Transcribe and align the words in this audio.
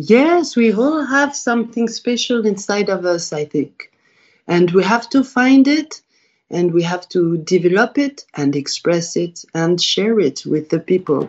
Yes, 0.00 0.54
we 0.54 0.72
all 0.72 1.04
have 1.04 1.34
something 1.34 1.88
special 1.88 2.46
inside 2.46 2.88
of 2.88 3.04
us, 3.04 3.32
I 3.32 3.44
think. 3.44 3.90
And 4.46 4.70
we 4.70 4.84
have 4.84 5.10
to 5.10 5.24
find 5.24 5.66
it 5.66 6.02
and 6.50 6.72
we 6.72 6.84
have 6.84 7.08
to 7.08 7.38
develop 7.38 7.98
it 7.98 8.24
and 8.34 8.54
express 8.54 9.16
it 9.16 9.44
and 9.54 9.82
share 9.82 10.20
it 10.20 10.46
with 10.46 10.68
the 10.68 10.78
people. 10.78 11.28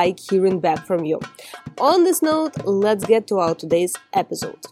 like 0.00 0.18
hearing 0.30 0.60
back 0.60 0.86
from 0.86 1.04
you. 1.04 1.18
On 1.78 2.04
this 2.04 2.20
note, 2.22 2.54
let's 2.64 3.04
get 3.04 3.26
to 3.28 3.36
our 3.44 3.54
today's 3.54 3.94
episode. 4.22 4.62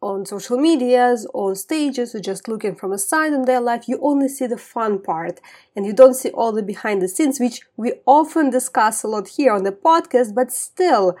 on 0.00 0.24
social 0.24 0.58
medias, 0.58 1.26
on 1.34 1.56
stages, 1.56 2.14
or 2.14 2.20
just 2.20 2.46
looking 2.46 2.76
from 2.76 2.92
a 2.92 2.98
side 2.98 3.32
in 3.32 3.42
their 3.42 3.60
life, 3.60 3.88
you 3.88 3.98
only 4.00 4.28
see 4.28 4.46
the 4.46 4.56
fun 4.56 5.02
part 5.02 5.40
and 5.74 5.84
you 5.84 5.92
don't 5.92 6.14
see 6.14 6.30
all 6.30 6.52
the 6.52 6.62
behind 6.62 7.02
the 7.02 7.08
scenes, 7.08 7.40
which 7.40 7.62
we 7.76 7.94
often 8.06 8.50
discuss 8.50 9.02
a 9.02 9.08
lot 9.08 9.26
here 9.26 9.52
on 9.52 9.64
the 9.64 9.72
podcast, 9.72 10.34
but 10.34 10.52
still, 10.52 11.16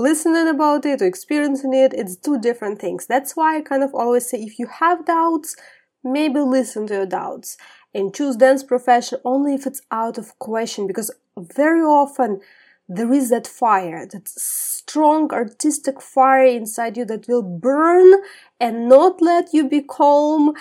listening 0.00 0.48
about 0.48 0.86
it 0.86 1.02
or 1.02 1.06
experiencing 1.06 1.74
it, 1.74 1.92
it's 1.94 2.16
two 2.16 2.40
different 2.40 2.80
things. 2.80 3.06
That's 3.06 3.36
why 3.36 3.58
I 3.58 3.60
kind 3.60 3.82
of 3.84 3.94
always 3.94 4.28
say 4.28 4.38
if 4.38 4.58
you 4.58 4.66
have 4.66 5.04
doubts, 5.04 5.54
maybe 6.02 6.40
listen 6.40 6.86
to 6.86 6.94
your 6.94 7.06
doubts 7.06 7.58
and 7.94 8.14
choose 8.14 8.36
dance 8.36 8.64
profession 8.64 9.18
only 9.24 9.54
if 9.54 9.66
it's 9.66 9.82
out 9.90 10.16
of 10.16 10.38
question 10.38 10.86
because 10.86 11.10
very 11.36 11.82
often 11.82 12.40
there 12.88 13.12
is 13.12 13.28
that 13.30 13.46
fire, 13.46 14.06
that 14.10 14.26
strong 14.26 15.30
artistic 15.32 16.00
fire 16.00 16.46
inside 16.46 16.96
you 16.96 17.04
that 17.04 17.28
will 17.28 17.42
burn 17.42 18.14
and 18.58 18.88
not 18.88 19.20
let 19.20 19.52
you 19.52 19.68
be 19.68 19.82
calm 19.82 20.54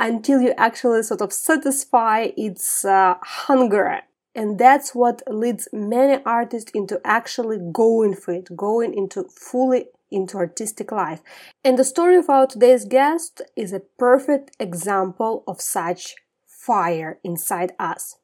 until 0.00 0.40
you 0.40 0.52
actually 0.56 1.02
sort 1.02 1.20
of 1.20 1.32
satisfy 1.32 2.28
its 2.36 2.84
uh, 2.84 3.14
hunger 3.22 4.00
and 4.36 4.58
that's 4.58 4.94
what 4.94 5.22
leads 5.26 5.66
many 5.72 6.22
artists 6.26 6.70
into 6.72 7.00
actually 7.04 7.58
going 7.72 8.14
for 8.14 8.34
it, 8.34 8.54
going 8.54 8.92
into 8.92 9.24
fully 9.24 9.86
into 10.10 10.36
artistic 10.36 10.92
life. 10.92 11.20
And 11.64 11.78
the 11.78 11.84
story 11.84 12.16
of 12.16 12.28
our 12.30 12.46
today's 12.46 12.84
guest 12.84 13.40
is 13.56 13.72
a 13.72 13.82
perfect 13.98 14.54
example 14.60 15.42
of 15.48 15.60
such 15.60 16.14
fire 16.46 17.18
inside 17.24 17.72
us. 17.78 18.16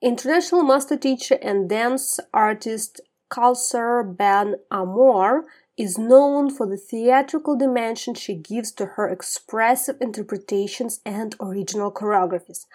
International 0.00 0.62
master 0.62 0.96
teacher 0.96 1.38
and 1.42 1.68
dance 1.68 2.20
artist 2.32 3.00
Kausar 3.30 4.16
Ben 4.16 4.54
Amor 4.70 5.46
is 5.76 5.98
known 5.98 6.48
for 6.48 6.66
the 6.66 6.76
theatrical 6.76 7.56
dimension 7.56 8.14
she 8.14 8.34
gives 8.34 8.72
to 8.72 8.86
her 8.86 9.08
expressive 9.08 9.96
interpretations 10.00 11.00
and 11.04 11.34
original 11.40 11.92
choreographies. 11.92 12.66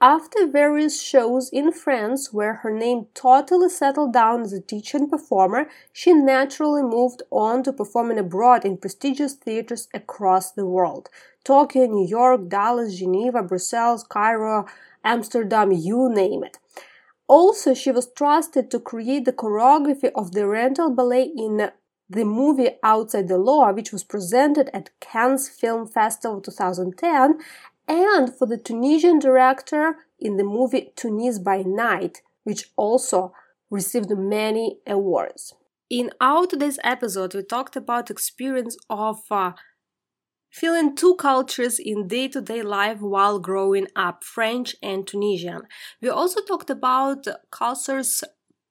After 0.00 0.46
various 0.46 1.00
shows 1.00 1.48
in 1.48 1.72
France 1.72 2.30
where 2.30 2.56
her 2.56 2.70
name 2.70 3.06
totally 3.14 3.70
settled 3.70 4.12
down 4.12 4.42
as 4.42 4.52
a 4.52 4.60
teacher 4.60 4.98
and 4.98 5.10
performer, 5.10 5.70
she 5.90 6.12
naturally 6.12 6.82
moved 6.82 7.22
on 7.30 7.62
to 7.62 7.72
performing 7.72 8.18
abroad 8.18 8.66
in 8.66 8.76
prestigious 8.76 9.32
theaters 9.32 9.88
across 9.94 10.52
the 10.52 10.66
world. 10.66 11.08
Tokyo, 11.44 11.86
New 11.86 12.06
York, 12.06 12.48
Dallas, 12.48 12.98
Geneva, 12.98 13.42
Brussels, 13.42 14.04
Cairo, 14.04 14.66
Amsterdam, 15.02 15.72
you 15.72 16.10
name 16.10 16.44
it. 16.44 16.58
Also, 17.26 17.72
she 17.72 17.90
was 17.90 18.12
trusted 18.12 18.70
to 18.70 18.78
create 18.78 19.24
the 19.24 19.32
choreography 19.32 20.10
of 20.14 20.32
the 20.32 20.46
rental 20.46 20.90
Ballet 20.90 21.32
in 21.34 21.70
the 22.08 22.24
movie 22.24 22.70
Outside 22.82 23.28
the 23.28 23.38
Law, 23.38 23.72
which 23.72 23.92
was 23.92 24.04
presented 24.04 24.70
at 24.74 24.90
Cannes 25.00 25.48
Film 25.48 25.88
Festival 25.88 26.40
2010, 26.40 27.38
and 27.88 28.34
for 28.36 28.46
the 28.46 28.58
Tunisian 28.58 29.18
director 29.18 29.96
in 30.18 30.36
the 30.36 30.44
movie 30.44 30.92
Tunis 30.96 31.38
by 31.38 31.62
Night, 31.62 32.22
which 32.44 32.70
also 32.76 33.32
received 33.70 34.10
many 34.10 34.78
awards. 34.86 35.54
In 35.88 36.10
our 36.20 36.46
today's 36.46 36.78
episode, 36.82 37.34
we 37.34 37.42
talked 37.42 37.76
about 37.76 38.10
experience 38.10 38.76
of 38.90 39.20
uh, 39.30 39.52
feeling 40.50 40.96
two 40.96 41.14
cultures 41.16 41.78
in 41.78 42.08
day-to-day 42.08 42.62
life 42.62 43.00
while 43.00 43.38
growing 43.38 43.86
up, 43.94 44.24
French 44.24 44.74
and 44.82 45.06
Tunisian. 45.06 45.62
We 46.00 46.08
also 46.08 46.40
talked 46.42 46.70
about 46.70 47.26
Kausar's 47.52 48.24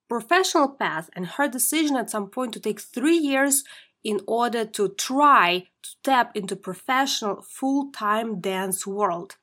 professional 0.09 0.70
path 0.70 1.09
and 1.16 1.25
her 1.25 1.48
decision 1.48 1.96
at 1.96 2.09
some 2.09 2.30
point 2.30 2.54
to 2.54 2.59
take 2.59 2.80
three 2.80 3.18
years 3.18 3.64
in 4.06 4.22
order 4.28 4.64
to 4.64 4.90
try 4.90 5.66
to 5.84 5.90
tap 6.04 6.38
into 6.38 6.56
professional 6.56 7.42
full-time 7.42 8.40
dance 8.40 8.88
world. 8.88 9.36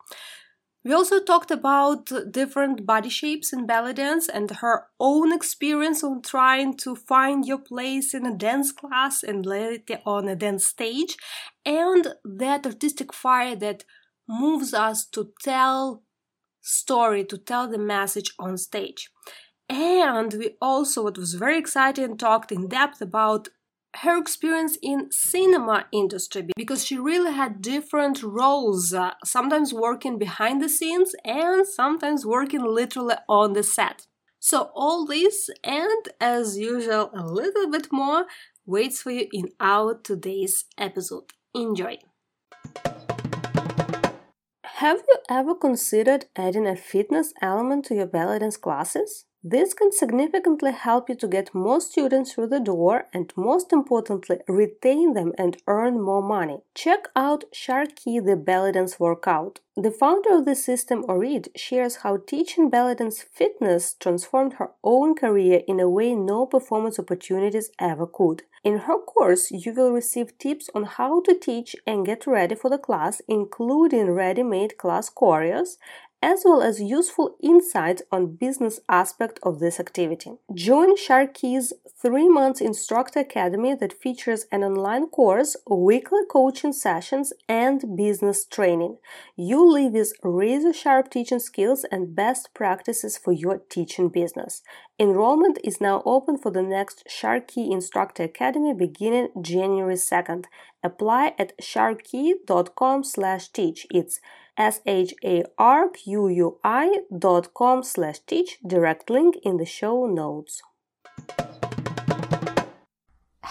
We 0.84 0.93
also 0.93 1.21
talked 1.21 1.50
about 1.50 2.11
different 2.32 2.87
body 2.87 3.09
shapes 3.09 3.53
in 3.53 3.67
belly 3.67 3.93
dance 3.93 4.29
and 4.29 4.50
her 4.50 4.87
own 4.99 5.32
experience 5.32 6.03
on 6.03 6.23
trying 6.23 6.76
to 6.79 6.97
find 6.97 7.44
your 7.44 7.59
place 7.59 8.14
in 8.14 8.26
a 8.26 8.37
dance 8.37 8.73
class 8.73 9.23
and 9.23 9.44
later 9.44 10.00
on 10.05 10.29
a 10.29 10.35
dance 10.35 10.67
stage, 10.67 11.17
and 11.65 12.15
that 12.25 12.67
artistic 12.67 13.12
fire 13.12 13.55
that 13.56 13.85
moves 14.29 14.73
us 14.75 15.06
to 15.06 15.32
tell 15.43 16.03
story, 16.61 17.25
to 17.25 17.38
tell 17.38 17.69
the 17.69 17.79
message 17.79 18.32
on 18.38 18.56
stage. 18.56 19.11
And 19.69 20.32
we 20.35 20.56
also, 20.61 21.05
what 21.05 21.19
was 21.19 21.35
very 21.35 21.58
exciting, 21.58 22.17
talked 22.17 22.50
in 22.53 22.69
depth 22.69 23.00
about 23.00 23.49
her 23.97 24.19
experience 24.19 24.79
in 24.83 25.11
cinema 25.11 25.87
industry 25.93 26.47
because 26.56 26.85
she 26.85 26.99
really 26.99 27.33
had 27.33 27.61
different 27.61 28.23
roles 28.23 28.94
uh, 28.94 29.12
sometimes 29.25 29.75
working 29.75 30.19
behind 30.19 30.62
the 30.62 30.69
scenes 30.69 31.15
and 31.25 31.67
sometimes 31.67 32.25
working 32.25 32.65
literally 32.65 33.17
on 33.29 33.53
the 33.53 33.62
set. 33.62 34.06
So 34.41 34.71
all 34.75 35.06
this 35.06 35.50
and 35.62 36.09
as 36.21 36.59
usual 36.59 37.11
a 37.15 37.25
little 37.25 37.71
bit 37.71 37.93
more 37.93 38.27
waits 38.67 39.03
for 39.03 39.11
you 39.11 39.29
in 39.33 39.50
our 39.61 39.94
today's 39.94 40.65
episode. 40.79 41.33
Enjoy. 41.55 41.99
Have 44.65 45.03
you 45.06 45.19
ever 45.31 45.55
considered 45.55 46.25
adding 46.35 46.67
a 46.67 46.75
fitness 46.75 47.33
element 47.41 47.85
to 47.85 47.94
your 47.94 48.06
belly 48.06 48.41
dance 48.41 48.56
classes? 48.56 49.27
This 49.44 49.75
can 49.75 49.91
significantly 49.91 50.71
help 50.71 51.09
you 51.09 51.17
to 51.17 51.27
get 51.27 51.53
more 51.53 51.81
students 51.81 52.33
through 52.33 52.47
the 52.47 52.61
door 52.61 53.09
and, 53.12 53.33
most 53.37 53.73
importantly, 53.73 54.39
retain 54.47 55.15
them 55.15 55.33
and 55.37 55.56
earn 55.67 56.00
more 56.00 56.23
money. 56.23 56.59
Check 56.77 57.09
out 57.17 57.44
Sharqui 57.53 58.25
the 58.25 58.37
Belly 58.37 58.71
Dance 58.71 59.00
Workout. 59.00 59.59
The 59.77 59.91
founder 59.91 60.37
of 60.37 60.44
the 60.44 60.55
system, 60.55 61.05
Orit, 61.09 61.49
shares 61.56 61.97
how 61.97 62.19
teaching 62.19 62.71
belly 62.71 62.94
dance 62.94 63.21
fitness 63.23 63.94
transformed 63.99 64.55
her 64.55 64.71
own 64.85 65.17
career 65.17 65.62
in 65.67 65.81
a 65.81 65.89
way 65.89 66.15
no 66.15 66.47
performance 66.47 66.99
opportunities 67.00 67.71
ever 67.81 68.06
could. 68.06 68.43
In 68.62 68.79
her 68.81 68.99
course, 68.99 69.50
you 69.50 69.73
will 69.73 69.91
receive 69.91 70.39
tips 70.39 70.71
on 70.73 70.85
how 70.85 71.21
to 71.23 71.35
teach 71.35 71.75
and 71.85 72.06
get 72.06 72.29
ready 72.29 72.55
for 72.55 72.71
the 72.71 72.79
class, 72.79 73.21
including 73.27 74.11
ready 74.11 74.44
made 74.44 74.79
class 74.79 75.11
choreos 75.11 75.79
as 76.22 76.44
well 76.44 76.62
as 76.62 76.80
useful 76.80 77.36
insights 77.42 78.02
on 78.12 78.36
business 78.36 78.78
aspect 78.88 79.40
of 79.42 79.58
this 79.58 79.80
activity. 79.80 80.38
Join 80.54 80.94
Sharqui's 80.96 81.72
3 82.00 82.28
months 82.28 82.60
instructor 82.60 83.19
academy 83.20 83.74
that 83.74 83.92
features 83.92 84.46
an 84.50 84.64
online 84.64 85.06
course, 85.06 85.56
weekly 85.69 86.24
coaching 86.30 86.72
sessions 86.72 87.32
and 87.48 87.96
business 87.96 88.44
training. 88.44 88.98
You'll 89.36 89.72
leave 89.72 89.92
with 89.92 90.12
razor 90.22 90.72
sharp 90.72 91.10
teaching 91.10 91.38
skills 91.38 91.84
and 91.90 92.14
best 92.14 92.54
practices 92.54 93.19
for 93.19 93.32
your 93.32 93.58
teaching 93.58 94.08
business. 94.08 94.62
Enrollment 94.98 95.58
is 95.64 95.80
now 95.80 96.02
open 96.04 96.36
for 96.38 96.50
the 96.50 96.62
next 96.62 97.04
Sharky 97.08 97.72
Instructor 97.72 98.24
Academy 98.24 98.74
beginning 98.74 99.28
January 99.40 99.96
2nd. 99.96 100.46
Apply 100.84 101.34
at 101.38 101.56
sharqui.com/teach. 101.58 103.86
It's 103.90 104.20
s-h-a-r-q-u-i 104.56 105.49
dot 107.19 107.54
com 107.54 107.82
slash 107.82 108.19
teach 108.26 108.58
direct 108.66 109.10
link 109.10 109.37
in 109.43 109.56
the 109.56 109.66
show 109.66 110.06
notes 110.06 110.62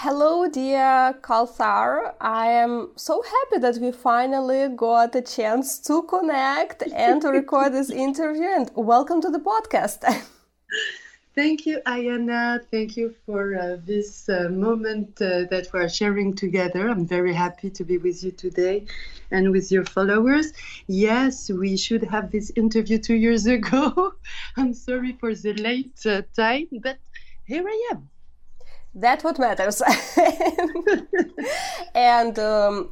Hello, 0.04 0.50
dear 0.50 1.14
Kalthar. 1.22 2.16
I 2.20 2.48
am 2.48 2.90
so 2.96 3.22
happy 3.22 3.62
that 3.62 3.78
we 3.80 3.92
finally 3.92 4.68
got 4.76 5.16
a 5.16 5.22
chance 5.22 5.78
to 5.82 6.02
connect 6.02 6.82
and 6.92 7.22
to 7.22 7.30
record 7.30 7.74
this 7.74 7.92
interview. 8.08 8.48
And 8.48 8.72
welcome 8.76 9.22
to 9.22 9.30
the 9.30 9.38
podcast. 9.38 10.04
Thank 11.34 11.66
you, 11.66 11.80
Ayana. 11.86 12.60
Thank 12.72 12.98
you 12.98 13.16
for 13.26 13.56
uh, 13.56 13.78
this 13.86 14.28
uh, 14.28 14.50
moment 14.50 15.22
uh, 15.22 15.46
that 15.50 15.70
we're 15.72 15.88
sharing 15.88 16.34
together. 16.34 16.90
I'm 16.90 17.06
very 17.08 17.34
happy 17.34 17.70
to 17.70 17.86
be 17.86 17.98
with 17.98 18.22
you 18.22 18.32
today 18.32 18.86
and 19.32 19.52
with 19.52 19.72
your 19.72 19.86
followers. 19.86 20.52
Yes, 20.88 21.50
we 21.50 21.78
should 21.78 22.04
have 22.04 22.32
this 22.32 22.52
interview 22.58 22.98
two 22.98 23.16
years 23.16 23.46
ago. 23.46 24.14
I'm 24.58 24.74
sorry 24.74 25.14
for 25.14 25.34
the 25.34 25.54
late 25.54 26.06
uh, 26.06 26.24
time, 26.36 26.68
but 26.84 26.98
here 27.46 27.66
I 27.66 27.90
am. 27.92 28.10
That's 28.94 29.24
what 29.24 29.40
matters. 29.40 29.82
and 31.96 32.38
um, 32.40 32.92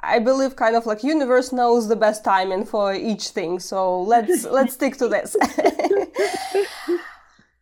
I 0.00 0.18
believe 0.18 0.54
kind 0.56 0.76
of 0.76 0.84
like 0.84 1.02
universe 1.02 1.50
knows 1.50 1.88
the 1.88 1.96
best 1.96 2.24
timing 2.24 2.66
for 2.66 2.92
each 2.94 3.28
thing. 3.28 3.58
So 3.58 4.02
let's 4.02 4.44
let's 4.44 4.74
stick 4.74 4.98
to 4.98 5.08
this. 5.08 5.34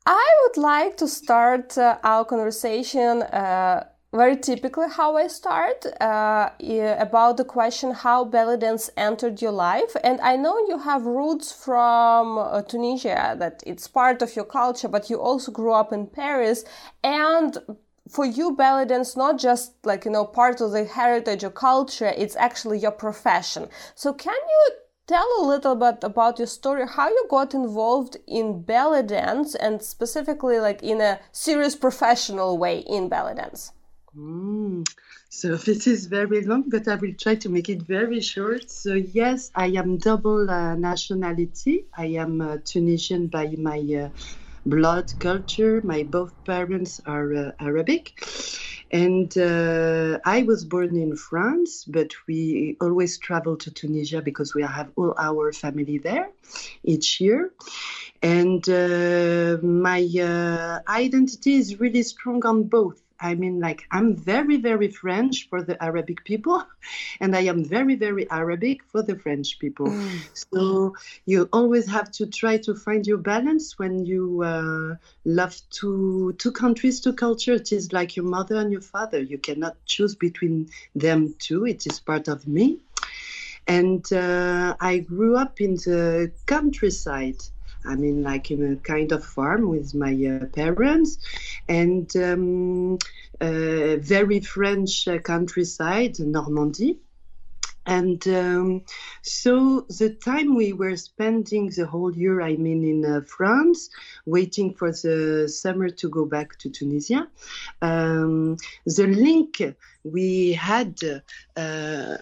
I 0.06 0.28
would 0.42 0.56
like 0.56 0.96
to 0.98 1.08
start 1.08 1.76
uh, 1.76 1.98
our 2.04 2.24
conversation 2.24 3.22
uh, 3.22 3.88
very 4.12 4.36
typically 4.36 4.86
how 4.88 5.16
I 5.16 5.26
start 5.26 5.84
uh, 6.00 6.50
about 6.60 7.36
the 7.36 7.44
question 7.44 7.90
how 7.90 8.24
belly 8.24 8.56
dance 8.56 8.88
entered 8.96 9.42
your 9.42 9.50
life. 9.50 9.96
And 10.04 10.20
I 10.20 10.36
know 10.36 10.58
you 10.68 10.78
have 10.78 11.04
roots 11.04 11.52
from 11.52 12.38
uh, 12.38 12.62
Tunisia, 12.62 13.34
that 13.38 13.64
it's 13.66 13.88
part 13.88 14.22
of 14.22 14.36
your 14.36 14.44
culture, 14.44 14.88
but 14.88 15.10
you 15.10 15.20
also 15.20 15.50
grew 15.50 15.72
up 15.72 15.92
in 15.92 16.06
Paris. 16.06 16.64
And 17.02 17.58
for 18.08 18.24
you, 18.24 18.54
belly 18.54 18.86
dance 18.86 19.16
not 19.16 19.38
just 19.38 19.72
like 19.84 20.04
you 20.04 20.12
know 20.12 20.24
part 20.24 20.60
of 20.60 20.70
the 20.70 20.84
heritage 20.84 21.42
or 21.42 21.50
culture; 21.50 22.12
it's 22.16 22.36
actually 22.36 22.78
your 22.78 22.92
profession. 22.92 23.68
So 23.96 24.12
can 24.12 24.34
you 24.34 24.85
tell 25.06 25.26
a 25.40 25.46
little 25.46 25.76
bit 25.76 26.02
about 26.02 26.38
your 26.38 26.46
story 26.46 26.86
how 26.86 27.08
you 27.08 27.26
got 27.30 27.54
involved 27.54 28.16
in 28.26 28.62
belly 28.62 29.02
dance 29.02 29.54
and 29.54 29.80
specifically 29.82 30.58
like 30.58 30.82
in 30.82 31.00
a 31.00 31.20
serious 31.32 31.76
professional 31.76 32.58
way 32.58 32.78
in 32.80 33.08
belly 33.08 33.34
dance. 33.34 33.72
Mm. 34.16 34.88
so 35.28 35.56
this 35.68 35.86
is 35.86 36.06
very 36.06 36.42
long 36.42 36.64
but 36.68 36.88
i 36.88 36.94
will 36.96 37.14
try 37.14 37.34
to 37.34 37.48
make 37.48 37.68
it 37.68 37.82
very 37.82 38.20
short. 38.20 38.70
So 38.70 38.94
yes 38.94 39.50
i 39.54 39.66
am 39.66 39.98
double 39.98 40.50
uh, 40.50 40.74
nationality. 40.74 41.84
I 41.96 42.06
am 42.24 42.40
uh, 42.40 42.58
tunisian 42.64 43.28
by 43.28 43.54
my 43.58 43.80
uh, 44.04 44.08
blood 44.64 45.12
culture. 45.20 45.80
My 45.84 46.02
both 46.02 46.32
parents 46.44 47.00
are 47.06 47.32
uh, 47.34 47.52
arabic 47.60 48.18
and 48.96 49.36
uh, 49.36 50.18
I 50.24 50.42
was 50.44 50.64
born 50.64 50.96
in 50.96 51.16
France, 51.16 51.84
but 51.84 52.10
we 52.26 52.76
always 52.80 53.18
travel 53.18 53.54
to 53.58 53.70
Tunisia 53.70 54.22
because 54.22 54.54
we 54.54 54.62
have 54.62 54.88
all 54.96 55.14
our 55.18 55.52
family 55.52 55.98
there 55.98 56.28
each 56.82 57.20
year. 57.20 57.52
And 58.22 58.66
uh, 58.68 59.58
my 59.62 60.00
uh, 60.30 60.80
identity 60.88 61.56
is 61.56 61.78
really 61.78 62.04
strong 62.04 62.46
on 62.46 62.64
both. 62.64 62.98
I 63.18 63.34
mean, 63.34 63.60
like, 63.60 63.86
I'm 63.90 64.14
very, 64.14 64.58
very 64.58 64.88
French 64.88 65.48
for 65.48 65.62
the 65.62 65.82
Arabic 65.82 66.24
people, 66.24 66.66
and 67.20 67.34
I 67.34 67.40
am 67.42 67.64
very, 67.64 67.94
very 67.94 68.30
Arabic 68.30 68.84
for 68.84 69.02
the 69.02 69.18
French 69.18 69.58
people. 69.58 69.88
Mm. 69.88 70.20
So 70.52 70.94
you 71.24 71.48
always 71.52 71.88
have 71.88 72.10
to 72.12 72.26
try 72.26 72.58
to 72.58 72.74
find 72.74 73.06
your 73.06 73.18
balance 73.18 73.78
when 73.78 74.04
you 74.04 74.42
uh, 74.42 74.96
love 75.24 75.60
two, 75.70 76.34
two 76.38 76.52
countries, 76.52 77.00
two 77.00 77.14
cultures. 77.14 77.60
It 77.60 77.72
is 77.72 77.92
like 77.92 78.16
your 78.16 78.26
mother 78.26 78.56
and 78.56 78.70
your 78.70 78.82
father. 78.82 79.20
You 79.20 79.38
cannot 79.38 79.76
choose 79.86 80.14
between 80.14 80.68
them 80.94 81.34
two. 81.38 81.66
It 81.66 81.86
is 81.86 82.00
part 82.00 82.28
of 82.28 82.46
me. 82.46 82.80
And 83.66 84.10
uh, 84.12 84.76
I 84.80 84.98
grew 84.98 85.36
up 85.36 85.60
in 85.60 85.74
the 85.74 86.32
countryside. 86.46 87.42
I 87.86 87.94
mean, 87.94 88.22
like 88.22 88.50
in 88.50 88.72
a 88.72 88.76
kind 88.76 89.12
of 89.12 89.24
farm 89.24 89.68
with 89.68 89.94
my 89.94 90.12
uh, 90.12 90.46
parents, 90.46 91.18
and 91.68 92.14
um, 92.16 92.98
uh, 93.40 93.96
very 93.96 94.40
French 94.40 95.08
uh, 95.08 95.18
countryside, 95.18 96.18
Normandy. 96.18 96.98
And 97.86 98.26
um, 98.26 98.82
so 99.22 99.82
the 99.82 100.10
time 100.10 100.56
we 100.56 100.72
were 100.72 100.96
spending 100.96 101.70
the 101.70 101.86
whole 101.86 102.12
year, 102.12 102.42
I 102.42 102.56
mean, 102.56 102.82
in 102.82 103.04
uh, 103.04 103.20
France, 103.20 103.90
waiting 104.24 104.74
for 104.74 104.90
the 104.90 105.48
summer 105.48 105.88
to 105.90 106.08
go 106.08 106.24
back 106.24 106.58
to 106.58 106.70
Tunisia, 106.70 107.28
um, 107.82 108.56
the 108.86 109.06
link 109.06 109.62
we 110.02 110.52
had 110.54 110.98
uh, 111.56 112.16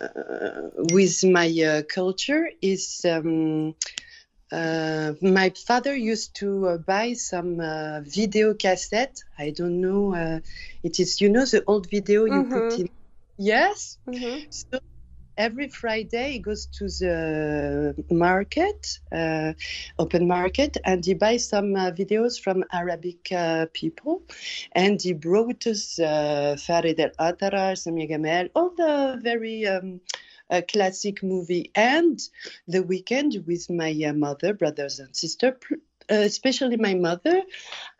with 0.92 1.24
my 1.24 1.48
uh, 1.48 1.82
culture 1.82 2.50
is. 2.60 3.04
Um, 3.08 3.74
uh, 4.54 5.14
my 5.20 5.50
father 5.50 5.94
used 5.96 6.34
to 6.36 6.68
uh, 6.68 6.76
buy 6.78 7.14
some 7.14 7.58
uh, 7.60 8.00
video 8.02 8.54
cassette. 8.54 9.22
I 9.36 9.50
don't 9.50 9.80
know. 9.80 10.14
Uh, 10.14 10.40
it 10.82 11.00
is, 11.00 11.20
you 11.20 11.28
know, 11.28 11.44
the 11.44 11.64
old 11.66 11.90
video 11.90 12.24
you 12.24 12.44
mm-hmm. 12.44 12.52
put 12.52 12.78
in. 12.78 12.88
Yes. 13.36 13.98
Mm-hmm. 14.06 14.50
So 14.50 14.78
every 15.36 15.68
Friday 15.68 16.32
he 16.32 16.38
goes 16.38 16.66
to 16.66 16.84
the 16.84 17.94
market, 18.10 19.00
uh, 19.10 19.54
open 19.98 20.28
market, 20.28 20.76
and 20.84 21.04
he 21.04 21.14
buys 21.14 21.48
some 21.48 21.74
uh, 21.74 21.90
videos 21.90 22.40
from 22.40 22.64
Arabic 22.72 23.32
people. 23.72 24.22
And 24.72 25.02
he 25.02 25.14
brought 25.14 25.66
us 25.66 25.96
Farid 25.96 27.00
El 27.00 27.10
Atrache, 27.18 27.76
Samia 27.82 28.08
Gamal, 28.08 28.50
all 28.54 28.70
the 28.70 29.18
very. 29.20 29.66
Um, 29.66 30.00
a 30.50 30.62
classic 30.62 31.22
movie 31.22 31.70
and 31.74 32.20
the 32.68 32.82
weekend 32.82 33.44
with 33.46 33.68
my 33.70 33.92
uh, 34.06 34.12
mother, 34.12 34.52
brothers 34.54 34.98
and 34.98 35.14
sister, 35.16 35.58
uh, 36.10 36.16
especially 36.16 36.76
my 36.76 36.94
mother. 36.94 37.42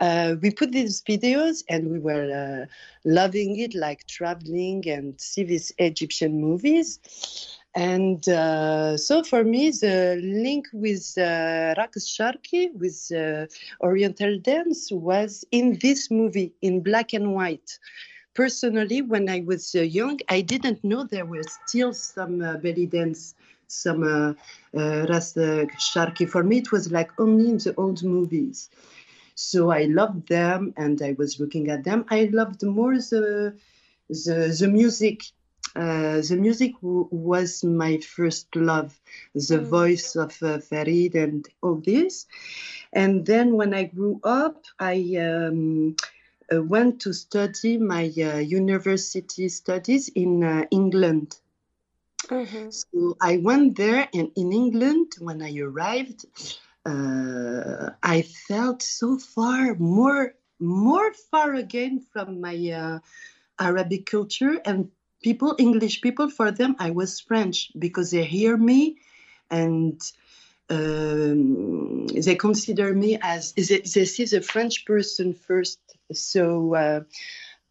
Uh, 0.00 0.34
we 0.42 0.50
put 0.50 0.72
these 0.72 1.02
videos 1.02 1.64
and 1.68 1.90
we 1.90 1.98
were 1.98 2.30
uh, 2.30 2.66
loving 3.04 3.58
it, 3.58 3.74
like 3.74 4.06
traveling 4.06 4.86
and 4.88 5.20
see 5.20 5.44
these 5.44 5.72
Egyptian 5.78 6.40
movies. 6.40 7.00
And 7.74 8.28
uh, 8.28 8.96
so 8.96 9.24
for 9.24 9.42
me, 9.42 9.70
the 9.70 10.20
link 10.22 10.66
with 10.72 11.14
uh, 11.16 11.74
Raqs 11.76 12.06
Sharki, 12.06 12.72
with 12.74 13.10
uh, 13.10 13.46
Oriental 13.84 14.38
dance, 14.38 14.92
was 14.92 15.44
in 15.50 15.78
this 15.80 16.08
movie 16.10 16.52
in 16.62 16.82
black 16.82 17.12
and 17.14 17.34
white 17.34 17.78
personally, 18.34 19.02
when 19.02 19.28
I 19.28 19.40
was 19.40 19.74
uh, 19.74 19.80
young, 19.80 20.18
I 20.28 20.40
didn't 20.40 20.84
know 20.84 21.04
there 21.04 21.26
were 21.26 21.44
still 21.44 21.92
some 21.92 22.42
uh, 22.42 22.56
belly 22.56 22.86
dance, 22.86 23.34
some 23.68 24.02
uh, 24.02 24.30
uh, 24.78 25.06
Raqs 25.06 25.34
Sharki. 25.78 26.28
For 26.28 26.42
me, 26.42 26.58
it 26.58 26.72
was 26.72 26.90
like 26.90 27.10
only 27.18 27.50
in 27.50 27.58
the 27.58 27.74
old 27.76 28.02
movies. 28.02 28.70
So 29.34 29.70
I 29.70 29.84
loved 29.84 30.28
them, 30.28 30.74
and 30.76 31.00
I 31.02 31.14
was 31.18 31.40
looking 31.40 31.68
at 31.70 31.84
them. 31.84 32.04
I 32.10 32.30
loved 32.32 32.62
more 32.62 32.94
the 32.94 33.54
the, 34.08 34.56
the 34.58 34.68
music 34.68 35.22
uh, 35.76 36.20
the 36.20 36.36
music 36.38 36.72
w- 36.80 37.08
was 37.10 37.64
my 37.64 37.98
first 37.98 38.54
love, 38.54 39.00
the 39.34 39.58
mm. 39.58 39.66
voice 39.66 40.14
of 40.14 40.40
uh, 40.42 40.58
Farid 40.58 41.16
and 41.16 41.48
all 41.62 41.76
this. 41.76 42.26
And 42.92 43.26
then 43.26 43.54
when 43.54 43.74
I 43.74 43.84
grew 43.84 44.20
up, 44.22 44.62
I 44.78 45.16
um, 45.18 45.96
went 46.52 47.00
to 47.02 47.12
study 47.12 47.78
my 47.78 48.12
uh, 48.18 48.38
university 48.38 49.48
studies 49.48 50.08
in 50.08 50.44
uh, 50.44 50.64
England. 50.70 51.36
Mm-hmm. 52.26 52.70
So 52.70 53.16
I 53.20 53.38
went 53.38 53.76
there, 53.76 54.08
and 54.14 54.30
in 54.36 54.52
England, 54.52 55.12
when 55.18 55.42
I 55.42 55.56
arrived, 55.58 56.24
uh, 56.86 57.90
I 58.02 58.22
felt 58.22 58.82
so 58.82 59.18
far 59.18 59.74
more, 59.74 60.34
more 60.58 61.12
far 61.30 61.54
again 61.54 62.00
from 62.12 62.40
my 62.40 63.00
Arabic 63.58 64.06
culture 64.06 64.60
and 64.64 64.90
people, 65.22 65.54
English 65.58 66.00
people, 66.00 66.30
for 66.30 66.50
them, 66.50 66.76
I 66.78 66.90
was 66.90 67.20
French 67.20 67.72
because 67.78 68.10
they 68.10 68.24
hear 68.24 68.56
me 68.56 68.98
and 69.50 70.00
um, 70.70 72.06
they 72.06 72.36
consider 72.36 72.94
me 72.94 73.18
as 73.20 73.52
they, 73.52 73.62
they, 73.62 74.04
see 74.04 74.24
the 74.24 74.40
French 74.40 74.84
person 74.86 75.34
first. 75.34 75.78
So 76.12 76.74
uh, 76.74 77.00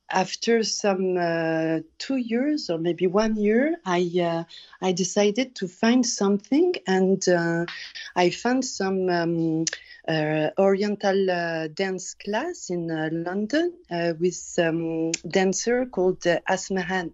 after 0.09 0.63
some 0.63 1.17
uh, 1.17 1.79
two 1.97 2.17
years 2.17 2.69
or 2.69 2.77
maybe 2.77 3.07
one 3.07 3.35
year, 3.35 3.77
I 3.85 4.11
uh, 4.21 4.43
I 4.81 4.91
decided 4.91 5.55
to 5.55 5.67
find 5.67 6.05
something, 6.05 6.73
and 6.87 7.27
uh, 7.27 7.65
I 8.15 8.29
found 8.29 8.65
some. 8.65 9.09
Um, 9.09 9.65
uh, 10.05 10.49
Oriental 10.59 11.31
uh, 11.31 11.69
dance 11.69 12.13
class 12.13 12.69
in 12.69 12.89
London 13.23 13.71
with 14.19 14.35
some 14.35 15.13
dancer 15.29 15.85
called 15.85 16.19
Asmahan. 16.19 17.13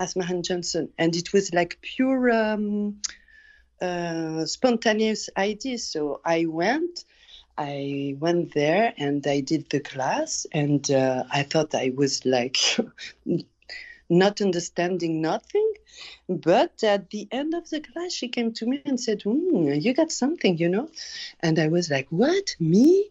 Asmahan 0.00 0.42
Johnson, 0.42 0.88
and 0.98 1.14
it 1.14 1.32
was 1.32 1.54
like 1.54 1.78
pure 1.80 2.32
um, 2.32 2.96
uh, 3.84 4.46
spontaneous 4.46 5.28
idea. 5.36 5.78
So 5.78 6.20
I 6.24 6.46
went. 6.46 7.04
I 7.56 8.16
went 8.18 8.52
there 8.54 8.92
and 8.98 9.24
I 9.26 9.40
did 9.40 9.70
the 9.70 9.80
class, 9.80 10.46
and 10.52 10.90
uh, 10.90 11.24
I 11.30 11.44
thought 11.44 11.74
I 11.74 11.92
was 11.94 12.24
like 12.26 12.58
not 14.10 14.40
understanding 14.40 15.20
nothing. 15.20 15.72
But 16.28 16.82
at 16.82 17.10
the 17.10 17.28
end 17.30 17.54
of 17.54 17.70
the 17.70 17.80
class, 17.80 18.12
she 18.12 18.28
came 18.28 18.52
to 18.54 18.66
me 18.66 18.82
and 18.84 18.98
said, 18.98 19.20
mm, 19.20 19.80
"You 19.80 19.94
got 19.94 20.10
something, 20.10 20.58
you 20.58 20.68
know?" 20.68 20.88
And 21.40 21.58
I 21.58 21.68
was 21.68 21.90
like, 21.90 22.08
"What? 22.10 22.56
Me?" 22.58 23.10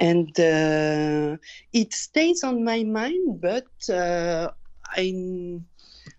And 0.00 0.38
uh, 0.38 1.38
it 1.72 1.92
stays 1.94 2.44
on 2.44 2.64
my 2.64 2.84
mind, 2.84 3.40
but 3.40 3.72
uh, 3.88 4.50
I 4.90 5.60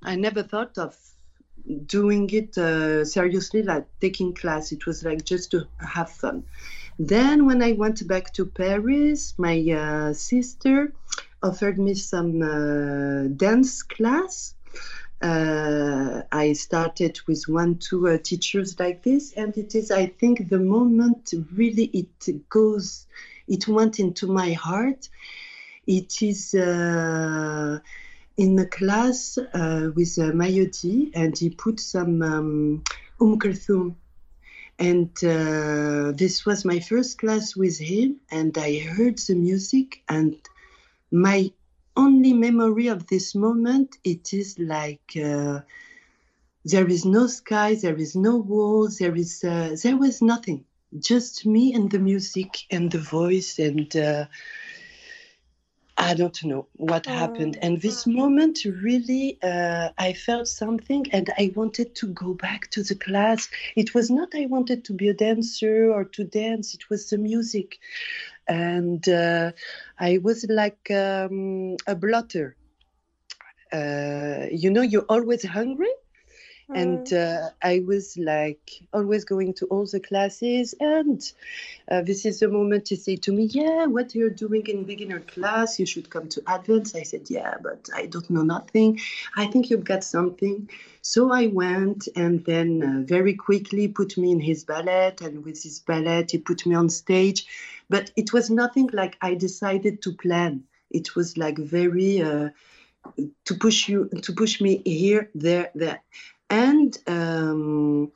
I 0.01 0.15
never 0.15 0.43
thought 0.43 0.77
of 0.77 0.95
doing 1.85 2.29
it 2.31 2.57
uh, 2.57 3.05
seriously, 3.05 3.63
like 3.63 3.85
taking 3.99 4.33
class. 4.33 4.71
It 4.71 4.85
was 4.85 5.03
like 5.03 5.23
just 5.25 5.51
to 5.51 5.67
have 5.79 6.09
fun. 6.09 6.43
Then, 6.97 7.45
when 7.45 7.63
I 7.63 7.71
went 7.73 8.05
back 8.07 8.33
to 8.33 8.45
Paris, 8.45 9.33
my 9.37 9.57
uh, 9.71 10.13
sister 10.13 10.93
offered 11.41 11.79
me 11.79 11.93
some 11.93 12.41
uh, 12.41 13.27
dance 13.37 13.83
class. 13.83 14.53
Uh, 15.21 16.23
I 16.31 16.53
started 16.53 17.19
with 17.27 17.43
one, 17.47 17.77
two 17.77 18.07
uh, 18.07 18.17
teachers 18.17 18.79
like 18.79 19.03
this, 19.03 19.33
and 19.33 19.57
it 19.57 19.75
is, 19.75 19.91
I 19.91 20.07
think, 20.07 20.49
the 20.49 20.59
moment 20.59 21.33
really 21.53 21.85
it 21.85 22.49
goes, 22.49 23.07
it 23.47 23.67
went 23.67 23.99
into 23.99 24.27
my 24.27 24.53
heart. 24.53 25.09
It 25.87 26.21
is 26.21 26.53
uh, 26.53 27.79
in 28.39 28.55
the 28.55 28.65
class 28.65 29.37
uh, 29.37 29.89
with 29.95 30.17
uh, 30.17 30.31
Mayodi, 30.31 31.11
and 31.13 31.37
he 31.37 31.49
put 31.49 31.77
some 31.79 32.21
um, 32.21 32.83
Um. 33.19 33.95
And 34.79 35.11
uh, 35.23 36.13
this 36.15 36.45
was 36.45 36.63
my 36.63 36.79
first 36.79 37.17
class 37.17 37.53
with 37.57 37.77
him, 37.77 38.21
and 38.31 38.57
I 38.57 38.79
heard 38.79 39.17
the 39.17 39.35
music, 39.35 40.01
and 40.07 40.37
my 41.11 41.51
only 41.97 42.31
memory 42.31 42.87
of 42.87 43.07
this 43.07 43.35
moment 43.35 43.97
it 44.05 44.33
is 44.33 44.57
like 44.57 45.11
uh, 45.17 45.59
there 46.63 46.87
is 46.87 47.03
no 47.03 47.27
sky, 47.27 47.75
there 47.75 47.97
is 47.97 48.15
no 48.15 48.37
walls, 48.37 48.99
there 48.99 49.15
is 49.15 49.43
uh, 49.43 49.75
there 49.83 49.97
was 49.97 50.21
nothing, 50.21 50.63
just 50.97 51.45
me 51.45 51.73
and 51.73 51.91
the 51.91 51.99
music 51.99 52.51
and 52.71 52.89
the 52.89 52.99
voice 52.99 53.59
and 53.59 53.93
uh, 53.97 54.25
I 55.99 56.13
don't 56.13 56.43
know 56.45 56.67
what 56.77 57.07
oh. 57.07 57.11
happened. 57.11 57.57
And 57.61 57.81
this 57.81 58.07
moment 58.07 58.59
really, 58.65 59.37
uh, 59.43 59.89
I 59.97 60.13
felt 60.13 60.47
something 60.47 61.05
and 61.11 61.29
I 61.37 61.51
wanted 61.55 61.93
to 61.95 62.07
go 62.07 62.33
back 62.33 62.69
to 62.71 62.83
the 62.83 62.95
class. 62.95 63.49
It 63.75 63.93
was 63.93 64.09
not 64.09 64.29
I 64.33 64.45
wanted 64.45 64.85
to 64.85 64.93
be 64.93 65.09
a 65.09 65.13
dancer 65.13 65.91
or 65.91 66.05
to 66.05 66.23
dance, 66.23 66.73
it 66.73 66.89
was 66.89 67.09
the 67.09 67.17
music. 67.17 67.79
And 68.47 69.07
uh, 69.07 69.51
I 69.99 70.19
was 70.19 70.45
like 70.49 70.89
um, 70.89 71.75
a 71.85 71.95
blotter. 71.95 72.55
Uh, 73.71 74.45
you 74.51 74.71
know, 74.71 74.81
you're 74.81 75.05
always 75.09 75.45
hungry 75.45 75.93
and 76.73 77.07
mm. 77.07 77.45
uh, 77.45 77.49
I 77.63 77.83
was 77.85 78.17
like 78.17 78.81
always 78.93 79.25
going 79.25 79.53
to 79.55 79.65
all 79.67 79.85
the 79.85 79.99
classes. 79.99 80.75
And 80.79 81.19
uh, 81.89 82.03
this 82.03 82.25
is 82.25 82.39
the 82.39 82.47
moment 82.47 82.85
to 82.85 82.97
say 82.97 83.15
to 83.17 83.31
me, 83.31 83.45
"Yeah, 83.45 83.87
what 83.87 84.13
you're 84.13 84.29
doing 84.29 84.67
in 84.67 84.83
beginner 84.83 85.19
class, 85.19 85.79
you 85.79 85.85
should 85.85 86.09
come 86.09 86.29
to 86.29 86.41
advanced." 86.47 86.95
I 86.95 87.03
said, 87.03 87.29
"Yeah, 87.29 87.55
but 87.61 87.89
I 87.93 88.05
don't 88.05 88.29
know 88.29 88.43
nothing. 88.43 88.99
I 89.35 89.47
think 89.47 89.69
you've 89.69 89.83
got 89.83 90.03
something." 90.03 90.69
So 91.01 91.31
I 91.31 91.47
went, 91.47 92.07
and 92.15 92.45
then 92.45 92.83
uh, 92.83 93.07
very 93.07 93.33
quickly 93.33 93.87
put 93.87 94.17
me 94.17 94.31
in 94.31 94.39
his 94.39 94.63
ballet, 94.63 95.15
and 95.21 95.43
with 95.43 95.63
his 95.63 95.79
ballet, 95.79 96.27
he 96.29 96.37
put 96.37 96.65
me 96.65 96.75
on 96.75 96.89
stage. 96.89 97.47
But 97.89 98.11
it 98.15 98.31
was 98.31 98.51
nothing 98.51 98.89
like 98.93 99.17
I 99.21 99.33
decided 99.33 100.03
to 100.03 100.13
plan. 100.13 100.65
It 100.91 101.15
was 101.15 101.37
like 101.37 101.57
very 101.57 102.21
uh, 102.21 102.49
to 103.45 103.55
push 103.55 103.89
you 103.89 104.09
to 104.21 104.33
push 104.33 104.61
me 104.61 104.81
here, 104.85 105.31
there, 105.33 105.71
there 105.73 106.01
and 106.49 106.97
um, 107.07 108.11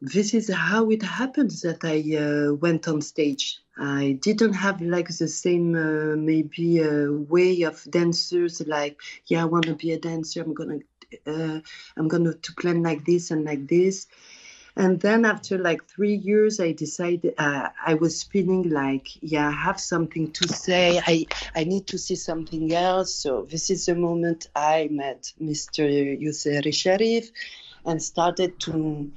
this 0.00 0.34
is 0.34 0.52
how 0.52 0.90
it 0.90 1.02
happened 1.02 1.50
that 1.62 1.84
I 1.84 1.98
uh, 2.16 2.54
went 2.54 2.88
on 2.88 3.00
stage. 3.00 3.58
I 3.76 4.18
didn't 4.20 4.52
have 4.52 4.80
like 4.80 5.08
the 5.08 5.28
same 5.28 5.74
uh, 5.74 6.16
maybe 6.16 6.82
uh, 6.82 7.10
way 7.10 7.62
of 7.62 7.82
dancers 7.90 8.60
like 8.66 9.00
yeah 9.26 9.42
I 9.42 9.46
want 9.46 9.64
to 9.64 9.74
be 9.74 9.92
a 9.92 9.98
dancer 9.98 10.42
I'm 10.42 10.54
gonna 10.54 10.78
uh, 11.26 11.60
I'm 11.96 12.08
gonna 12.08 12.34
to 12.34 12.52
plan 12.54 12.82
like 12.82 13.04
this 13.04 13.30
and 13.32 13.44
like 13.44 13.66
this 13.66 14.06
and 14.76 15.00
then 15.00 15.24
after 15.24 15.56
like 15.58 15.84
three 15.86 16.14
years 16.14 16.58
i 16.58 16.72
decided 16.72 17.34
uh, 17.38 17.68
i 17.86 17.94
was 17.94 18.22
feeling 18.24 18.68
like 18.70 19.08
yeah 19.22 19.48
i 19.48 19.52
have 19.52 19.78
something 19.78 20.30
to 20.32 20.48
say. 20.48 21.00
I 21.06 21.26
i 21.54 21.64
need 21.64 21.86
to 21.88 21.98
see 21.98 22.16
something 22.16 22.72
else. 22.72 23.14
So 23.14 23.46
this 23.50 23.70
is 23.70 23.86
the 23.86 23.94
moment 23.94 24.48
i 24.56 24.88
met 24.90 25.32
mr 25.40 25.84
Yousry 26.20 26.74
Sharif 26.74 27.30
and 27.84 28.02
started 28.02 28.58
to 28.60 29.10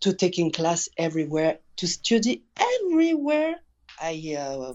to 0.00 0.12
taking 0.12 0.50
class 0.50 0.88
everywhere 0.96 1.58
to 1.76 1.86
study 1.86 2.42
everywhere 2.58 3.56
I 4.00 4.36
uh, 4.38 4.72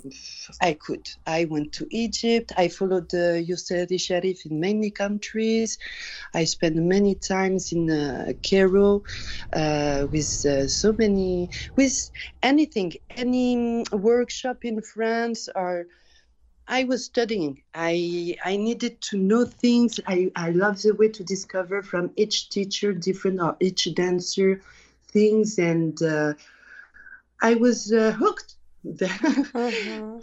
I 0.62 0.74
could. 0.74 1.08
I 1.26 1.46
went 1.46 1.74
to 1.74 1.88
Egypt. 1.92 2.52
I 2.58 2.68
followed 2.68 3.10
the 3.10 3.46
Yousry 3.48 4.00
Sharif 4.00 4.46
in 4.46 4.60
many 4.60 4.90
countries. 4.92 5.78
I 6.34 6.46
spent 6.46 6.76
many 6.76 7.16
times 7.16 7.72
in 7.72 7.90
uh, 7.92 8.34
Cairo 8.44 9.04
uh, 9.54 10.08
with 10.12 10.46
uh, 10.46 10.68
so 10.68 10.94
many 10.94 11.50
with 11.76 12.10
anything, 12.42 12.94
any 13.10 13.84
workshop 13.92 14.64
in 14.64 14.82
France 14.82 15.50
or. 15.56 15.88
I 16.68 16.86
was 16.86 17.04
studying. 17.04 17.64
I 17.74 18.38
I 18.46 18.56
needed 18.56 19.02
to 19.10 19.18
know 19.18 19.44
things. 19.44 20.00
I, 20.08 20.32
I 20.38 20.52
love 20.52 20.82
the 20.82 20.94
way 20.94 21.10
to 21.10 21.24
discover 21.24 21.82
from 21.84 22.12
each 22.16 22.50
teacher 22.50 22.94
different 22.94 23.42
or 23.42 23.58
each 23.60 23.94
dancer 23.94 24.62
things 25.08 25.60
and 25.60 26.02
uh, 26.02 26.34
I 27.42 27.56
was 27.56 27.92
uh, 27.92 28.12
hooked 28.12 28.56
mm-hmm. 28.86 30.18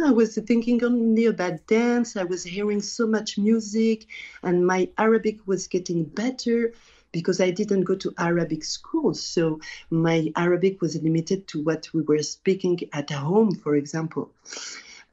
I 0.04 0.10
was 0.10 0.36
thinking 0.36 0.82
only 0.84 1.26
about 1.26 1.66
dance. 1.66 2.16
I 2.16 2.24
was 2.24 2.44
hearing 2.44 2.80
so 2.80 3.06
much 3.06 3.38
music, 3.38 4.06
and 4.42 4.66
my 4.66 4.88
Arabic 4.98 5.46
was 5.46 5.66
getting 5.66 6.04
better 6.04 6.72
because 7.12 7.40
I 7.40 7.50
didn't 7.50 7.84
go 7.84 7.94
to 7.96 8.12
Arabic 8.18 8.64
school. 8.64 9.14
So 9.14 9.60
my 9.90 10.30
Arabic 10.36 10.80
was 10.80 11.00
limited 11.02 11.46
to 11.48 11.62
what 11.62 11.88
we 11.94 12.02
were 12.02 12.22
speaking 12.22 12.80
at 12.92 13.10
home, 13.10 13.54
for 13.54 13.76
example. 13.76 14.30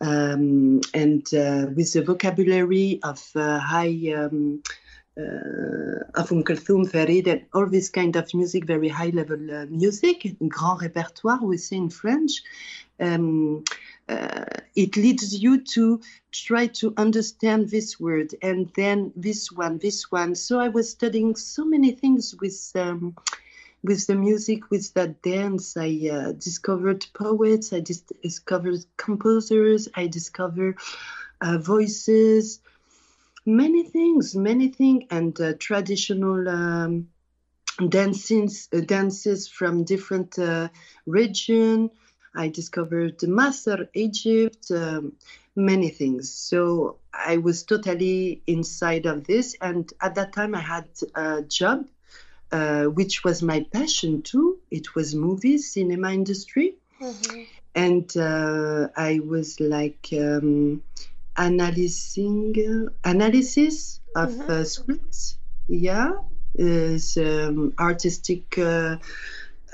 Um, 0.02 0.82
and 0.94 1.26
uh, 1.34 1.68
with 1.74 1.94
the 1.94 2.04
vocabulary 2.04 3.00
of 3.02 3.26
uh, 3.36 3.60
high 3.60 4.14
um, 4.16 4.62
uh, 5.18 6.20
of 6.20 6.30
Kulthum, 6.30 6.90
Farid, 6.90 7.28
and 7.28 7.46
all 7.54 7.68
this 7.68 7.90
kind 7.90 8.16
of 8.16 8.34
music, 8.34 8.66
very 8.66 8.90
high 8.90 9.12
level 9.14 9.40
uh, 9.52 9.66
music, 9.68 10.36
grand 10.48 10.82
répertoire, 10.82 11.42
we 11.42 11.58
say 11.58 11.78
in 11.78 11.90
French. 11.90 12.44
Um, 13.00 13.64
uh, 14.08 14.46
it 14.76 14.96
leads 14.96 15.42
you 15.42 15.62
to 15.62 16.00
try 16.32 16.68
to 16.68 16.94
understand 16.98 17.70
this 17.70 18.00
word 18.00 18.36
and 18.42 18.70
then 18.76 19.12
this 19.16 19.52
one, 19.52 19.80
this 19.80 20.12
one. 20.12 20.36
So 20.36 20.60
I 20.60 20.70
was 20.70 20.90
studying 20.90 21.36
so 21.36 21.66
many 21.66 21.92
things 21.92 22.36
with 22.40 22.72
um, 22.76 23.16
with 23.84 24.08
the 24.08 24.16
music, 24.16 24.70
with 24.72 24.94
that 24.96 25.22
dance. 25.22 25.78
I 25.78 26.10
uh, 26.12 26.32
discovered 26.34 27.06
poets, 27.14 27.72
I 27.72 27.80
dis- 27.80 28.04
discovered 28.24 28.86
composers, 28.98 29.88
I 29.96 30.08
discovered 30.08 30.78
uh, 31.42 31.58
voices, 31.60 32.60
many 33.46 33.84
things, 33.84 34.36
many 34.36 34.70
things, 34.70 35.04
and 35.12 35.40
uh, 35.40 35.54
traditional. 35.60 36.48
Um, 36.48 37.10
dances, 37.90 38.70
uh, 38.72 38.80
dances 38.80 39.50
from 39.50 39.84
different 39.84 40.40
uh, 40.40 40.70
region 41.06 41.90
I 42.36 42.50
discovered 42.50 43.20
Masr, 43.20 43.88
Egypt, 43.94 44.70
um, 44.72 45.14
many 45.56 45.90
things. 45.90 46.32
So 46.34 46.98
I 47.14 47.38
was 47.38 47.64
totally 47.64 48.42
inside 48.46 49.06
of 49.06 49.26
this. 49.26 49.56
And 49.62 49.92
at 50.02 50.16
that 50.16 50.34
time, 50.34 50.54
I 50.54 50.60
had 50.60 50.88
a 51.16 51.42
job, 51.44 51.88
uh, 52.52 52.86
which 52.86 53.24
was 53.24 53.42
my 53.42 53.66
passion 53.72 54.22
too. 54.22 54.60
It 54.70 54.96
was 54.96 55.16
movies, 55.16 55.72
cinema 55.72 56.12
industry. 56.12 56.76
Mm-hmm. 57.02 57.42
And 57.74 58.18
uh, 58.18 58.90
I 58.96 59.20
was 59.20 59.60
like 59.60 60.10
um, 60.14 60.84
analyzing 61.38 62.90
analysis 63.04 64.00
of 64.16 64.30
mm-hmm. 64.30 64.52
uh, 64.52 64.64
scripts. 64.64 65.38
Yeah, 65.68 66.14
is 66.54 67.18
um, 67.18 67.74
artistic 67.80 68.58
uh, 68.58 68.98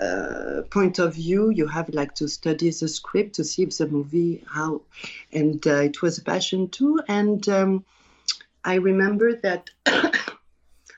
uh, 0.02 0.64
point 0.72 1.00
of 1.00 1.16
view, 1.16 1.52
you 1.52 1.68
have 1.68 1.90
like 1.90 2.16
to 2.16 2.28
study 2.28 2.72
the 2.72 2.88
script 2.88 3.36
to 3.36 3.44
see 3.44 3.64
if 3.64 3.78
the 3.78 3.88
movie 3.88 4.44
how, 4.48 4.82
and 5.32 5.66
uh, 5.68 5.82
it 5.82 6.02
was 6.02 6.18
a 6.18 6.24
passion 6.24 6.70
too. 6.70 7.00
And 7.08 7.48
um, 7.50 7.86
I 8.64 8.76
remember 8.76 9.36
that 9.36 9.70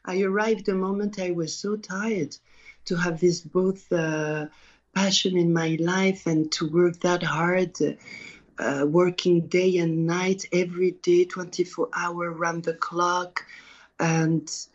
I 0.05 0.21
arrived 0.21 0.65
the 0.65 0.75
moment 0.75 1.19
I 1.19 1.31
was 1.31 1.55
so 1.55 1.75
tired 1.75 2.37
to 2.85 2.95
have 2.95 3.19
this 3.19 3.41
both 3.41 3.91
uh, 3.91 4.47
passion 4.95 5.37
in 5.37 5.51
my 5.51 5.77
life 5.79 6.25
and 6.25 6.51
to 6.53 6.69
work 6.69 6.99
that 7.01 7.23
hard. 7.23 7.77
Uh, 8.59 8.85
working 8.87 9.47
day 9.47 9.77
and 9.77 10.05
night 10.05 10.45
every 10.53 10.91
day 10.91 11.25
24 11.25 11.89
hour 11.95 12.31
round 12.31 12.63
the 12.63 12.73
clock 12.73 13.43
and 13.99 14.67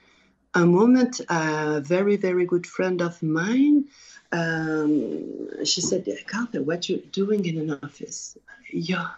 a 0.55 0.67
moment 0.67 1.21
a 1.29 1.81
very 1.81 2.17
very 2.17 2.45
good 2.45 2.67
friend 2.67 3.01
of 3.01 3.23
mine 3.23 3.85
um, 4.33 5.65
she 5.65 5.81
said, 5.81 6.07
Carter, 6.27 6.63
what 6.63 6.89
you 6.89 6.99
doing 7.13 7.47
in 7.47 7.59
an 7.59 7.79
office? 7.83 8.37
You're, 8.71 9.11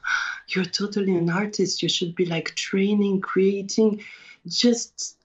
you're 0.48 0.64
totally 0.64 1.16
an 1.16 1.30
artist. 1.30 1.82
You 1.82 1.88
should 1.88 2.14
be 2.14 2.26
like 2.26 2.54
training, 2.54 3.20
creating. 3.20 4.02
Just 4.46 5.16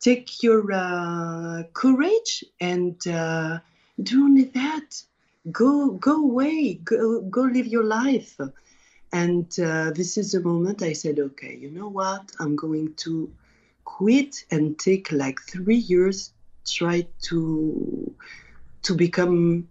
take 0.00 0.42
your 0.42 0.72
uh, 0.72 1.64
courage 1.74 2.44
and 2.60 2.96
uh, 3.06 3.58
do 4.02 4.24
only 4.24 4.44
that. 4.44 5.02
Go, 5.52 5.90
go 5.90 6.24
away. 6.24 6.74
Go, 6.74 7.20
go 7.22 7.42
live 7.42 7.66
your 7.66 7.84
life. 7.84 8.38
And 9.12 9.46
uh, 9.58 9.92
this 9.92 10.16
is 10.16 10.32
the 10.32 10.40
moment 10.40 10.82
I 10.82 10.92
said, 10.92 11.18
okay, 11.18 11.56
you 11.56 11.70
know 11.70 11.88
what? 11.88 12.32
I'm 12.40 12.56
going 12.56 12.94
to 12.96 13.32
quit 13.84 14.44
and 14.50 14.78
take 14.78 15.12
like 15.12 15.40
three 15.40 15.76
years, 15.76 16.32
try 16.66 17.06
to 17.22 18.14
to 18.82 18.94
become 18.94 19.68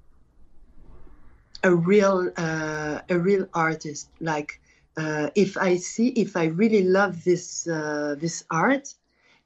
a 1.63 1.73
real 1.73 2.31
uh, 2.37 3.01
a 3.09 3.19
real 3.19 3.47
artist. 3.53 4.09
Like 4.19 4.59
uh, 4.97 5.29
if 5.35 5.57
I 5.57 5.77
see 5.77 6.09
if 6.09 6.35
I 6.35 6.45
really 6.45 6.83
love 6.83 7.23
this 7.23 7.67
uh, 7.67 8.15
this 8.19 8.43
art 8.49 8.93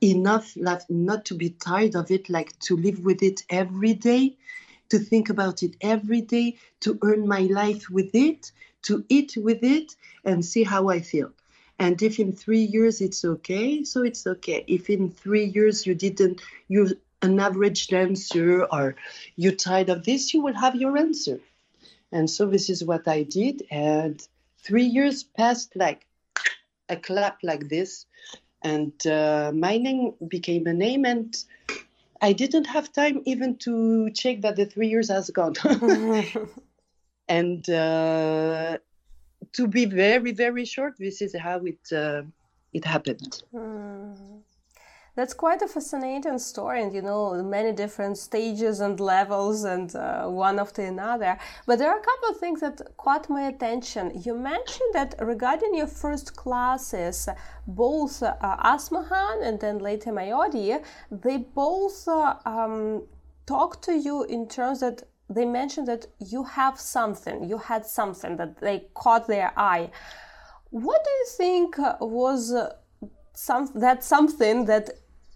enough 0.02 0.56
love, 0.56 0.84
not 0.90 1.26
to 1.26 1.36
be 1.36 1.50
tired 1.50 1.96
of 1.96 2.12
it, 2.12 2.30
like 2.30 2.58
to 2.60 2.78
live 2.78 3.04
with 3.04 3.22
it 3.22 3.44
every 3.50 3.94
day, 3.94 4.38
to 4.90 5.00
think 5.00 5.30
about 5.30 5.62
it 5.62 5.76
every 5.82 6.22
day, 6.22 6.58
to 6.82 6.98
earn 7.02 7.28
my 7.28 7.42
life 7.42 7.90
with 7.90 8.14
it, 8.14 8.52
to 8.84 9.06
eat 9.10 9.38
with 9.38 9.64
it, 9.64 9.96
and 10.24 10.44
see 10.44 10.64
how 10.64 10.90
I 10.90 11.00
feel. 11.02 11.32
And 11.80 12.02
if 12.02 12.20
in 12.20 12.34
three 12.34 12.64
years 12.64 13.00
it's 13.00 13.24
okay, 13.24 13.86
so 13.86 14.04
it's 14.04 14.28
okay. 14.28 14.66
If 14.68 14.90
in 14.90 15.12
three 15.12 15.46
years 15.46 15.88
you 15.88 15.96
didn't, 15.96 16.42
you 16.68 16.98
an 17.22 17.40
average 17.40 17.88
dancer 17.88 18.64
or 18.66 18.96
you're 19.36 19.54
tired 19.54 19.90
of 19.90 20.04
this, 20.04 20.34
you 20.34 20.42
will 20.42 20.54
have 20.54 20.76
your 20.76 20.98
answer. 20.98 21.40
And 22.12 22.30
so 22.30 22.46
this 22.46 22.70
is 22.70 22.84
what 22.84 23.08
I 23.08 23.24
did. 23.24 23.64
And 23.72 24.26
three 24.64 24.86
years 24.86 25.24
passed 25.24 25.76
like 25.76 26.06
a 26.90 26.98
clap 26.98 27.40
like 27.44 27.70
this. 27.70 28.06
And 28.62 28.94
uh, 29.08 29.52
my 29.54 29.78
name 29.78 30.14
became 30.28 30.68
a 30.68 30.74
name. 30.74 31.06
And 31.06 31.36
I 32.22 32.34
didn't 32.34 32.66
have 32.66 32.92
time 32.92 33.22
even 33.26 33.56
to 33.60 34.10
check 34.12 34.42
that 34.42 34.58
the 34.58 34.66
three 34.66 34.90
years 34.90 35.10
has 35.10 35.30
gone. 35.30 35.56
and 37.30 37.70
uh, 37.70 38.78
to 39.54 39.68
be 39.68 39.86
very, 39.86 40.32
very 40.32 40.66
short, 40.66 40.96
this 40.98 41.22
is 41.22 41.36
how 41.38 41.62
it, 41.64 41.94
uh, 41.94 42.24
it 42.74 42.84
happened. 42.84 43.44
Mm. 43.54 44.42
That's 45.16 45.34
quite 45.34 45.62
a 45.62 45.68
fascinating 45.68 46.40
story, 46.40 46.82
and 46.82 46.94
you 46.94 47.02
know, 47.02 47.44
many 47.44 47.74
different 47.74 48.18
stages 48.18 48.80
and 48.80 48.98
levels, 49.02 49.66
and 49.66 49.94
uh, 49.94 50.28
one 50.28 50.60
after 50.60 50.82
another. 50.82 51.38
But 51.66 51.80
there 51.80 51.92
are 51.92 52.00
a 52.00 52.02
couple 52.02 52.30
of 52.30 52.38
things 52.38 52.62
that 52.62 52.80
caught 52.96 53.30
my 53.30 53.48
attention. 53.48 54.22
You 54.24 54.34
mentioned 54.36 54.94
that 54.94 55.16
regarding 55.20 55.76
your 55.76 55.88
first 55.88 56.38
classes, 56.38 57.28
both 57.68 58.24
uh, 58.24 58.36
Asmahan 58.42 59.46
and 59.46 59.60
then 59.60 59.80
later 59.80 60.12
Mayodi, 60.12 60.82
they 61.12 61.38
both 61.38 62.08
uh, 62.08 62.36
um, 62.46 63.04
talk 63.46 63.82
to 63.82 63.94
you 63.94 64.24
in 64.24 64.48
terms 64.48 64.80
that 64.80 65.04
they 65.30 65.46
mentioned 65.46 65.88
that 65.88 66.08
you 66.20 66.44
have 66.44 66.80
something, 66.80 67.48
you 67.48 67.58
had 67.58 67.86
something 67.86 68.38
that 68.38 68.60
they 68.60 68.88
caught 68.94 69.28
their 69.28 69.52
eye. 69.58 69.92
What 70.72 71.04
do 71.04 71.10
you 71.10 71.26
think 71.38 71.78
was 72.00 72.54
some 73.34 73.70
that 73.76 74.04
something 74.04 74.66
that 74.66 74.90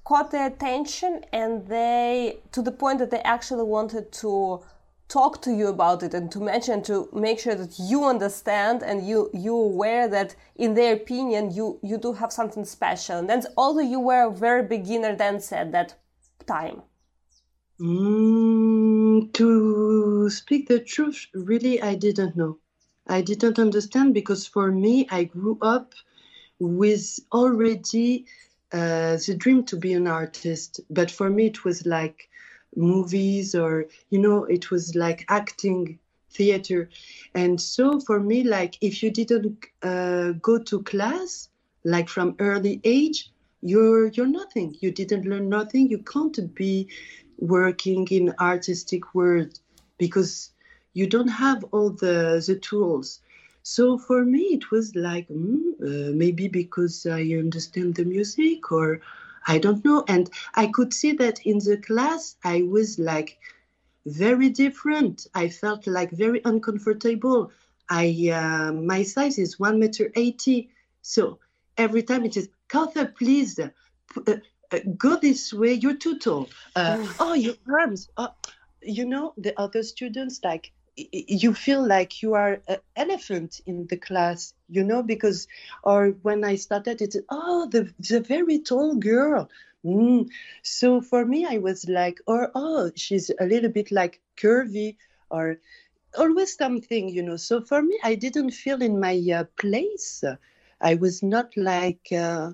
caught 0.03 0.32
their 0.32 0.47
attention 0.47 1.23
and 1.32 1.65
they 1.67 2.39
to 2.51 2.62
the 2.62 2.71
point 2.71 2.99
that 2.99 3.12
they 3.12 3.21
actually 3.21 3.63
wanted 3.63 4.12
to 4.12 4.62
talk 5.08 5.41
to 5.41 5.51
you 5.51 5.67
about 5.67 6.03
it 6.03 6.13
and 6.13 6.32
to 6.32 6.39
mention 6.39 6.82
to 6.82 7.08
make 7.13 7.39
sure 7.39 7.56
that 7.56 7.73
you 7.79 8.03
understand 8.03 8.84
and 8.84 9.08
you 9.08 9.29
you 9.34 9.56
aware 9.56 10.08
that 10.08 10.36
in 10.56 10.73
their 10.73 10.93
opinion 10.93 11.51
you 11.51 11.79
you 11.84 11.97
do 11.97 12.13
have 12.13 12.32
something 12.32 12.65
special 12.65 13.17
and 13.19 13.29
that's 13.29 13.47
although 13.56 13.88
you 13.95 13.99
were 13.99 14.23
a 14.23 14.32
very 14.32 14.63
beginner 14.63 15.15
dancer 15.15 15.56
at 15.56 15.71
that 15.71 15.95
time 16.45 16.82
mm, 17.79 18.92
to 19.32 20.30
speak 20.30 20.67
the 20.67 20.80
truth 20.80 21.28
really 21.34 21.82
i 21.82 21.95
didn't 21.95 22.36
know 22.36 22.58
i 23.08 23.21
didn't 23.21 23.60
understand 23.60 24.13
because 24.13 24.47
for 24.47 24.71
me 24.71 25.08
i 25.12 25.23
grew 25.23 25.58
up 25.62 25.93
with 26.60 27.19
already 27.32 28.26
uh, 28.71 29.17
the 29.28 29.36
dream 29.38 29.63
to 29.65 29.78
be 29.78 29.93
an 29.93 30.08
artist. 30.08 30.82
But 30.89 31.12
for 31.12 31.30
me, 31.30 31.47
it 31.47 31.63
was 31.63 31.86
like 31.86 32.30
movies 32.76 33.54
or, 33.54 33.86
you 34.10 34.19
know, 34.19 34.45
it 34.45 34.71
was 34.71 34.95
like 34.95 35.26
acting 35.30 35.99
theater. 36.32 36.89
And 37.36 37.62
so 37.62 37.99
for 37.99 38.19
me, 38.19 38.43
like 38.43 38.78
if 38.82 39.04
you 39.04 39.12
didn't 39.12 39.65
uh, 39.84 40.32
go 40.41 40.58
to 40.58 40.82
class, 40.84 41.49
like 41.84 42.10
from 42.10 42.36
early 42.39 42.82
age, 42.84 43.30
you're 43.62 44.08
you're 44.08 44.28
nothing. 44.28 44.76
You 44.82 44.91
didn't 44.91 45.26
learn 45.26 45.49
nothing. 45.49 45.89
You 45.89 45.99
can't 45.99 46.54
be 46.56 46.89
working 47.43 48.08
in 48.10 48.34
artistic 48.39 49.13
world 49.13 49.60
because 49.97 50.51
you 50.93 51.08
don't 51.08 51.27
have 51.45 51.63
all 51.71 51.89
the 51.89 52.43
the 52.47 52.56
tools. 52.56 53.19
So 53.63 53.97
for 53.97 54.23
me, 54.25 54.43
it 54.58 54.71
was 54.71 54.95
like 54.95 55.27
mm, 55.29 55.73
uh, 55.82 56.12
maybe 56.13 56.47
because 56.47 57.06
I 57.06 57.21
understand 57.45 57.95
the 57.95 58.06
music 58.06 58.71
or 58.71 59.01
I 59.47 59.58
don't 59.60 59.84
know. 59.84 60.03
And 60.08 60.29
I 60.56 60.67
could 60.67 60.93
see 60.93 61.13
that 61.13 61.45
in 61.45 61.60
the 61.60 61.77
class, 61.77 62.36
I 62.43 62.63
was 62.63 62.99
like 62.99 63.38
very 64.06 64.49
different. 64.49 65.27
I 65.36 65.49
felt 65.49 65.88
like 65.88 66.12
very 66.12 66.41
uncomfortable. 66.45 67.51
I 67.89 68.29
uh, 68.34 68.73
my 68.73 69.03
size 69.03 69.38
is 69.38 69.60
one 69.60 69.79
meter 69.79 70.12
eighty, 70.15 70.69
so 71.01 71.39
every 71.77 72.03
time 72.03 72.25
it 72.25 72.38
is 72.38 72.49
Carter, 72.69 73.06
please 73.06 73.60
uh, 73.60 73.69
go 74.80 75.18
this 75.18 75.54
way. 75.54 75.74
You're 75.74 75.98
too 75.98 76.20
tall. 76.20 76.50
Uh, 76.76 77.06
oh, 77.20 77.34
your 77.34 77.56
arms. 77.68 78.10
Oh, 78.18 78.34
you 78.82 79.06
know 79.06 79.34
the 79.38 79.58
other 79.60 79.84
students 79.84 80.42
like 80.44 80.72
you 80.96 81.54
feel 81.54 81.86
like 81.86 82.22
you 82.22 82.34
are 82.36 82.62
an 82.68 82.78
elephant 82.96 83.62
in 83.66 83.88
the 83.88 83.98
class, 83.98 84.54
you 84.70 84.84
know, 84.84 85.02
because, 85.02 85.48
or 85.84 86.10
when 86.22 86.44
I 86.44 86.56
started, 86.56 87.02
it's, 87.02 87.18
oh, 87.30 87.68
the, 87.72 87.92
the 88.00 88.20
very 88.20 88.60
tall 88.60 88.96
girl. 88.96 89.50
Mm. 89.84 90.30
So 90.62 91.02
for 91.02 91.26
me, 91.26 91.46
I 91.46 91.58
was 91.58 91.90
like, 91.90 92.20
or 92.28 92.52
oh, 92.56 92.92
she's 92.96 93.32
a 93.40 93.46
little 93.46 93.72
bit 93.72 93.92
like 93.92 94.22
curvy, 94.38 94.98
or 95.30 95.58
always 96.18 96.56
something, 96.56 97.10
you 97.10 97.24
know. 97.24 97.38
So 97.38 97.62
for 97.62 97.82
me, 97.82 98.00
I 98.04 98.16
didn't 98.16 98.52
feel 98.52 98.82
in 98.82 99.00
my 99.00 99.20
uh, 99.36 99.46
place. 99.60 100.24
I 100.80 100.96
was 100.96 101.24
not 101.24 101.58
like. 101.58 102.08
Uh, 102.12 102.52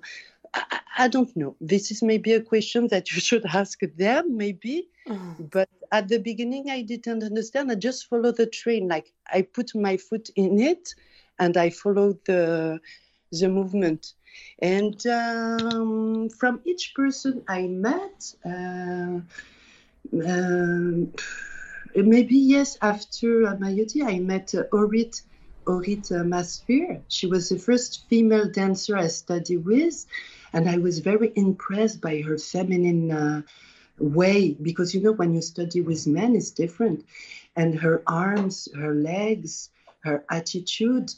I, 0.53 0.79
I, 0.97 1.07
don't 1.07 1.35
know. 1.35 1.55
This 1.61 1.91
is 1.91 2.01
maybe 2.01 2.33
a 2.33 2.41
question 2.41 2.87
that 2.87 3.11
you 3.11 3.21
should 3.27 3.45
ask 3.45 3.79
them, 3.97 4.37
maybe. 4.37 4.89
Mm. 5.07 5.49
But 5.51 5.69
at 5.91 6.07
the 6.07 6.19
beginning, 6.19 6.69
I 6.69 6.81
didn't 6.81 7.23
understand. 7.23 7.71
I 7.71 7.75
just 7.75 8.07
followed 8.07 8.37
the 8.37 8.45
train. 8.45 8.87
Like 8.87 9.11
I 9.31 9.41
put 9.41 9.75
my 9.75 9.97
foot 9.97 10.29
in 10.35 10.59
it, 10.59 10.93
and 11.39 11.57
I 11.57 11.69
followed 11.69 12.19
the 12.25 12.79
the 13.31 13.47
movement. 13.47 14.13
And 14.59 15.05
um, 15.07 16.29
from 16.29 16.61
each 16.65 16.93
person 16.95 17.43
I 17.47 17.67
met, 17.67 18.33
uh, 18.45 19.19
um, 20.13 21.13
maybe 21.95 22.35
yes, 22.35 22.77
after 22.81 23.41
Mayoti, 23.57 24.03
I 24.05 24.19
met 24.19 24.53
uh, 24.55 24.63
Orit, 24.71 25.21
Orit 25.65 26.09
Maftsir. 26.25 27.01
She 27.07 27.27
was 27.27 27.49
the 27.49 27.57
first 27.57 28.07
female 28.09 28.49
dancer 28.49 28.97
I 28.97 29.07
studied 29.07 29.65
with, 29.65 30.05
and 30.53 30.69
I 30.69 30.77
was 30.77 30.99
very 30.99 31.31
impressed 31.35 32.01
by 32.01 32.21
her 32.21 32.37
feminine 32.37 33.11
uh, 33.11 33.41
way 33.97 34.55
because 34.61 34.93
you 34.93 35.01
know 35.01 35.11
when 35.11 35.33
you 35.33 35.41
study 35.41 35.81
with 35.81 36.07
men, 36.07 36.35
it's 36.35 36.51
different, 36.51 37.05
and 37.55 37.79
her 37.79 38.01
arms, 38.07 38.67
her 38.75 38.93
legs, 38.93 39.69
her 40.01 40.23
attitude, 40.29 41.13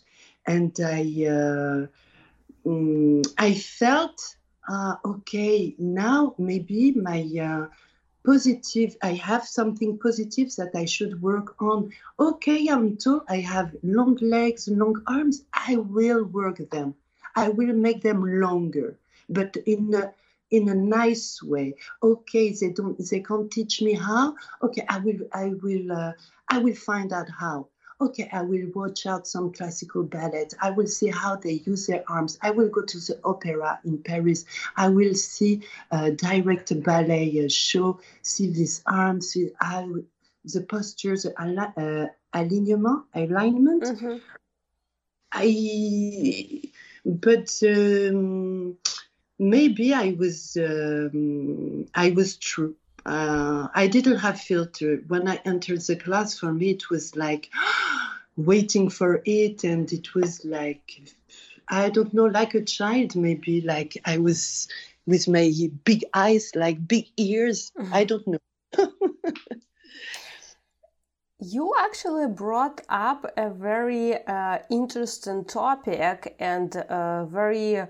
and 0.45 0.77
I. 0.83 1.25
Uh, 1.29 1.87
um, 2.65 3.21
I 3.37 3.53
felt 3.53 4.35
uh, 4.69 4.95
okay 5.03 5.75
now 5.79 6.35
maybe 6.37 6.91
my 6.91 7.21
uh, 7.41 7.67
positive 8.23 8.95
i 9.01 9.13
have 9.13 9.43
something 9.47 9.97
positive 9.97 10.55
that 10.55 10.71
i 10.75 10.85
should 10.85 11.21
work 11.21 11.59
on. 11.61 11.91
Okay 12.19 12.67
i'm 12.67 12.97
tall 12.97 13.23
i 13.27 13.37
have 13.37 13.75
long 13.81 14.15
legs 14.21 14.67
long 14.67 15.01
arms 15.07 15.43
i 15.53 15.75
will 15.75 16.23
work 16.25 16.57
them. 16.69 16.93
I 17.35 17.49
will 17.49 17.73
make 17.73 18.01
them 18.01 18.23
longer 18.39 18.97
but 19.31 19.55
in 19.65 19.93
a 19.93 20.13
in 20.51 20.67
a 20.69 20.75
nice 20.75 21.41
way 21.41 21.73
okay 22.03 22.51
they 22.51 22.69
don't 22.69 22.97
they 23.09 23.21
can't 23.21 23.51
teach 23.51 23.81
me 23.81 23.93
how 23.93 24.35
okay 24.61 24.85
i 24.89 24.97
will 24.99 25.19
i 25.33 25.45
will 25.63 25.91
uh, 25.91 26.11
i 26.49 26.57
will 26.57 26.75
find 26.75 27.13
out 27.13 27.29
how 27.29 27.67
okay, 28.01 28.27
I 28.33 28.41
will 28.41 28.67
watch 28.73 29.05
out 29.05 29.27
some 29.27 29.53
classical 29.53 30.03
ballet. 30.03 30.47
I 30.59 30.71
will 30.71 30.87
see 30.87 31.07
how 31.07 31.35
they 31.35 31.61
use 31.65 31.85
their 31.87 32.03
arms. 32.09 32.37
I 32.41 32.49
will 32.51 32.69
go 32.69 32.81
to 32.81 32.97
the 32.97 33.19
opera 33.23 33.79
in 33.85 33.99
Paris. 33.99 34.45
I 34.75 34.89
will 34.89 35.13
see 35.13 35.61
a 35.91 36.11
direct 36.11 36.81
ballet 36.83 37.47
show, 37.47 37.99
see 38.23 38.47
these 38.47 38.81
arms, 38.87 39.29
see 39.29 39.51
how 39.59 39.87
the 40.43 40.61
postures, 40.61 41.25
uh, 41.25 42.07
alignment, 42.33 43.03
alignment. 43.13 43.83
Mm-hmm. 43.83 44.17
I, 45.33 46.61
but 47.05 47.63
um, 47.63 48.77
maybe 49.41 49.93
I 49.93 50.15
was, 50.17 50.55
um, 50.57 51.87
I 51.93 52.11
was 52.11 52.37
true 52.37 52.75
uh, 53.05 53.67
I 53.73 53.87
didn't 53.87 54.17
have 54.17 54.39
filter. 54.39 55.01
When 55.07 55.27
I 55.27 55.39
entered 55.45 55.81
the 55.81 55.95
class, 55.95 56.37
for 56.37 56.53
me, 56.53 56.71
it 56.71 56.89
was 56.89 57.15
like 57.15 57.49
waiting 58.37 58.89
for 58.89 59.21
it, 59.25 59.63
and 59.63 59.91
it 59.91 60.13
was 60.13 60.45
like, 60.45 61.01
I 61.67 61.89
don't 61.89 62.13
know, 62.13 62.25
like 62.25 62.53
a 62.53 62.63
child, 62.63 63.15
maybe. 63.15 63.61
Like 63.61 63.97
I 64.05 64.17
was 64.19 64.67
with 65.07 65.27
my 65.27 65.51
big 65.83 66.05
eyes, 66.13 66.51
like 66.55 66.87
big 66.87 67.07
ears. 67.17 67.71
Mm-hmm. 67.77 67.93
I 67.93 68.03
don't 68.03 68.27
know. 68.27 68.37
you 71.39 71.73
actually 71.79 72.27
brought 72.27 72.81
up 72.89 73.25
a 73.35 73.49
very 73.49 74.23
uh, 74.27 74.59
interesting 74.69 75.43
topic 75.45 76.35
and 76.39 76.75
a 76.75 77.27
very 77.29 77.81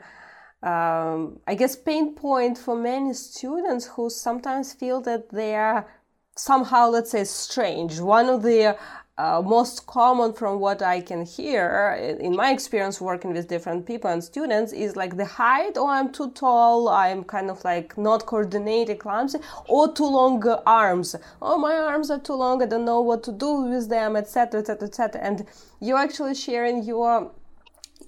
um, 0.64 1.40
I 1.48 1.56
guess, 1.56 1.76
pain 1.76 2.14
point 2.14 2.58
for 2.58 2.76
many 2.76 3.14
students 3.14 3.86
who 3.88 4.10
sometimes 4.10 4.74
feel 4.74 5.02
that 5.02 5.30
they 5.30 5.56
are 5.56 5.88
somehow, 6.36 6.90
let's 6.90 7.12
say, 7.12 7.24
strange. 7.24 8.00
One 8.00 8.30
of 8.30 8.44
the 8.44 8.78
uh, 9.18 9.42
most 9.42 9.86
common 9.86 10.34
from 10.34 10.60
what 10.60 10.82
I 10.82 11.02
can 11.02 11.26
hear 11.26 12.18
in 12.20 12.36
my 12.36 12.52
experience 12.52 13.02
working 13.02 13.34
with 13.34 13.48
different 13.48 13.86
people 13.86 14.10
and 14.10 14.24
students 14.24 14.72
is 14.72 14.96
like 14.96 15.18
the 15.18 15.26
height, 15.26 15.74
oh, 15.76 15.88
I'm 15.88 16.12
too 16.12 16.32
tall, 16.32 16.90
I'm 16.90 17.24
kind 17.24 17.50
of 17.50 17.64
like 17.64 17.98
not 17.98 18.26
coordinated, 18.26 19.00
clumsy, 19.00 19.40
or 19.68 19.94
too 19.94 20.06
long 20.06 20.44
arms. 20.66 21.16
Oh, 21.42 21.58
my 21.58 21.76
arms 21.76 22.10
are 22.10 22.20
too 22.20 22.34
long, 22.34 22.64
I 22.64 22.66
don't 22.68 22.86
know 22.86 23.02
what 23.02 23.24
to 23.24 23.32
do 23.32 23.64
with 23.64 23.90
them, 23.90 24.16
etc., 24.16 24.62
etc., 24.62 24.88
etc. 24.88 25.22
And 25.22 25.46
you're 25.80 25.98
actually 25.98 26.36
sharing 26.36 26.84
your 26.84 27.32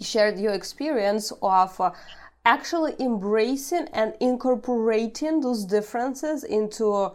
shared 0.01 0.39
your 0.39 0.53
experience 0.53 1.31
of 1.41 1.79
uh, 1.79 1.91
actually 2.45 2.93
embracing 2.99 3.87
and 3.93 4.13
incorporating 4.19 5.39
those 5.41 5.65
differences 5.65 6.43
into 6.43 7.11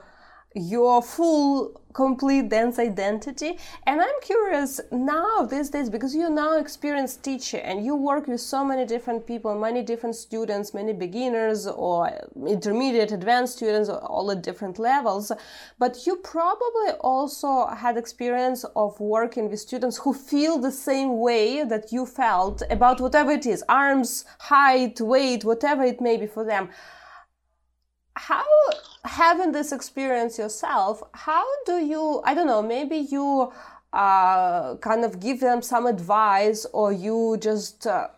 your 0.54 1.02
full 1.02 1.80
complete 1.92 2.48
dance 2.48 2.78
identity. 2.78 3.58
And 3.86 4.00
i'm 4.00 4.20
curious 4.22 4.80
now 4.92 5.42
these 5.42 5.68
days 5.70 5.90
because 5.90 6.14
you're 6.14 6.30
now 6.30 6.56
experienced 6.58 7.24
teacher 7.24 7.58
and 7.58 7.84
you 7.84 7.96
work 7.96 8.28
with 8.28 8.40
so 8.40 8.64
many 8.64 8.84
different 8.86 9.26
people 9.26 9.58
many 9.58 9.82
different 9.82 10.14
students 10.14 10.74
many 10.74 10.92
beginners 10.92 11.66
or 11.66 12.10
intermediate 12.46 13.10
advanced 13.10 13.56
students 13.56 13.88
all 13.88 14.30
at 14.30 14.42
different 14.42 14.78
levels. 14.78 15.32
But 15.78 16.06
you 16.06 16.16
probably 16.16 16.90
also 17.00 17.66
had 17.66 17.96
experience 17.96 18.64
of 18.76 18.98
working 19.00 19.50
with 19.50 19.60
students 19.60 19.96
who 19.98 20.12
feel 20.14 20.58
the 20.58 20.72
same 20.72 21.20
way 21.20 21.64
that 21.64 21.90
you 21.90 22.06
felt 22.06 22.62
about 22.70 23.00
whatever 23.00 23.32
it 23.32 23.46
is 23.46 23.64
arms 23.68 24.24
height 24.38 25.00
weight 25.00 25.44
whatever 25.44 25.82
it 25.82 26.00
may 26.00 26.16
be 26.16 26.26
for 26.26 26.44
them 26.44 26.68
how 28.18 28.44
having 29.04 29.52
this 29.52 29.70
experience 29.72 30.38
yourself 30.38 31.02
how 31.14 31.44
do 31.64 31.76
you 31.78 32.20
i 32.24 32.34
don't 32.34 32.46
know 32.46 32.62
maybe 32.62 32.96
you 32.96 33.52
uh, 33.92 34.76
kind 34.76 35.02
of 35.04 35.18
give 35.18 35.40
them 35.40 35.62
some 35.62 35.86
advice 35.86 36.66
or 36.74 36.92
you 36.92 37.38
just 37.40 37.86
uh, 37.86 38.08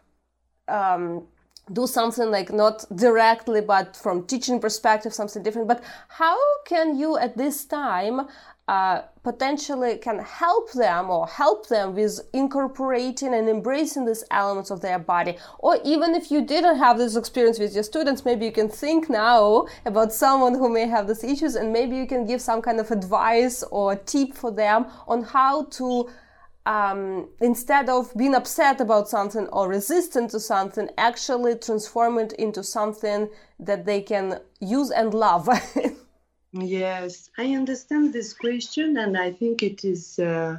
um, 0.66 1.26
do 1.72 1.86
something 1.86 2.30
like 2.30 2.52
not 2.52 2.84
directly 2.94 3.60
but 3.60 3.96
from 3.96 4.26
teaching 4.26 4.60
perspective 4.60 5.12
something 5.12 5.42
different 5.42 5.68
but 5.68 5.82
how 6.08 6.38
can 6.64 6.98
you 6.98 7.16
at 7.16 7.36
this 7.36 7.64
time 7.64 8.26
uh, 8.70 9.02
potentially 9.24 9.96
can 9.96 10.20
help 10.20 10.70
them 10.74 11.10
or 11.10 11.26
help 11.26 11.66
them 11.66 11.92
with 11.92 12.20
incorporating 12.32 13.34
and 13.34 13.48
embracing 13.48 14.04
these 14.04 14.22
elements 14.30 14.70
of 14.70 14.80
their 14.80 14.96
body. 14.96 15.36
Or 15.58 15.80
even 15.84 16.14
if 16.14 16.30
you 16.30 16.46
didn't 16.46 16.78
have 16.78 16.96
this 16.96 17.16
experience 17.16 17.58
with 17.58 17.74
your 17.74 17.82
students, 17.82 18.24
maybe 18.24 18.46
you 18.46 18.52
can 18.52 18.68
think 18.68 19.10
now 19.10 19.66
about 19.86 20.12
someone 20.12 20.54
who 20.54 20.68
may 20.68 20.86
have 20.86 21.08
these 21.08 21.24
issues 21.24 21.56
and 21.56 21.72
maybe 21.72 21.96
you 21.96 22.06
can 22.06 22.24
give 22.24 22.40
some 22.40 22.62
kind 22.62 22.78
of 22.78 22.92
advice 22.92 23.64
or 23.72 23.96
tip 23.96 24.34
for 24.34 24.52
them 24.52 24.86
on 25.08 25.24
how 25.24 25.64
to 25.64 26.08
um, 26.66 27.28
instead 27.40 27.88
of 27.88 28.14
being 28.16 28.34
upset 28.34 28.80
about 28.80 29.08
something 29.08 29.46
or 29.48 29.68
resistant 29.68 30.30
to 30.30 30.40
something, 30.40 30.88
actually 30.98 31.56
transform 31.56 32.18
it 32.18 32.32
into 32.34 32.62
something 32.62 33.28
that 33.58 33.86
they 33.86 34.00
can 34.02 34.40
use 34.60 34.90
and 34.90 35.14
love. 35.14 35.48
Yes, 36.52 37.30
I 37.38 37.54
understand 37.54 38.12
this 38.12 38.32
question, 38.32 38.96
and 38.96 39.16
I 39.16 39.30
think 39.30 39.62
it 39.62 39.84
is 39.84 40.18
uh, 40.18 40.56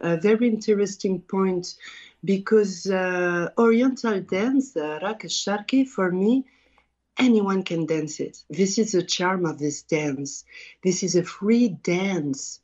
a 0.00 0.16
very 0.16 0.48
interesting 0.48 1.20
point 1.20 1.76
because 2.24 2.86
uh, 2.90 3.50
Oriental 3.56 4.20
dance, 4.20 4.76
uh, 4.76 4.98
Raqs 5.00 5.30
Sharki, 5.30 5.86
for 5.86 6.10
me, 6.10 6.44
anyone 7.16 7.62
can 7.62 7.86
dance 7.86 8.18
it. 8.18 8.42
This 8.50 8.78
is 8.78 8.92
the 8.92 9.02
charm 9.04 9.46
of 9.46 9.60
this 9.60 9.82
dance. 9.82 10.44
This 10.82 11.04
is 11.04 11.14
a 11.14 11.22
free 11.22 11.68
dance. 11.68 12.60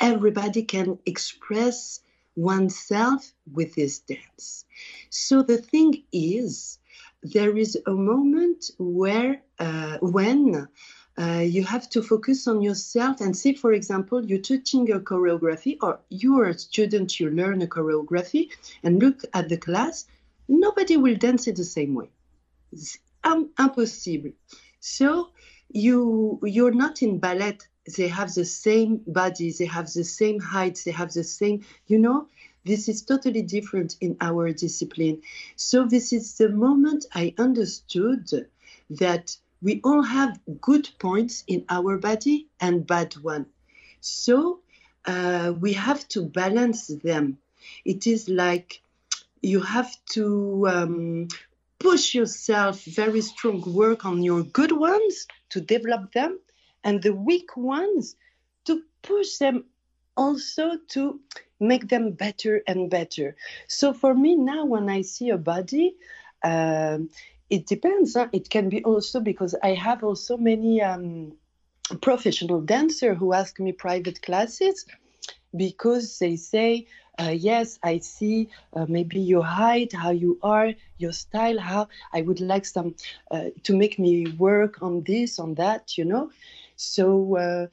Everybody 0.00 0.62
can 0.62 0.98
express 1.04 2.00
oneself 2.36 3.32
with 3.52 3.74
this 3.74 3.98
dance. 4.00 4.64
So 5.10 5.42
the 5.42 5.58
thing 5.58 6.04
is, 6.12 6.78
there 7.22 7.56
is 7.56 7.76
a 7.86 7.92
moment 7.92 8.70
where, 8.78 9.42
uh, 9.58 9.98
when 10.00 10.68
uh, 11.18 11.42
you 11.44 11.64
have 11.64 11.88
to 11.90 12.02
focus 12.02 12.46
on 12.46 12.60
yourself 12.60 13.20
and 13.20 13.36
see, 13.36 13.54
for 13.54 13.72
example, 13.72 14.24
you're 14.24 14.38
teaching 14.38 14.90
a 14.92 15.00
choreography 15.00 15.78
or 15.80 15.98
you're 16.10 16.48
a 16.48 16.58
student, 16.58 17.18
you 17.18 17.30
learn 17.30 17.62
a 17.62 17.66
choreography 17.66 18.50
and 18.82 19.02
look 19.02 19.22
at 19.32 19.48
the 19.48 19.56
class, 19.56 20.06
nobody 20.46 20.96
will 20.96 21.16
dance 21.16 21.48
it 21.48 21.56
the 21.56 21.64
same 21.64 21.94
way. 21.94 22.10
It's 22.70 22.98
um, 23.24 23.50
impossible. 23.58 24.32
So 24.80 25.30
you 25.70 26.38
you're 26.44 26.74
not 26.74 27.02
in 27.02 27.18
ballet. 27.18 27.58
They 27.96 28.08
have 28.08 28.34
the 28.34 28.44
same 28.44 29.02
body, 29.06 29.52
they 29.52 29.66
have 29.66 29.92
the 29.92 30.04
same 30.04 30.40
height, 30.40 30.82
they 30.84 30.90
have 30.90 31.12
the 31.12 31.24
same, 31.24 31.64
you 31.86 31.98
know, 31.98 32.28
this 32.64 32.88
is 32.88 33.02
totally 33.02 33.42
different 33.42 33.96
in 34.00 34.16
our 34.20 34.52
discipline. 34.52 35.22
So 35.54 35.86
this 35.86 36.12
is 36.12 36.36
the 36.36 36.48
moment 36.48 37.06
I 37.14 37.32
understood 37.38 38.28
that 38.90 39.36
we 39.62 39.80
all 39.84 40.02
have 40.02 40.40
good 40.60 40.88
points 40.98 41.44
in 41.46 41.64
our 41.68 41.96
body 41.98 42.48
and 42.60 42.86
bad 42.86 43.14
one. 43.14 43.46
So 44.00 44.60
uh, 45.04 45.54
we 45.58 45.74
have 45.74 46.08
to 46.08 46.22
balance 46.22 46.88
them. 46.88 47.38
It 47.84 48.06
is 48.06 48.28
like 48.28 48.82
you 49.40 49.60
have 49.60 49.92
to 50.14 50.66
um, 50.68 51.28
push 51.78 52.14
yourself 52.14 52.82
very 52.84 53.20
strong, 53.20 53.62
work 53.72 54.04
on 54.04 54.22
your 54.22 54.42
good 54.42 54.72
ones 54.72 55.26
to 55.50 55.60
develop 55.60 56.12
them, 56.12 56.40
and 56.86 57.02
the 57.02 57.12
weak 57.12 57.56
ones 57.56 58.16
to 58.64 58.80
push 59.02 59.36
them 59.38 59.64
also 60.16 60.78
to 60.88 61.20
make 61.60 61.88
them 61.88 62.12
better 62.12 62.62
and 62.66 62.88
better. 62.88 63.36
So 63.66 63.92
for 63.92 64.14
me 64.14 64.36
now, 64.36 64.64
when 64.64 64.88
I 64.88 65.02
see 65.02 65.30
a 65.30 65.36
body, 65.36 65.96
um, 66.44 67.10
it 67.50 67.66
depends. 67.66 68.14
Huh? 68.14 68.28
It 68.32 68.48
can 68.48 68.68
be 68.68 68.84
also 68.84 69.20
because 69.20 69.54
I 69.62 69.74
have 69.74 70.04
also 70.04 70.36
many 70.36 70.80
um, 70.80 71.32
professional 72.00 72.60
dancer 72.60 73.14
who 73.14 73.32
ask 73.32 73.58
me 73.58 73.72
private 73.72 74.22
classes 74.22 74.86
because 75.56 76.18
they 76.18 76.36
say, 76.36 76.86
uh, 77.18 77.34
yes, 77.34 77.78
I 77.82 77.98
see 77.98 78.48
uh, 78.74 78.86
maybe 78.88 79.20
your 79.20 79.44
height, 79.44 79.92
how 79.92 80.10
you 80.10 80.38
are, 80.42 80.74
your 80.98 81.12
style, 81.12 81.58
how 81.58 81.88
I 82.12 82.22
would 82.22 82.40
like 82.40 82.66
some 82.66 82.94
uh, 83.30 83.46
to 83.64 83.76
make 83.76 83.98
me 83.98 84.26
work 84.38 84.82
on 84.82 85.02
this, 85.02 85.38
on 85.38 85.54
that, 85.54 85.98
you 85.98 86.04
know. 86.04 86.30
So 86.76 87.36
uh, 87.36 87.66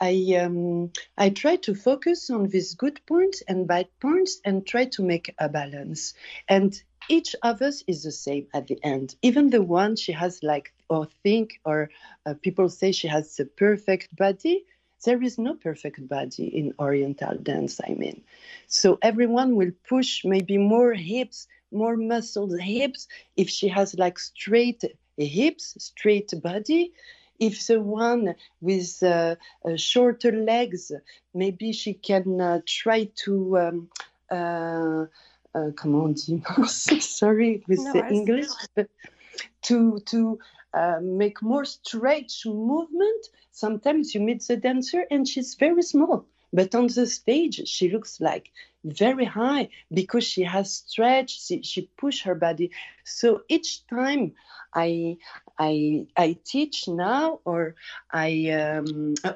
I 0.00 0.36
um, 0.40 0.92
I 1.16 1.30
try 1.30 1.56
to 1.56 1.74
focus 1.74 2.30
on 2.30 2.48
these 2.48 2.74
good 2.74 3.00
points 3.06 3.42
and 3.48 3.66
bad 3.66 3.88
points 4.00 4.40
and 4.44 4.66
try 4.66 4.84
to 4.86 5.02
make 5.02 5.34
a 5.38 5.48
balance. 5.48 6.14
And 6.48 6.80
each 7.08 7.34
of 7.42 7.62
us 7.62 7.82
is 7.86 8.02
the 8.04 8.12
same 8.12 8.46
at 8.54 8.68
the 8.68 8.78
end. 8.84 9.16
Even 9.22 9.50
the 9.50 9.62
one 9.62 9.96
she 9.96 10.12
has 10.12 10.42
like 10.42 10.72
or 10.88 11.08
think 11.22 11.60
or 11.64 11.90
uh, 12.26 12.34
people 12.40 12.68
say 12.68 12.92
she 12.92 13.08
has 13.08 13.36
the 13.36 13.46
perfect 13.46 14.14
body. 14.14 14.64
There 15.04 15.22
is 15.22 15.38
no 15.38 15.54
perfect 15.54 16.06
body 16.08 16.44
in 16.44 16.74
Oriental 16.78 17.36
dance. 17.38 17.80
I 17.82 17.94
mean, 17.94 18.22
so 18.66 18.98
everyone 19.00 19.56
will 19.56 19.72
push 19.88 20.24
maybe 20.24 20.58
more 20.58 20.92
hips, 20.92 21.48
more 21.72 21.96
muscles, 21.96 22.54
hips. 22.60 23.08
If 23.36 23.48
she 23.48 23.68
has 23.68 23.94
like 23.98 24.18
straight 24.18 24.84
hips, 25.16 25.76
straight 25.78 26.32
body, 26.42 26.92
if 27.40 27.66
the 27.66 27.80
one 27.80 28.34
with 28.60 29.02
uh, 29.02 29.36
uh, 29.64 29.76
shorter 29.76 30.32
legs, 30.32 30.92
maybe 31.34 31.72
she 31.72 31.94
can 31.94 32.40
uh, 32.40 32.60
try 32.66 33.10
to. 33.24 33.58
Um, 33.58 33.88
uh, 34.30 35.06
uh, 35.52 35.70
comment 35.74 36.20
on 36.28 36.38
dit 36.38 37.02
sorry 37.02 37.64
with 37.66 37.80
no, 37.80 37.92
the 37.92 38.06
English 38.08 38.48
to 39.62 39.98
to 40.06 40.38
uh, 40.74 41.00
make 41.02 41.42
more 41.42 41.64
stretch 41.64 42.46
movement. 42.46 43.28
Sometimes 43.50 44.14
you 44.14 44.20
meet 44.20 44.46
the 44.46 44.56
dancer 44.56 45.04
and 45.10 45.26
she's 45.26 45.54
very 45.54 45.82
small, 45.82 46.24
but 46.52 46.74
on 46.74 46.86
the 46.86 47.06
stage 47.06 47.66
she 47.66 47.90
looks 47.90 48.20
like 48.20 48.52
very 48.84 49.24
high 49.24 49.68
because 49.92 50.24
she 50.24 50.42
has 50.42 50.72
stretched, 50.72 51.40
She, 51.40 51.62
she 51.62 51.90
push 51.98 52.22
her 52.22 52.34
body. 52.34 52.70
So 53.04 53.42
each 53.48 53.86
time 53.86 54.32
I 54.74 55.16
I 55.58 56.06
I 56.16 56.38
teach 56.44 56.88
now 56.88 57.40
or 57.44 57.74
I 58.10 58.50
um, 58.50 59.14
uh, 59.24 59.34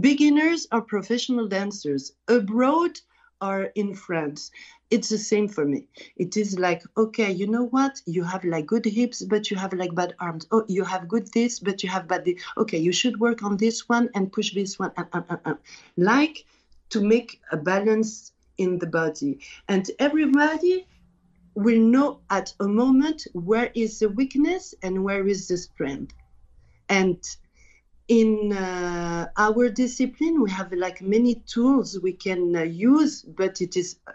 beginners 0.00 0.66
or 0.72 0.82
professional 0.82 1.48
dancers 1.48 2.12
abroad 2.28 3.00
or 3.40 3.64
in 3.74 3.94
France 3.94 4.50
it's 4.94 5.08
the 5.08 5.18
same 5.18 5.48
for 5.48 5.64
me. 5.64 5.86
It 6.16 6.36
is 6.36 6.58
like, 6.58 6.82
okay, 6.96 7.30
you 7.32 7.48
know 7.48 7.64
what? 7.64 8.00
You 8.06 8.22
have 8.22 8.44
like 8.44 8.66
good 8.66 8.84
hips, 8.84 9.22
but 9.22 9.50
you 9.50 9.56
have 9.56 9.72
like 9.72 9.94
bad 9.94 10.14
arms. 10.20 10.46
Oh, 10.52 10.64
you 10.68 10.84
have 10.84 11.08
good 11.08 11.26
this, 11.32 11.58
but 11.58 11.82
you 11.82 11.88
have 11.88 12.06
bad 12.06 12.24
this. 12.24 12.40
Okay, 12.56 12.78
you 12.78 12.92
should 12.92 13.18
work 13.18 13.42
on 13.42 13.56
this 13.56 13.88
one 13.88 14.08
and 14.14 14.32
push 14.32 14.54
this 14.54 14.78
one. 14.78 14.92
Uh, 14.96 15.04
uh, 15.12 15.22
uh, 15.30 15.36
uh. 15.44 15.54
Like 15.96 16.44
to 16.90 17.00
make 17.00 17.40
a 17.50 17.56
balance 17.56 18.30
in 18.58 18.78
the 18.78 18.86
body. 18.86 19.40
And 19.68 19.90
everybody 19.98 20.86
will 21.54 21.80
know 21.80 22.20
at 22.30 22.52
a 22.60 22.66
moment 22.68 23.26
where 23.32 23.70
is 23.74 23.98
the 24.00 24.08
weakness 24.08 24.74
and 24.82 25.04
where 25.04 25.26
is 25.26 25.48
the 25.48 25.56
strength. 25.56 26.14
And 26.88 27.18
in 28.08 28.52
uh, 28.52 29.28
our 29.36 29.68
discipline, 29.70 30.42
we 30.42 30.50
have 30.50 30.72
like 30.72 31.00
many 31.00 31.36
tools 31.46 31.98
we 32.00 32.12
can 32.12 32.54
uh, 32.54 32.62
use, 32.62 33.22
but 33.22 33.60
it 33.60 33.76
is 33.76 33.96
uh, 34.06 34.12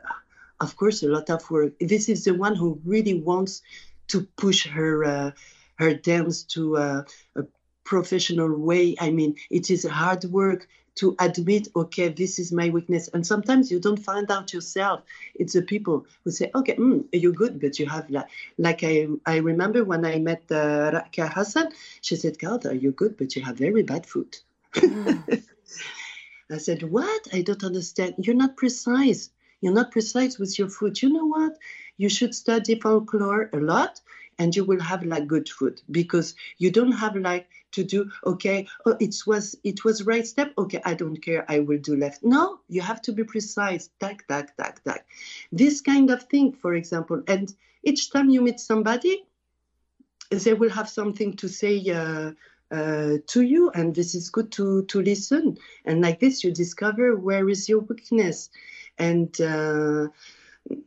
of 0.59 0.75
course, 0.75 1.03
a 1.03 1.07
lot 1.07 1.29
of 1.29 1.49
work. 1.49 1.73
This 1.79 2.09
is 2.09 2.25
the 2.25 2.33
one 2.33 2.55
who 2.55 2.79
really 2.85 3.21
wants 3.21 3.61
to 4.09 4.27
push 4.37 4.67
her 4.67 5.03
uh, 5.05 5.31
her 5.75 5.93
dance 5.93 6.43
to 6.43 6.75
a, 6.75 7.05
a 7.35 7.43
professional 7.83 8.57
way. 8.57 8.95
I 8.99 9.11
mean, 9.11 9.35
it 9.49 9.69
is 9.69 9.87
hard 9.87 10.25
work 10.25 10.67
to 10.99 11.15
admit, 11.17 11.69
okay, 11.73 12.09
this 12.09 12.39
is 12.39 12.51
my 12.51 12.69
weakness. 12.69 13.09
And 13.13 13.25
sometimes 13.25 13.71
you 13.71 13.79
don't 13.79 14.03
find 14.11 14.29
out 14.29 14.51
yourself. 14.51 15.01
It's 15.33 15.53
the 15.53 15.61
people 15.61 16.05
who 16.23 16.31
say, 16.31 16.51
okay, 16.53 16.75
mm, 16.75 17.05
you're 17.13 17.31
good, 17.31 17.61
but 17.61 17.79
you 17.79 17.85
have 17.85 18.09
like, 18.09 18.27
like 18.57 18.83
I, 18.83 19.07
I 19.25 19.37
remember 19.37 19.85
when 19.85 20.03
I 20.03 20.19
met 20.19 20.43
uh, 20.51 20.91
Raqia 20.91 21.31
Hassan, 21.31 21.69
she 22.01 22.17
said, 22.17 22.37
God, 22.37 22.65
you're 22.81 22.91
good, 22.91 23.15
but 23.17 23.33
you 23.35 23.41
have 23.43 23.57
very 23.57 23.81
bad 23.83 24.05
foot. 24.05 24.41
Mm. 24.75 25.41
I 26.51 26.57
said, 26.57 26.83
what? 26.83 27.27
I 27.31 27.43
don't 27.43 27.63
understand. 27.63 28.15
You're 28.17 28.35
not 28.35 28.57
precise. 28.57 29.29
You're 29.61 29.73
not 29.73 29.91
precise 29.91 30.37
with 30.37 30.59
your 30.59 30.67
food. 30.67 31.01
You 31.01 31.13
know 31.13 31.25
what? 31.25 31.57
You 31.95 32.09
should 32.09 32.35
study 32.35 32.77
folklore 32.77 33.49
a 33.53 33.57
lot 33.57 34.01
and 34.39 34.55
you 34.55 34.63
will 34.63 34.79
have 34.79 35.03
like 35.03 35.27
good 35.27 35.47
food 35.47 35.81
because 35.91 36.35
you 36.57 36.71
don't 36.71 36.93
have 36.93 37.15
like 37.15 37.47
to 37.71 37.83
do 37.83 38.09
okay 38.25 38.67
oh 38.85 38.95
it 38.99 39.15
was 39.27 39.55
it 39.63 39.83
was 39.85 40.03
right 40.03 40.25
step 40.25 40.51
okay 40.57 40.81
i 40.85 40.93
don't 40.93 41.17
care 41.17 41.45
i 41.47 41.59
will 41.59 41.77
do 41.77 41.95
left. 41.95 42.23
No 42.23 42.59
you 42.67 42.81
have 42.81 43.01
to 43.03 43.11
be 43.11 43.23
precise 43.23 43.89
tack 43.99 44.27
tack 44.27 44.57
tack 44.57 44.83
tack 44.83 45.05
this 45.51 45.81
kind 45.81 46.09
of 46.09 46.23
thing 46.23 46.53
for 46.53 46.73
example 46.73 47.21
and 47.27 47.53
each 47.83 48.11
time 48.11 48.29
you 48.29 48.41
meet 48.41 48.59
somebody 48.59 49.23
they 50.31 50.53
will 50.53 50.69
have 50.69 50.89
something 50.89 51.35
to 51.37 51.47
say 51.47 51.83
uh, 51.89 52.31
uh, 52.71 53.17
to 53.27 53.41
you 53.41 53.71
and 53.71 53.95
this 53.95 54.13
is 54.13 54.29
good 54.29 54.51
to 54.51 54.83
to 54.85 55.01
listen. 55.01 55.57
And 55.85 56.01
like 56.01 56.19
this 56.19 56.43
you 56.43 56.51
discover 56.53 57.15
where 57.15 57.49
is 57.49 57.67
your 57.67 57.79
weakness. 57.79 58.49
And 58.97 59.29
uh, 59.41 60.07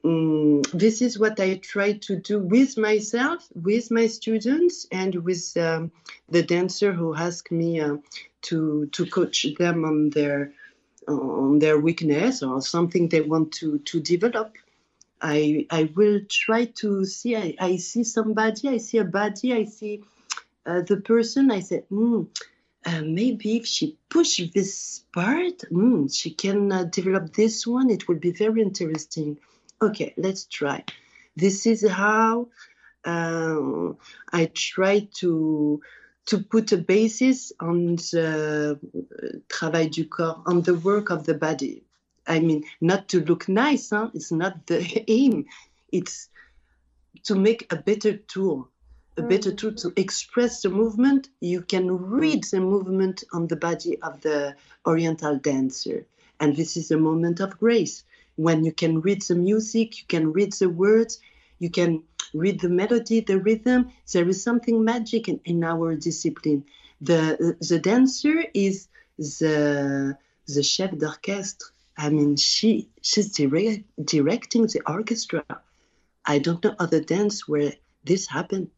mm, 0.04 0.70
this 0.72 1.02
is 1.02 1.18
what 1.18 1.40
I 1.40 1.56
try 1.56 1.94
to 1.94 2.16
do 2.16 2.38
with 2.38 2.76
myself, 2.78 3.48
with 3.54 3.90
my 3.90 4.06
students, 4.06 4.86
and 4.90 5.14
with 5.14 5.56
um, 5.56 5.92
the 6.28 6.42
dancer 6.42 6.92
who 6.92 7.14
asked 7.14 7.50
me 7.50 7.80
uh, 7.80 7.96
to 8.42 8.86
to 8.86 9.06
coach 9.06 9.46
them 9.58 9.84
on 9.84 10.10
their 10.10 10.52
on 11.08 11.58
their 11.58 11.78
weakness 11.78 12.42
or 12.42 12.60
something 12.60 13.08
they 13.08 13.20
want 13.20 13.52
to 13.52 13.78
to 13.78 14.00
develop. 14.00 14.56
I 15.20 15.66
I 15.70 15.84
will 15.94 16.20
try 16.28 16.66
to 16.82 17.04
see. 17.04 17.36
I, 17.36 17.54
I 17.60 17.76
see 17.76 18.04
somebody. 18.04 18.68
I 18.68 18.78
see 18.78 18.98
a 18.98 19.04
body. 19.04 19.52
I 19.52 19.64
see 19.64 20.02
uh, 20.66 20.82
the 20.82 20.96
person. 20.96 21.50
I 21.50 21.60
said, 21.60 21.84
mm, 21.90 22.26
uh, 22.84 23.02
maybe 23.04 23.56
if 23.56 23.66
she 23.66 23.96
push 24.08 24.40
this 24.52 25.04
part, 25.12 25.58
mm, 25.70 26.12
she 26.12 26.30
can 26.30 26.72
uh, 26.72 26.84
develop 26.84 27.32
this 27.32 27.66
one. 27.66 27.90
It 27.90 28.08
will 28.08 28.18
be 28.18 28.32
very 28.32 28.62
interesting. 28.62 29.38
Okay, 29.82 30.14
let's 30.16 30.44
try. 30.44 30.84
This 31.34 31.66
is 31.66 31.88
how 31.88 32.48
uh, 33.04 33.92
I 34.32 34.50
try 34.54 35.08
to 35.14 35.80
to 36.26 36.38
put 36.38 36.70
a 36.70 36.76
basis 36.78 37.52
on 37.58 37.96
the 37.96 38.78
travail 39.48 39.88
du 39.88 40.04
corps, 40.04 40.40
on 40.46 40.62
the 40.62 40.76
work 40.76 41.10
of 41.10 41.26
the 41.26 41.34
body. 41.34 41.82
I 42.28 42.38
mean, 42.38 42.62
not 42.80 43.08
to 43.08 43.24
look 43.24 43.48
nice. 43.48 43.90
Huh? 43.90 44.10
It's 44.14 44.30
not 44.30 44.66
the 44.68 45.04
aim. 45.10 45.46
It's 45.90 46.28
to 47.24 47.34
make 47.34 47.72
a 47.72 47.76
better 47.76 48.16
tool 48.16 48.68
a 49.18 49.22
better 49.22 49.52
tool 49.52 49.74
to 49.74 49.92
express 49.96 50.62
the 50.62 50.70
movement. 50.70 51.28
You 51.40 51.60
can 51.60 51.90
read 52.10 52.44
the 52.44 52.60
movement 52.60 53.24
on 53.32 53.46
the 53.46 53.56
body 53.56 54.00
of 54.00 54.22
the 54.22 54.56
Oriental 54.86 55.36
dancer. 55.36 56.06
And 56.40 56.56
this 56.56 56.76
is 56.76 56.90
a 56.90 56.96
moment 56.96 57.40
of 57.40 57.58
grace 57.58 58.04
when 58.36 58.64
you 58.64 58.72
can 58.72 59.00
read 59.00 59.22
the 59.22 59.34
music, 59.34 59.98
you 59.98 60.04
can 60.08 60.32
read 60.32 60.52
the 60.54 60.68
words, 60.68 61.20
you 61.58 61.70
can 61.70 62.02
read 62.34 62.60
the 62.60 62.68
melody, 62.68 63.20
the 63.20 63.38
rhythm. 63.38 63.90
There 64.12 64.28
is 64.28 64.42
something 64.42 64.84
magic 64.84 65.28
in, 65.28 65.40
in 65.44 65.64
our 65.64 65.94
discipline. 65.94 66.64
The, 67.00 67.56
the 67.60 67.78
dancer 67.78 68.44
is 68.54 68.88
the, 69.18 70.16
the 70.46 70.62
chef 70.62 70.92
d'orchestre. 70.92 71.66
I 71.96 72.08
mean, 72.08 72.36
she 72.36 72.88
she's 73.02 73.32
direct, 73.32 73.84
directing 74.02 74.62
the 74.62 74.80
orchestra. 74.86 75.44
I 76.24 76.38
don't 76.38 76.64
know 76.64 76.74
other 76.78 77.00
dance 77.00 77.46
where 77.46 77.74
this 78.04 78.26
happened. 78.26 78.70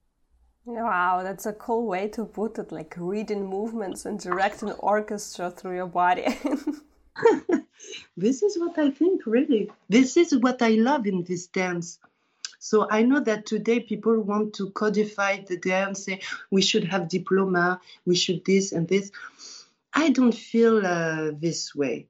Wow, 0.65 1.23
that's 1.23 1.47
a 1.47 1.53
cool 1.53 1.87
way 1.87 2.09
to 2.09 2.25
put 2.25 2.59
it, 2.59 2.73
like 2.73 2.95
reading 2.97 3.47
movements 3.47 4.05
and 4.05 4.19
direct 4.19 4.63
an 4.63 4.73
orchestra 4.79 5.51
through 5.51 5.77
your 5.77 5.87
body. 5.87 6.27
this 8.17 8.43
is 8.43 8.59
what 8.59 8.79
I 8.79 8.91
think, 8.91 9.27
really. 9.27 9.71
This 9.89 10.17
is 10.17 10.37
what 10.37 10.63
I 10.63 10.71
love 10.71 11.07
in 11.07 11.25
this 11.25 11.47
dance. 11.47 11.99
So 12.59 12.89
I 12.91 13.03
know 13.03 13.21
that 13.21 13.45
today 13.45 13.81
people 13.81 14.19
want 14.21 14.55
to 14.55 14.71
codify 14.71 15.41
the 15.43 15.59
dance, 15.59 16.05
say 16.05 16.21
we 16.51 16.63
should 16.63 16.85
have 16.85 17.09
diploma, 17.09 17.81
we 18.07 18.17
should 18.17 18.45
this 18.45 18.73
and 18.73 18.89
this. 18.89 19.13
I 19.93 20.11
don't 20.11 20.35
feel 20.35 20.85
uh, 20.85 21.33
this 21.39 21.75
way. 21.75 22.09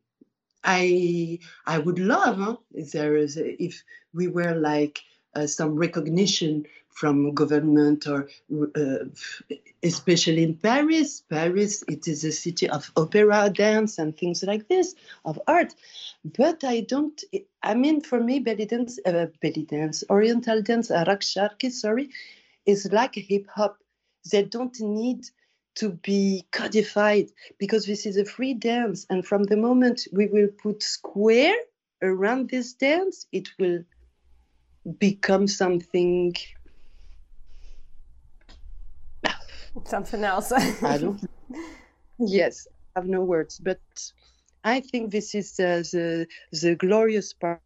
I 0.62 1.40
I 1.66 1.78
would 1.78 1.98
love 1.98 2.38
huh, 2.38 2.56
if 2.72 2.92
there 2.92 3.16
is 3.16 3.36
a, 3.36 3.62
if 3.62 3.82
we 4.14 4.28
were 4.28 4.54
like 4.54 5.02
uh, 5.34 5.46
some 5.46 5.74
recognition 5.74 6.66
from 6.94 7.34
government 7.34 8.06
or 8.06 8.28
uh, 8.76 9.04
especially 9.82 10.44
in 10.44 10.54
Paris. 10.54 11.22
Paris, 11.28 11.84
it 11.88 12.08
is 12.08 12.24
a 12.24 12.32
city 12.32 12.68
of 12.70 12.90
opera, 12.96 13.50
dance, 13.50 13.98
and 13.98 14.16
things 14.16 14.42
like 14.44 14.68
this, 14.68 14.94
of 15.24 15.38
art. 15.46 15.74
But 16.24 16.64
I 16.64 16.80
don't. 16.80 17.22
I 17.62 17.74
mean, 17.74 18.00
for 18.00 18.20
me, 18.20 18.38
belly 18.38 18.66
dance, 18.66 18.98
uh, 19.04 19.26
belly 19.42 19.66
dance, 19.68 20.04
Oriental 20.08 20.62
dance, 20.62 20.90
Arak 20.90 21.20
Sharki, 21.20 21.70
sorry, 21.70 22.10
is 22.64 22.90
like 22.92 23.16
hip 23.16 23.46
hop. 23.48 23.78
They 24.30 24.44
don't 24.44 24.78
need 24.80 25.26
to 25.76 25.90
be 25.90 26.46
codified 26.52 27.28
because 27.58 27.84
this 27.84 28.06
is 28.06 28.16
a 28.16 28.24
free 28.24 28.54
dance, 28.54 29.06
and 29.10 29.26
from 29.26 29.42
the 29.42 29.56
moment 29.56 30.06
we 30.12 30.26
will 30.26 30.48
put 30.62 30.82
square 30.82 31.56
around 32.00 32.50
this 32.50 32.74
dance, 32.74 33.26
it 33.32 33.48
will 33.58 33.84
become 34.98 35.48
something 35.48 36.34
something 39.84 40.24
else. 40.24 40.52
I 40.52 40.98
don't 40.98 41.20
yes 42.18 42.68
i 42.94 43.00
have 43.00 43.08
no 43.08 43.20
words 43.20 43.58
but 43.58 43.80
i 44.62 44.80
think 44.80 45.10
this 45.10 45.34
is 45.34 45.58
uh, 45.58 45.82
the 45.92 46.26
the 46.52 46.76
glorious 46.76 47.32
part 47.32 47.60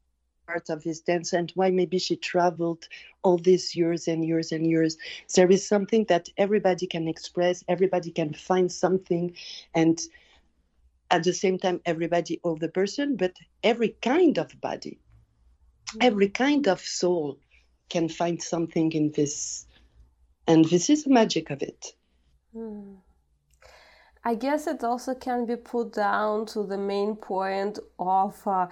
of 0.71 0.83
this 0.83 1.01
dance 1.01 1.35
and 1.35 1.53
why 1.55 1.71
maybe 1.71 1.99
she 1.99 2.17
traveled 2.17 2.89
all 3.23 3.37
these 3.37 3.77
years 3.77 4.09
and 4.09 4.25
years 4.25 4.51
and 4.51 4.67
years. 4.67 4.97
There 5.35 5.51
is 5.51 5.69
something 5.69 6.07
that 6.09 6.31
everybody 6.39 6.87
can 6.87 7.07
express 7.07 7.63
everybody 7.69 8.11
can 8.11 8.33
find 8.33 8.73
something 8.73 9.37
and 9.75 10.01
at 11.11 11.25
the 11.25 11.35
same 11.35 11.59
time 11.59 11.83
everybody 11.85 12.41
all 12.43 12.57
the 12.57 12.71
person 12.71 13.17
but 13.17 13.35
every 13.63 13.91
kind 14.01 14.39
of 14.39 14.59
body 14.63 14.99
every 16.01 16.31
kind 16.31 16.67
of 16.67 16.81
soul 16.81 17.39
can 17.91 18.09
find 18.09 18.43
something 18.43 18.93
in 18.93 19.13
this. 19.13 19.67
And 20.47 20.65
this 20.65 20.91
is 20.91 21.05
the 21.05 21.11
magic 21.11 21.51
of 21.51 21.63
it 21.63 21.95
hmm. 22.53 22.95
i 24.25 24.35
guess 24.35 24.67
it 24.67 24.83
also 24.85 25.15
can 25.15 25.47
be 25.47 25.57
put 25.57 25.93
down 25.93 26.47
to 26.47 26.63
the 26.63 26.79
main 26.79 27.17
point 27.17 27.79
of 27.99 28.35
uh, 28.47 28.67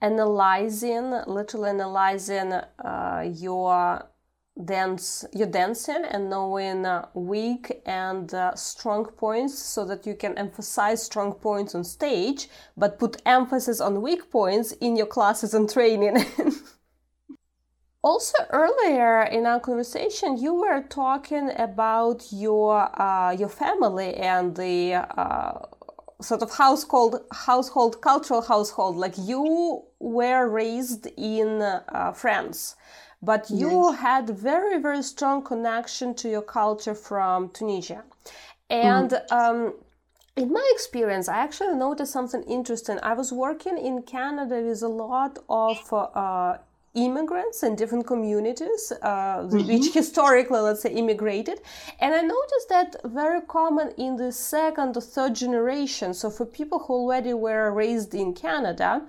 analyzing 0.00 1.10
literally 1.26 1.70
analyzing 1.70 2.52
uh, 2.52 3.24
your 3.34 4.04
dance 4.64 5.24
your 5.32 5.46
dancing 5.46 6.04
and 6.10 6.28
knowing 6.28 6.84
uh, 6.84 7.06
weak 7.14 7.80
and 7.86 8.34
uh, 8.34 8.54
strong 8.54 9.04
points 9.06 9.58
so 9.58 9.84
that 9.84 10.06
you 10.06 10.14
can 10.14 10.36
emphasize 10.36 11.02
strong 11.02 11.32
points 11.32 11.74
on 11.74 11.82
stage 11.82 12.48
but 12.76 12.98
put 12.98 13.22
emphasis 13.24 13.80
on 13.80 14.02
weak 14.02 14.30
points 14.30 14.72
in 14.72 14.94
your 14.94 15.06
classes 15.06 15.54
and 15.54 15.70
training 15.70 16.18
also 18.02 18.36
earlier 18.50 19.22
in 19.22 19.46
our 19.46 19.60
conversation 19.60 20.36
you 20.36 20.52
were 20.54 20.82
talking 20.82 21.50
about 21.56 22.24
your 22.32 23.00
uh, 23.00 23.30
your 23.30 23.48
family 23.48 24.14
and 24.14 24.56
the 24.56 24.94
uh, 24.94 25.58
sort 26.20 26.42
of 26.42 26.50
household 26.56 27.20
household 27.32 28.00
cultural 28.02 28.42
household 28.42 28.96
like 28.96 29.14
you 29.18 29.82
were 30.00 30.48
raised 30.48 31.06
in 31.16 31.62
uh, 31.62 32.12
france 32.12 32.74
but 33.22 33.48
you 33.50 33.90
yes. 33.90 34.00
had 34.00 34.28
very 34.30 34.78
very 34.80 35.02
strong 35.02 35.42
connection 35.42 36.12
to 36.14 36.28
your 36.28 36.42
culture 36.42 36.94
from 36.94 37.48
tunisia 37.50 38.02
and 38.68 39.10
mm. 39.10 39.32
um, 39.32 39.74
in 40.36 40.52
my 40.52 40.70
experience 40.74 41.28
i 41.28 41.36
actually 41.36 41.74
noticed 41.74 42.12
something 42.12 42.42
interesting 42.44 42.98
i 43.02 43.14
was 43.14 43.32
working 43.32 43.78
in 43.78 44.02
canada 44.02 44.60
with 44.60 44.82
a 44.82 44.88
lot 44.88 45.38
of 45.48 45.92
uh, 45.92 46.56
immigrants 46.94 47.62
in 47.62 47.74
different 47.74 48.06
communities 48.06 48.92
uh, 49.00 49.38
mm-hmm. 49.38 49.66
which 49.66 49.94
historically 49.94 50.60
let's 50.60 50.82
say 50.82 50.92
immigrated 50.92 51.58
and 52.00 52.14
i 52.14 52.20
noticed 52.20 52.68
that 52.68 52.96
very 53.04 53.40
common 53.42 53.90
in 53.96 54.16
the 54.16 54.30
second 54.30 54.94
or 54.96 55.00
third 55.00 55.34
generation 55.34 56.12
so 56.12 56.28
for 56.28 56.44
people 56.44 56.78
who 56.80 56.92
already 56.92 57.32
were 57.32 57.72
raised 57.72 58.14
in 58.14 58.34
canada 58.34 59.02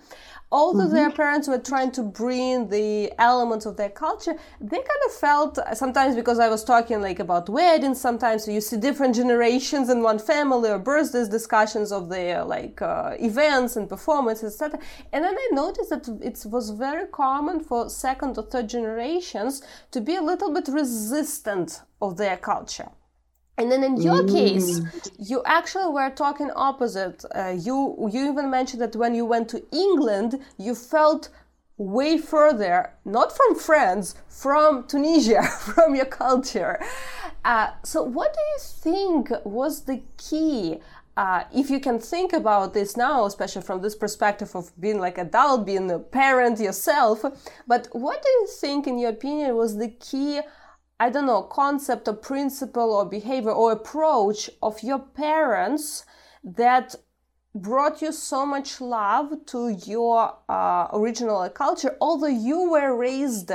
although 0.53 0.85
mm-hmm. 0.85 0.95
their 0.95 1.09
parents 1.09 1.47
were 1.47 1.57
trying 1.57 1.91
to 1.91 2.03
bring 2.03 2.69
the 2.69 3.11
elements 3.17 3.65
of 3.65 3.75
their 3.75 3.89
culture, 3.89 4.35
they 4.61 4.77
kind 4.77 5.03
of 5.07 5.11
felt 5.11 5.57
sometimes 5.73 6.15
because 6.15 6.37
I 6.37 6.47
was 6.47 6.63
talking 6.63 7.01
like 7.01 7.19
about 7.19 7.49
weddings, 7.49 7.99
sometimes 7.99 8.47
you 8.47 8.61
see 8.61 8.77
different 8.77 9.15
generations 9.15 9.89
in 9.89 10.03
one 10.03 10.19
family 10.19 10.69
or 10.69 10.77
birthdays, 10.77 11.27
discussions 11.27 11.91
of 11.91 12.07
their 12.07 12.43
like 12.43 12.81
uh, 12.83 13.15
events 13.19 13.75
and 13.77 13.89
performances, 13.89 14.53
etc. 14.53 14.79
And 15.11 15.25
then 15.25 15.35
I 15.35 15.47
noticed 15.53 15.89
that 15.89 16.07
it 16.21 16.45
was 16.45 16.69
very 16.69 17.07
common 17.07 17.59
for 17.59 17.72
second 17.89 18.37
or 18.37 18.43
third 18.43 18.67
generations 18.69 19.61
to 19.91 19.99
be 20.01 20.15
a 20.15 20.21
little 20.21 20.51
bit 20.53 20.67
resistant 20.67 21.81
of 22.01 22.17
their 22.17 22.37
culture. 22.37 22.89
And 23.57 23.71
then 23.71 23.83
in 23.83 24.01
your 24.01 24.23
mm. 24.23 24.31
case, 24.31 24.81
you 25.19 25.43
actually 25.45 25.91
were 25.93 26.09
talking 26.09 26.49
opposite. 26.55 27.23
Uh, 27.35 27.55
you 27.57 28.09
you 28.11 28.31
even 28.31 28.49
mentioned 28.49 28.81
that 28.81 28.95
when 28.95 29.13
you 29.13 29.25
went 29.25 29.47
to 29.49 29.63
England, 29.71 30.39
you 30.57 30.73
felt 30.73 31.29
way 31.77 32.17
further, 32.17 32.93
not 33.05 33.35
from 33.35 33.55
France, 33.55 34.15
from 34.27 34.85
Tunisia, 34.87 35.43
from 35.73 35.95
your 35.95 36.05
culture. 36.05 36.79
Uh, 37.45 37.71
so, 37.83 38.01
what 38.01 38.33
do 38.33 38.39
you 38.39 38.57
think 38.59 39.29
was 39.43 39.81
the 39.81 40.01
key? 40.17 40.79
Uh, 41.15 41.43
if 41.53 41.69
you 41.69 41.79
can 41.79 41.99
think 41.99 42.33
about 42.33 42.73
this 42.73 42.97
now, 42.97 43.25
especially 43.25 43.61
from 43.61 43.81
this 43.81 43.95
perspective 43.95 44.55
of 44.55 44.71
being 44.79 44.99
like 44.99 45.17
adult, 45.17 45.65
being 45.65 45.91
a 45.91 45.99
parent 45.99 46.59
yourself, 46.59 47.23
but 47.67 47.87
what 47.91 48.21
do 48.21 48.29
you 48.29 48.47
think, 48.47 48.87
in 48.87 48.97
your 48.97 49.11
opinion, 49.11 49.55
was 49.55 49.77
the 49.77 49.89
key? 49.89 50.41
I 50.99 51.09
don't 51.09 51.25
know, 51.25 51.43
concept 51.43 52.07
or 52.07 52.13
principle 52.13 52.93
or 52.93 53.05
behavior 53.05 53.51
or 53.51 53.71
approach 53.71 54.49
of 54.61 54.81
your 54.81 54.99
parents 54.99 56.05
that 56.43 56.95
brought 57.53 58.01
you 58.01 58.11
so 58.11 58.45
much 58.45 58.81
love 58.81 59.45
to 59.47 59.69
your 59.85 60.35
uh, 60.49 60.87
original 60.93 61.47
culture, 61.49 61.95
although 62.01 62.27
you 62.27 62.71
were 62.71 62.95
raised 62.95 63.51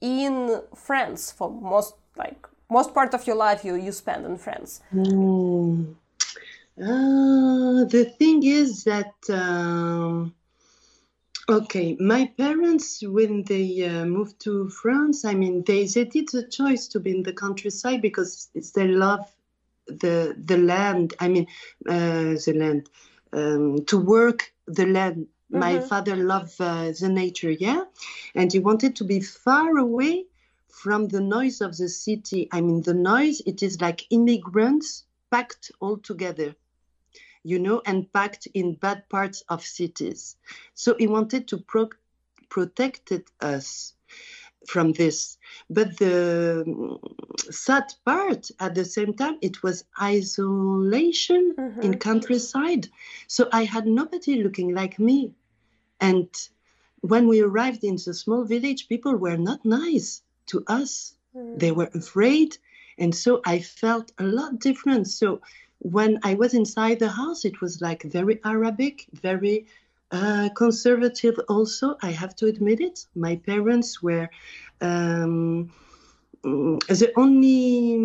in 0.00 0.60
France 0.74 1.30
for 1.30 1.50
most 1.50 1.94
like 2.16 2.46
most 2.68 2.92
part 2.92 3.14
of 3.14 3.26
your 3.26 3.36
life 3.36 3.64
you 3.64 3.74
you 3.76 3.92
spend 3.92 4.26
in 4.26 4.36
France. 4.36 4.80
Mm. 4.92 5.94
Uh, 6.78 7.84
the 7.84 8.12
thing 8.18 8.42
is 8.44 8.84
that. 8.84 9.14
Um 9.30 10.34
Okay, 11.48 11.96
my 11.98 12.26
parents, 12.38 13.02
when 13.02 13.42
they 13.42 13.82
uh, 13.82 14.04
moved 14.04 14.38
to 14.42 14.68
France, 14.68 15.24
I 15.24 15.34
mean, 15.34 15.64
they, 15.66 15.86
they 15.86 16.04
did 16.04 16.28
the 16.28 16.46
choice 16.46 16.86
to 16.88 17.00
be 17.00 17.10
in 17.10 17.24
the 17.24 17.32
countryside 17.32 18.00
because 18.00 18.48
they 18.74 18.86
love 18.86 19.28
the 19.88 20.36
the 20.38 20.56
land. 20.56 21.14
I 21.18 21.26
mean, 21.28 21.48
uh, 21.88 22.38
the 22.46 22.54
land 22.56 22.88
um, 23.32 23.84
to 23.86 23.98
work 23.98 24.52
the 24.66 24.86
land. 24.86 25.16
Mm-hmm. 25.16 25.58
My 25.58 25.80
father 25.80 26.14
loved 26.14 26.54
uh, 26.60 26.92
the 26.92 27.08
nature, 27.08 27.50
yeah, 27.50 27.82
and 28.36 28.52
he 28.52 28.60
wanted 28.60 28.94
to 28.96 29.04
be 29.04 29.20
far 29.20 29.76
away 29.78 30.26
from 30.68 31.08
the 31.08 31.20
noise 31.20 31.60
of 31.60 31.76
the 31.76 31.88
city. 31.88 32.48
I 32.52 32.60
mean, 32.60 32.82
the 32.82 32.94
noise. 32.94 33.42
It 33.44 33.64
is 33.64 33.80
like 33.80 34.06
immigrants 34.10 35.04
packed 35.30 35.72
all 35.80 35.98
together 35.98 36.54
you 37.44 37.58
know, 37.58 37.82
and 37.86 38.12
packed 38.12 38.46
in 38.54 38.74
bad 38.74 39.08
parts 39.08 39.42
of 39.48 39.64
cities. 39.64 40.36
So 40.74 40.94
he 40.98 41.06
wanted 41.06 41.48
to 41.48 41.58
pro- 41.58 41.90
protect 42.48 43.12
us 43.40 43.94
from 44.66 44.92
this. 44.92 45.38
But 45.68 45.96
the 45.98 46.98
sad 47.50 47.92
part 48.04 48.50
at 48.60 48.74
the 48.74 48.84
same 48.84 49.14
time, 49.14 49.38
it 49.40 49.62
was 49.62 49.84
isolation 50.00 51.54
mm-hmm. 51.58 51.80
in 51.80 51.98
countryside. 51.98 52.88
So 53.26 53.48
I 53.52 53.64
had 53.64 53.86
nobody 53.86 54.42
looking 54.42 54.74
like 54.74 54.98
me. 54.98 55.32
And 56.00 56.28
when 57.00 57.26
we 57.28 57.40
arrived 57.40 57.84
in 57.84 57.96
the 57.96 58.14
small 58.14 58.44
village, 58.44 58.88
people 58.88 59.16
were 59.16 59.36
not 59.36 59.64
nice 59.64 60.22
to 60.46 60.62
us. 60.66 61.14
Mm-hmm. 61.36 61.58
They 61.58 61.72
were 61.72 61.90
afraid. 61.94 62.56
And 62.98 63.14
so 63.14 63.40
I 63.44 63.60
felt 63.60 64.12
a 64.18 64.24
lot 64.24 64.60
different. 64.60 65.08
So 65.08 65.40
when 65.82 66.20
I 66.22 66.34
was 66.34 66.54
inside 66.54 67.00
the 67.00 67.08
house, 67.08 67.44
it 67.44 67.60
was 67.60 67.80
like 67.80 68.02
very 68.04 68.40
Arabic, 68.44 69.06
very 69.12 69.66
uh, 70.12 70.48
conservative. 70.54 71.38
Also, 71.48 71.96
I 72.02 72.10
have 72.10 72.36
to 72.36 72.46
admit 72.46 72.80
it. 72.80 73.06
My 73.14 73.36
parents 73.36 74.02
were 74.02 74.28
um, 74.80 75.72
the 76.42 77.12
only. 77.16 77.96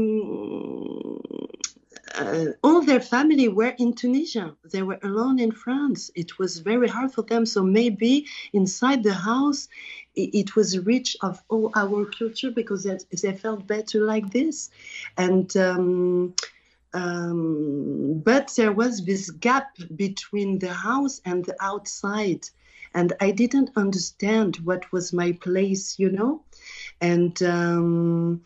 Uh, 2.15 2.45
all 2.63 2.81
their 2.81 3.01
family 3.01 3.47
were 3.47 3.75
in 3.77 3.93
Tunisia. 3.93 4.55
They 4.71 4.81
were 4.81 4.97
alone 5.03 5.39
in 5.39 5.51
France. 5.51 6.09
It 6.15 6.39
was 6.39 6.57
very 6.59 6.87
hard 6.87 7.13
for 7.13 7.21
them. 7.21 7.45
So 7.45 7.63
maybe 7.63 8.25
inside 8.53 9.03
the 9.03 9.13
house, 9.13 9.67
it 10.15 10.55
was 10.55 10.79
rich 10.79 11.15
of 11.21 11.43
all 11.49 11.71
our 11.75 12.05
culture 12.05 12.49
because 12.49 12.83
they, 12.85 13.33
felt 13.33 13.67
better 13.67 14.03
like 14.03 14.31
this 14.31 14.71
and 15.17 15.55
um, 15.57 16.33
um, 16.97 18.21
but 18.23 18.53
there 18.57 18.71
was 18.71 19.05
this 19.05 19.29
gap 19.29 19.69
between 19.95 20.59
the 20.59 20.73
house 20.73 21.21
and 21.25 21.45
the 21.45 21.55
outside 21.61 22.43
and 22.93 23.13
i 23.21 23.29
didn't 23.31 23.69
understand 23.75 24.55
what 24.67 24.91
was 24.91 25.13
my 25.13 25.31
place 25.33 25.99
you 25.99 26.09
know? 26.09 26.41
And 27.01 27.35
um, 27.43 28.41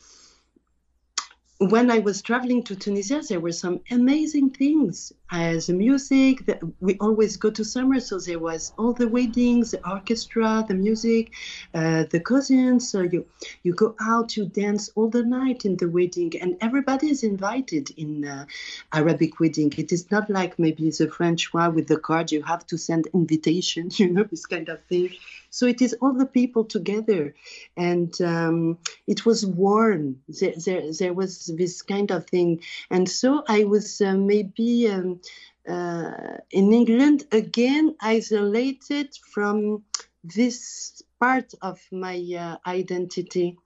when 1.70 1.92
I 1.92 2.00
was 2.00 2.24
traveling 2.24 2.64
to 2.64 2.76
Tunisia, 2.76 3.22
there 3.30 3.40
were 3.40 3.52
some 3.52 3.82
amazing 3.92 4.50
things. 4.50 5.14
As 5.32 5.68
the 5.68 5.74
music, 5.74 6.46
the, 6.48 6.60
we 6.80 6.98
always 7.00 7.38
go 7.38 7.52
to 7.52 7.64
summer, 7.64 8.00
so 8.00 8.20
there 8.20 8.40
was 8.40 8.74
all 8.80 8.94
the 8.94 9.08
weddings, 9.08 9.72
the 9.72 9.88
orchestra, 9.88 10.66
the 10.68 10.74
music, 10.74 11.32
uh, 11.76 12.06
the 12.10 12.20
cousins. 12.20 12.90
So 12.90 13.02
you 13.02 13.28
you 13.62 13.74
go 13.74 13.96
out, 14.02 14.36
you 14.36 14.48
dance 14.48 14.90
all 14.96 15.10
the 15.10 15.24
night 15.24 15.64
in 15.64 15.78
the 15.78 15.88
wedding, 15.88 16.34
and 16.42 16.58
everybody 16.62 17.12
is 17.12 17.24
invited 17.24 17.92
in 17.92 18.26
uh, 18.26 18.46
Arabic 18.92 19.40
wedding. 19.40 19.72
It 19.78 19.92
is 19.92 20.10
not 20.10 20.32
like 20.32 20.58
maybe 20.58 20.90
the 20.90 21.10
French 21.10 21.54
one 21.54 21.76
with 21.76 21.88
the 21.88 21.98
card. 21.98 22.32
You 22.32 22.42
have 22.42 22.66
to 22.68 22.78
send 22.78 23.08
invitation, 23.14 23.90
you 23.98 24.10
know, 24.10 24.24
this 24.24 24.48
kind 24.48 24.68
of 24.68 24.84
thing. 24.86 25.12
So 25.52 25.68
it 25.68 25.82
is 25.82 25.94
all 26.02 26.14
the 26.14 26.26
people 26.26 26.64
together, 26.64 27.36
and 27.76 28.20
um, 28.22 28.78
it 29.06 29.26
was 29.26 29.46
warm. 29.46 30.22
There, 30.28 30.54
there, 30.66 30.94
there, 30.98 31.14
was 31.14 31.52
this 31.58 31.82
kind 31.82 32.10
of 32.10 32.26
thing, 32.26 32.62
and 32.90 33.08
so 33.08 33.44
I 33.48 33.66
was 33.66 34.00
uh, 34.00 34.16
maybe 34.16 34.90
um, 34.90 35.20
uh, 35.68 36.38
in 36.52 36.72
England 36.74 37.26
again 37.32 37.96
isolated 38.02 39.10
from 39.34 39.84
this 40.24 41.02
part 41.20 41.54
of 41.62 41.80
my 41.92 42.18
uh, 42.38 42.58
identity. 42.66 43.58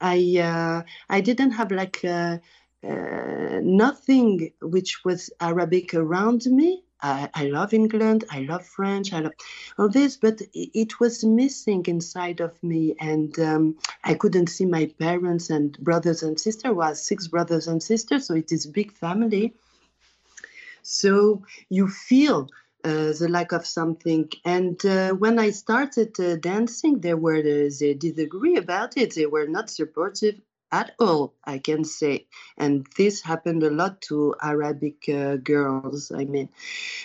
I 0.00 0.36
uh, 0.38 0.82
I 1.08 1.20
didn't 1.22 1.52
have 1.52 1.70
like 1.70 2.04
uh, 2.04 2.38
uh, 2.84 3.60
nothing 3.62 4.52
which 4.60 5.04
was 5.04 5.30
Arabic 5.40 5.94
around 5.94 6.44
me. 6.46 6.82
I, 7.02 7.28
I, 7.34 7.44
love 7.46 7.74
England, 7.74 8.24
I 8.30 8.40
love 8.40 8.64
French, 8.64 9.12
I 9.12 9.20
love 9.20 9.32
all 9.76 9.88
this, 9.88 10.16
but 10.16 10.40
it, 10.54 11.00
was 11.00 11.24
missing 11.24 11.84
inside 11.86 12.40
of 12.40 12.62
me, 12.62 12.94
and 13.00 13.36
um, 13.40 13.78
I 14.04 14.14
couldn't 14.14 14.48
see 14.48 14.66
my 14.66 14.86
parents 14.98 15.50
and 15.50 15.76
brothers 15.78 16.22
and 16.22 16.38
sisters. 16.38 16.72
Was 16.72 17.04
six 17.04 17.26
brothers 17.26 17.66
and 17.66 17.82
sisters, 17.82 18.26
so 18.26 18.34
it 18.34 18.52
is 18.52 18.66
a 18.66 18.70
big 18.70 18.92
family. 18.92 19.54
So 20.82 21.42
you 21.68 21.88
feel 21.88 22.48
uh, 22.84 23.12
the 23.18 23.28
lack 23.28 23.52
of 23.52 23.66
something. 23.66 24.28
And 24.44 24.84
uh, 24.84 25.10
when 25.12 25.38
I 25.38 25.50
started 25.50 26.18
uh, 26.18 26.36
dancing, 26.36 27.00
they 27.00 27.14
were 27.14 27.38
uh, 27.38 27.70
they 27.78 27.94
did 27.94 28.18
agree 28.18 28.56
about 28.56 28.96
it. 28.96 29.14
They 29.14 29.26
were 29.26 29.46
not 29.46 29.70
supportive 29.70 30.40
at 30.72 30.94
all, 30.98 31.34
I 31.44 31.58
can 31.58 31.84
say. 31.84 32.26
And 32.56 32.86
this 32.96 33.22
happened 33.22 33.62
a 33.62 33.70
lot 33.70 34.00
to 34.08 34.34
Arabic 34.42 35.08
uh, 35.08 35.36
girls, 35.36 36.10
I 36.10 36.24
mean. 36.24 36.48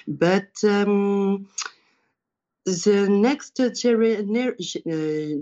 But 0.08 0.52
um, 0.64 1.48
the 2.68 3.08
next 3.10 3.60
uh, 3.62 3.70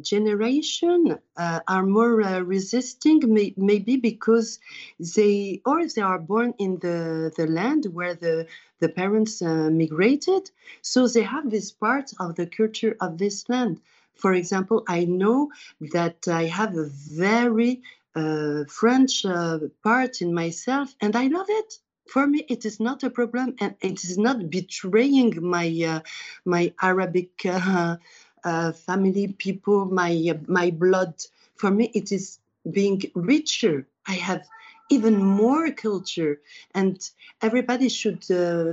generation 0.04 1.18
uh, 1.38 1.60
are 1.68 1.84
more 1.84 2.22
uh, 2.22 2.40
resisting, 2.42 3.22
may, 3.34 3.52
maybe 3.58 3.98
because 3.98 4.60
they 5.00 5.60
or 5.66 5.88
they 5.88 6.04
are 6.04 6.20
born 6.20 6.54
in 6.60 6.78
the, 6.80 7.32
the 7.36 7.48
land 7.48 7.88
where 7.92 8.14
the, 8.14 8.46
the 8.80 8.90
parents 8.90 9.42
uh, 9.42 9.72
migrated, 9.72 10.52
so 10.84 11.08
they 11.08 11.24
have 11.24 11.50
this 11.50 11.72
part 11.72 12.12
of 12.20 12.36
the 12.36 12.46
culture 12.46 12.96
of 13.02 13.18
this 13.18 13.50
land. 13.50 13.82
For 14.14 14.34
example, 14.34 14.84
I 14.88 15.06
know 15.06 15.50
that 15.94 16.28
I 16.28 16.46
have 16.46 16.78
a 16.78 16.86
very 16.86 17.82
French 18.16 19.26
uh, 19.26 19.60
part 19.84 20.22
in 20.22 20.34
myself, 20.34 20.96
and 21.02 21.16
I 21.16 21.28
love 21.28 21.48
it. 21.50 21.80
For 22.08 22.26
me, 22.28 22.46
it 22.48 22.66
is 22.66 22.80
not 22.80 23.04
a 23.04 23.10
problem, 23.10 23.56
and 23.60 23.76
it 23.82 24.04
is 24.04 24.18
not 24.18 24.50
betraying 24.50 25.34
my 25.42 25.68
uh, 25.88 26.00
my 26.46 26.74
Arabic 26.82 27.32
uh, 27.46 27.98
uh, 28.44 28.72
family 28.72 29.28
people, 29.28 29.86
my 29.86 30.12
uh, 30.32 30.38
my 30.48 30.72
blood. 30.72 31.16
For 31.56 31.72
me, 31.72 31.92
it 31.94 32.12
is 32.12 32.40
being 32.70 33.02
richer. 33.16 33.88
I 34.08 34.14
have 34.14 34.48
even 34.90 35.18
more 35.24 35.72
culture, 35.72 36.42
and 36.74 36.98
everybody 37.42 37.90
should 37.90 38.24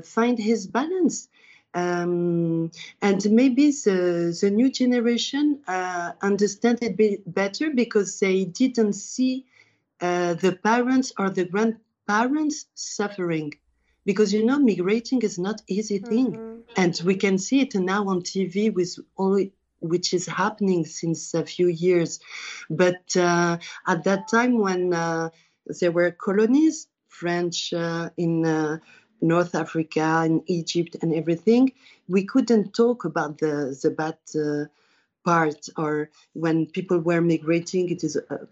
find 0.05 0.39
his 0.39 0.67
balance. 0.67 1.29
Um, 1.75 2.71
and 3.01 3.31
maybe 3.31 3.71
the, 3.71 4.37
the 4.39 4.51
new 4.51 4.71
generation 4.71 5.61
uh, 5.67 6.13
understand 6.21 6.79
it 6.83 6.97
be 6.97 7.19
better 7.27 7.71
because 7.71 8.19
they 8.21 8.45
didn't 8.45 8.95
see 8.95 9.47
uh, 10.01 10.35
the 10.35 10.53
parents 10.53 11.13
or 11.19 11.31
the 11.31 11.45
grandparents 11.45 12.67
suffering. 12.75 13.55
Because 14.05 14.33
you 14.33 14.45
know 14.45 14.59
migrating 14.59 15.23
is 15.23 15.39
not 15.39 15.63
easy 15.69 15.99
thing. 15.99 16.33
Mm-hmm. 16.33 16.53
and 16.77 17.01
we 17.05 17.15
can 17.15 17.39
see 17.39 17.61
it 17.61 17.75
now 17.75 18.09
on 18.09 18.23
tv 18.23 18.73
with 18.73 18.99
all 19.17 19.39
which 19.81 20.15
is 20.15 20.27
happening 20.27 20.85
since 20.87 21.35
a 21.35 21.45
few 21.45 21.67
years. 21.67 22.21
But 22.71 23.17
uh, 23.17 23.59
at 23.87 24.05
that 24.05 24.29
time 24.29 24.59
when 24.59 24.95
uh, 24.95 25.31
there 25.81 25.93
were 25.93 26.11
colonies 26.13 26.87
french 27.09 27.73
uh, 27.73 28.11
in 28.17 28.47
uh, 28.47 28.79
North 29.23 29.55
Africa 29.55 30.21
and 30.25 30.43
Egypt 30.47 30.97
and 31.01 31.15
everything, 31.15 31.73
we 32.09 32.25
couldn't 32.25 32.75
talk 32.75 33.05
about 33.05 33.39
the 33.39 33.79
the 33.83 33.91
bad 33.91 34.19
uh, 34.35 34.67
part 35.25 35.69
or 35.77 36.11
when 36.35 36.67
people 36.67 36.99
were 36.99 37.21
migrating. 37.21 37.89
It 37.91 38.05
is. 38.05 38.17
Uh, 38.17 38.47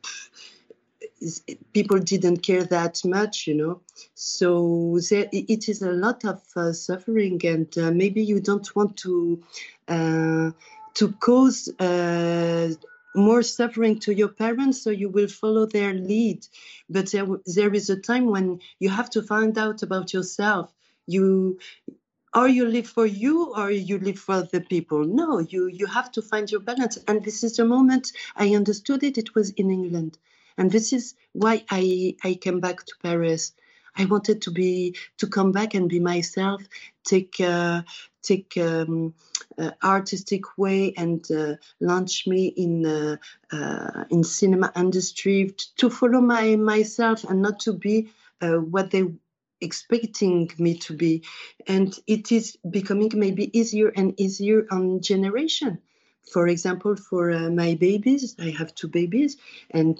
people 1.72 1.98
didn't 1.98 2.38
care 2.38 2.64
that 2.64 3.04
much, 3.04 3.46
you 3.46 3.54
know. 3.54 3.80
So 4.14 4.98
there, 5.10 5.28
it 5.32 5.68
is 5.68 5.82
a 5.82 5.92
lot 5.92 6.24
of 6.24 6.42
uh, 6.56 6.72
suffering, 6.72 7.40
and 7.44 7.76
uh, 7.78 7.90
maybe 7.90 8.22
you 8.22 8.40
don't 8.40 8.74
want 8.74 8.96
to 8.98 9.42
uh, 9.88 10.50
to 10.94 11.12
cause 11.20 11.68
uh, 11.78 12.70
more 13.14 13.42
suffering 13.42 13.98
to 14.00 14.14
your 14.14 14.28
parents, 14.28 14.82
so 14.82 14.90
you 14.90 15.08
will 15.08 15.28
follow 15.28 15.66
their 15.66 15.94
lead. 15.94 16.46
But 16.88 17.10
there, 17.12 17.26
there 17.46 17.74
is 17.74 17.90
a 17.90 18.00
time 18.00 18.26
when 18.26 18.60
you 18.78 18.90
have 18.90 19.10
to 19.10 19.22
find 19.22 19.56
out 19.58 19.82
about 19.82 20.12
yourself. 20.12 20.72
You 21.06 21.58
or 22.34 22.48
you 22.48 22.66
live 22.66 22.86
for 22.86 23.06
you 23.06 23.52
or 23.56 23.70
you 23.70 23.98
live 23.98 24.18
for 24.18 24.42
the 24.42 24.60
people? 24.60 25.04
No 25.04 25.40
you 25.40 25.66
you 25.66 25.86
have 25.86 26.12
to 26.12 26.22
find 26.22 26.50
your 26.50 26.60
balance. 26.60 26.98
And 27.08 27.24
this 27.24 27.42
is 27.44 27.56
the 27.56 27.64
moment 27.64 28.12
i 28.36 28.54
understood 28.54 29.02
it. 29.02 29.18
It 29.18 29.34
was 29.34 29.50
in 29.50 29.70
england. 29.70 30.18
And 30.58 30.70
this 30.70 30.92
is 30.92 31.14
why 31.32 31.64
i 31.70 32.16
i 32.24 32.34
came 32.34 32.60
back 32.60 32.84
to 32.86 32.94
paris 33.02 33.52
I 33.96 34.04
wanted 34.06 34.42
to 34.42 34.50
be 34.50 34.96
to 35.18 35.26
come 35.26 35.52
back 35.52 35.74
and 35.74 35.88
be 35.88 36.00
myself, 36.00 36.62
take 37.04 37.40
uh, 37.40 37.82
take 38.22 38.56
um, 38.56 39.14
uh, 39.58 39.70
artistic 39.82 40.58
way 40.58 40.92
and 40.96 41.28
uh, 41.30 41.56
launch 41.80 42.26
me 42.26 42.46
in 42.46 42.86
uh, 42.86 43.16
uh, 43.52 44.04
in 44.10 44.24
cinema 44.24 44.72
industry 44.76 45.54
to 45.76 45.90
follow 45.90 46.20
my 46.20 46.56
myself 46.56 47.24
and 47.24 47.42
not 47.42 47.60
to 47.60 47.72
be 47.72 48.10
uh, 48.40 48.56
what 48.56 48.90
they 48.90 49.04
expecting 49.60 50.50
me 50.58 50.78
to 50.78 50.94
be. 50.94 51.22
And 51.66 51.94
it 52.06 52.32
is 52.32 52.56
becoming 52.68 53.10
maybe 53.14 53.56
easier 53.58 53.88
and 53.88 54.18
easier 54.18 54.66
on 54.70 55.00
generation. 55.02 55.78
For 56.32 56.48
example 56.48 56.96
for 56.96 57.50
my 57.50 57.74
babies 57.74 58.36
i 58.38 58.50
have 58.50 58.74
two 58.74 58.88
babies 58.88 59.36
and 59.70 59.98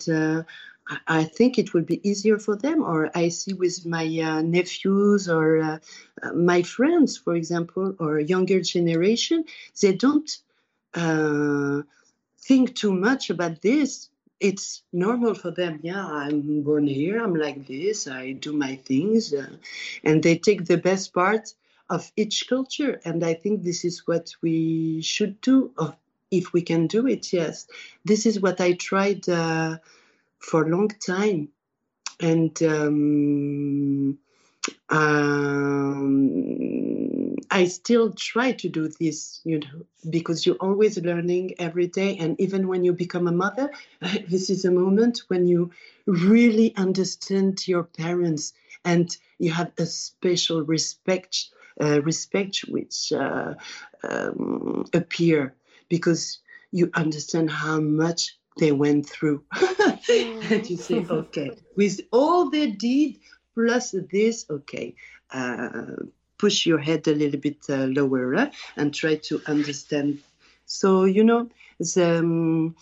I 1.07 1.25
think 1.25 1.59
it 1.59 1.73
will 1.73 1.83
be 1.83 2.01
easier 2.09 2.39
for 2.39 2.57
them, 2.57 2.83
or 2.83 3.11
I 3.15 3.29
see 3.29 3.53
with 3.53 3.87
my 3.87 4.07
uh, 4.07 4.43
nephews 4.43 5.29
or 5.29 5.59
uh, 5.59 5.79
uh, 6.23 6.33
my 6.33 6.63
friends, 6.63 7.17
for 7.17 7.35
example, 7.37 7.95
or 7.99 8.19
younger 8.19 8.61
generation, 8.61 9.45
they 9.81 9.95
don't 9.95 10.31
uh, 10.95 11.83
think 12.39 12.75
too 12.75 12.93
much 12.93 13.31
about 13.31 13.63
this. 13.63 14.09
It's 14.41 14.83
normal 14.93 15.35
for 15.35 15.51
them. 15.51 15.81
Yeah, 15.83 16.05
I'm 16.05 16.63
born 16.63 16.87
here. 16.87 17.23
I'm 17.23 17.35
like 17.35 17.67
this. 17.67 18.09
I 18.09 18.33
do 18.33 18.53
my 18.53 18.77
things, 18.77 19.33
uh, 19.33 19.57
and 20.03 20.23
they 20.23 20.39
take 20.39 20.65
the 20.65 20.79
best 20.79 21.13
part 21.15 21.55
of 21.89 22.11
each 22.17 22.49
culture. 22.49 23.01
And 23.05 23.23
I 23.23 23.35
think 23.35 23.63
this 23.63 23.85
is 23.85 24.07
what 24.07 24.33
we 24.43 25.03
should 25.03 25.41
do, 25.41 25.73
if 26.31 26.53
we 26.53 26.63
can 26.63 26.87
do 26.87 27.07
it. 27.07 27.33
Yes, 27.33 27.69
this 28.05 28.27
is 28.27 28.41
what 28.41 28.61
I 28.61 28.73
tried 28.73 29.29
uh, 29.29 29.79
for 30.41 30.65
a 30.65 30.69
long 30.69 30.89
time. 30.89 31.49
And 32.21 32.61
um, 32.63 34.19
um, 34.89 36.51
I 37.51 37.65
still 37.67 38.13
try 38.13 38.53
to 38.53 38.69
do 38.69 38.89
this, 38.89 39.41
you 39.45 39.61
know, 39.61 39.87
because 40.09 40.45
you're 40.45 40.57
always 40.57 40.99
learning 40.99 41.55
every 41.59 41.87
day. 41.87 42.17
And 42.19 42.41
even 42.41 42.69
when 42.69 42.85
you 42.85 42.93
become 42.93 43.27
a 43.27 43.33
mother, 43.33 43.71
this 44.29 44.51
is 44.51 44.65
a 44.65 44.71
moment 44.71 45.23
when 45.29 45.47
you 45.47 45.71
really 46.07 46.75
understand 46.77 47.67
your 47.67 47.85
parents 47.85 48.53
and 48.85 49.17
you 49.39 49.51
have 49.53 49.73
a 49.79 49.87
special 49.87 50.63
respect, 50.63 51.47
uh, 51.81 52.03
respect 52.03 52.65
which 52.69 53.13
uh, 53.13 53.55
um, 54.03 54.85
appear 54.93 55.55
because 55.89 56.39
you 56.73 56.91
understand 56.95 57.51
how 57.51 57.81
much 57.81 58.39
they 58.59 58.73
went 58.73 59.09
through. 59.09 59.45
and 60.09 60.69
you 60.69 60.77
say, 60.77 61.07
okay, 61.09 61.51
with 61.77 62.01
all 62.13 62.51
they 62.51 62.71
did, 62.71 63.17
plus 63.55 63.95
this, 64.11 64.47
okay, 64.51 64.95
uh, 65.33 65.97
push 66.39 66.67
your 66.67 66.79
head 66.79 67.07
a 67.07 67.15
little 67.15 67.41
bit 67.41 67.59
uh, 67.69 67.85
lower 67.85 68.35
uh, 68.35 68.51
and 68.77 68.95
try 68.95 69.17
to 69.17 69.43
understand. 69.47 70.19
So, 70.67 71.05
you 71.05 71.25
know, 71.25 71.49
the, 71.79 72.19
um, 72.19 72.77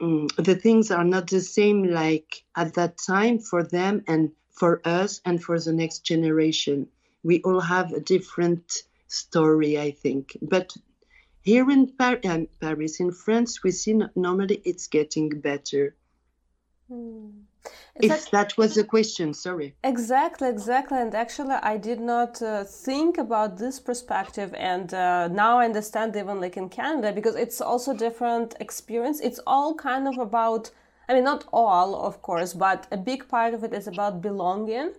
um, 0.00 0.28
the 0.36 0.54
things 0.54 0.90
are 0.90 1.04
not 1.04 1.28
the 1.28 1.40
same 1.40 1.84
like 1.84 2.44
at 2.56 2.74
that 2.74 2.98
time 2.98 3.38
for 3.38 3.62
them 3.62 4.04
and 4.06 4.32
for 4.50 4.80
us 4.84 5.20
and 5.24 5.42
for 5.42 5.58
the 5.58 5.72
next 5.72 6.00
generation. 6.00 6.88
We 7.22 7.40
all 7.42 7.60
have 7.60 7.92
a 7.92 8.00
different 8.00 8.82
story, 9.08 9.78
I 9.78 9.92
think. 9.92 10.36
But 10.42 10.74
here 11.42 11.70
in 11.70 11.88
Par- 11.88 12.20
uh, 12.24 12.40
Paris, 12.60 13.00
in 13.00 13.12
France, 13.12 13.62
we 13.62 13.70
see 13.70 14.00
normally 14.14 14.62
it's 14.64 14.86
getting 14.86 15.28
better. 15.40 15.94
Mm. 16.90 17.32
If 17.96 18.30
that 18.30 18.56
was 18.56 18.74
the 18.74 18.84
question, 18.84 19.34
sorry. 19.34 19.74
Exactly, 19.84 20.48
exactly. 20.48 20.98
And 20.98 21.14
actually, 21.14 21.54
I 21.54 21.76
did 21.76 22.00
not 22.00 22.42
uh, 22.42 22.64
think 22.64 23.18
about 23.18 23.58
this 23.58 23.78
perspective, 23.78 24.52
and 24.54 24.92
uh, 24.92 25.28
now 25.28 25.58
I 25.58 25.66
understand 25.66 26.16
even 26.16 26.40
like 26.40 26.56
in 26.56 26.68
Canada 26.68 27.12
because 27.12 27.36
it's 27.36 27.60
also 27.60 27.94
different 27.94 28.54
experience. 28.58 29.20
It's 29.20 29.40
all 29.46 29.74
kind 29.74 30.08
of 30.08 30.18
about. 30.18 30.70
I 31.08 31.14
mean, 31.14 31.24
not 31.24 31.44
all, 31.52 31.94
of 31.94 32.22
course, 32.22 32.54
but 32.54 32.86
a 32.90 32.96
big 32.96 33.28
part 33.28 33.54
of 33.54 33.64
it 33.64 33.72
is 33.74 33.86
about 33.86 34.22
belonging. 34.22 34.92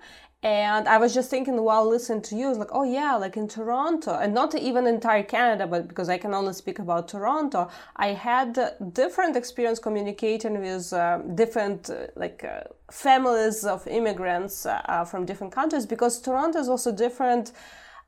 And 0.44 0.90
I 0.90 0.98
was 0.98 1.14
just 1.14 1.30
thinking 1.30 1.62
while 1.64 1.88
listening 1.88 2.22
to 2.24 2.36
you, 2.36 2.54
like, 2.54 2.68
oh 2.74 2.84
yeah, 2.84 3.16
like 3.16 3.38
in 3.38 3.48
Toronto, 3.48 4.14
and 4.14 4.34
not 4.34 4.54
even 4.54 4.86
entire 4.86 5.24
Canada, 5.24 5.66
but 5.66 5.88
because 5.88 6.10
I 6.10 6.18
can 6.18 6.34
only 6.34 6.52
speak 6.52 6.80
about 6.80 7.08
Toronto, 7.08 7.70
I 7.96 8.08
had 8.08 8.60
different 8.92 9.38
experience 9.38 9.80
communicating 9.80 10.60
with 10.60 10.92
uh, 10.92 11.20
different 11.34 11.90
uh, 11.90 12.08
like 12.18 12.44
uh, 12.44 12.64
families 12.92 13.64
of 13.64 13.88
immigrants 13.88 14.66
uh, 14.66 14.82
uh, 14.86 15.06
from 15.06 15.26
different 15.26 15.54
countries, 15.54 15.86
because 15.86 16.20
Toronto 16.20 16.60
is 16.60 16.68
also 16.68 16.92
different 16.92 17.54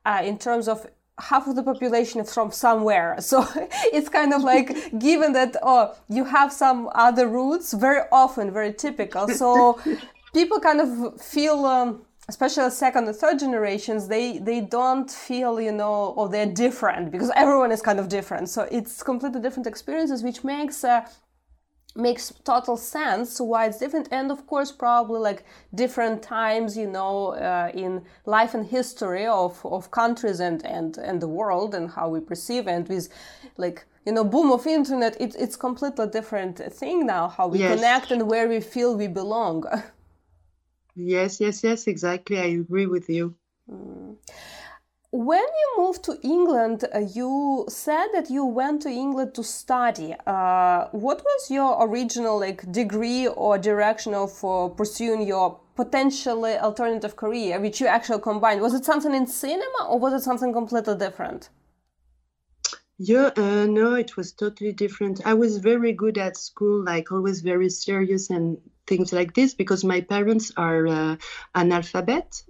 uh, 0.06 0.22
in 0.22 0.38
terms 0.38 0.68
of 0.68 0.86
half 1.18 1.48
of 1.48 1.56
the 1.56 1.64
population 1.64 2.20
is 2.20 2.34
from 2.34 2.52
somewhere. 2.52 3.16
So 3.22 3.48
it's 3.94 4.10
kind 4.10 4.34
of 4.34 4.44
like 4.44 5.00
given 5.00 5.32
that 5.32 5.56
oh 5.64 5.96
you 6.10 6.26
have 6.26 6.52
some 6.52 6.90
other 6.94 7.30
roots 7.30 7.72
very 7.72 8.02
often 8.12 8.52
very 8.52 8.74
typical. 8.74 9.30
So 9.30 9.80
people 10.34 10.60
kind 10.60 10.82
of 10.82 11.22
feel 11.22 11.66
um, 11.66 12.02
especially 12.28 12.70
second 12.72 13.08
and 13.08 13.16
third 13.16 13.38
generations 13.40 14.08
they 14.08 14.40
they 14.40 14.62
don't 14.62 15.10
feel 15.12 15.62
you 15.62 15.72
know 15.72 16.14
or 16.18 16.28
they're 16.28 16.54
different 16.66 17.12
because 17.12 17.32
everyone 17.36 17.72
is 17.72 17.82
kind 17.82 18.00
of 18.00 18.10
different. 18.10 18.50
So 18.50 18.68
it's 18.72 19.04
completely 19.04 19.42
different 19.42 19.68
experiences 19.68 20.24
which 20.24 20.44
makes 20.44 20.84
uh, 20.84 21.08
makes 21.96 22.34
total 22.44 22.76
sense 22.76 23.40
why 23.40 23.68
it's 23.68 23.80
different. 23.80 24.10
And 24.12 24.32
of 24.32 24.48
course 24.48 24.72
probably 24.72 25.20
like 25.20 25.46
different 25.74 26.24
times 26.24 26.76
you 26.76 26.88
know 26.88 27.34
uh, 27.34 27.72
in 27.74 28.04
life 28.26 28.54
and 28.54 28.66
history 28.66 29.28
of, 29.28 29.64
of 29.66 29.92
countries 29.92 30.40
and, 30.40 30.66
and 30.66 30.98
and 30.98 31.22
the 31.22 31.28
world 31.28 31.76
and 31.76 31.92
how 31.92 32.10
we 32.10 32.20
perceive 32.20 32.68
and 32.68 32.88
with 32.90 33.08
like 33.58 33.86
you 34.06 34.12
know 34.12 34.24
boom 34.24 34.52
of 34.52 34.66
internet 34.66 35.20
it, 35.22 35.36
it's 35.38 35.56
completely 35.56 36.08
different 36.08 36.58
thing 36.74 37.06
now 37.06 37.28
how 37.28 37.48
we 37.48 37.60
yes. 37.60 37.76
connect 37.76 38.12
and 38.12 38.28
where 38.28 38.48
we 38.48 38.60
feel 38.60 38.96
we 38.96 39.08
belong 39.08 39.64
Yes, 40.96 41.39
yes, 41.41 41.64
yes, 41.64 41.88
exactly. 41.88 42.39
I 42.39 42.46
agree 42.46 42.88
with 42.88 43.10
you. 43.10 43.36
Mm. 43.70 44.16
When 45.12 45.39
you 45.39 45.74
moved 45.78 46.04
to 46.04 46.20
England, 46.24 46.84
uh, 46.93 47.00
you 47.00 47.66
said 47.70 48.08
that 48.14 48.30
you 48.30 48.46
went 48.46 48.82
to 48.82 48.89
England 48.89 49.34
to 49.36 49.43
study. 49.43 50.14
Uh, 50.28 50.88
what 50.91 51.24
was 51.24 51.50
your 51.50 51.78
original 51.88 52.39
like 52.39 52.70
degree 52.70 53.28
or 53.28 53.58
direction 53.58 54.14
of 54.14 54.43
uh, 54.43 54.68
pursuing 54.68 55.26
your 55.26 55.60
potentially 55.76 56.58
alternative 56.58 57.16
career, 57.16 57.62
which 57.62 57.80
you 57.80 57.88
actually 57.88 58.22
combined? 58.22 58.62
Was 58.62 58.74
it 58.74 58.84
something 58.84 59.14
in 59.14 59.26
cinema 59.26 59.88
or 59.89 60.00
was 60.00 60.14
it 60.14 60.22
something 60.22 60.52
completely 60.52 60.98
different? 60.98 61.50
Yeah, 62.98 63.32
uh, 63.36 63.66
no, 63.66 63.96
it 63.96 64.16
was 64.16 64.32
totally 64.32 64.72
different. 64.72 65.26
I 65.26 65.34
was 65.34 65.58
very 65.58 65.91
good 65.91 66.18
at 66.18 66.38
school, 66.38 66.84
like 66.84 67.12
always 67.12 67.41
very 67.41 67.70
serious 67.70 68.30
and 68.30 68.58
things 68.88 69.12
like 69.12 69.34
this 69.34 69.54
because 69.54 69.84
my 69.84 70.00
parents 70.00 70.52
are 70.56 70.88
uh, 70.88 71.16
analphabet. 71.54 72.41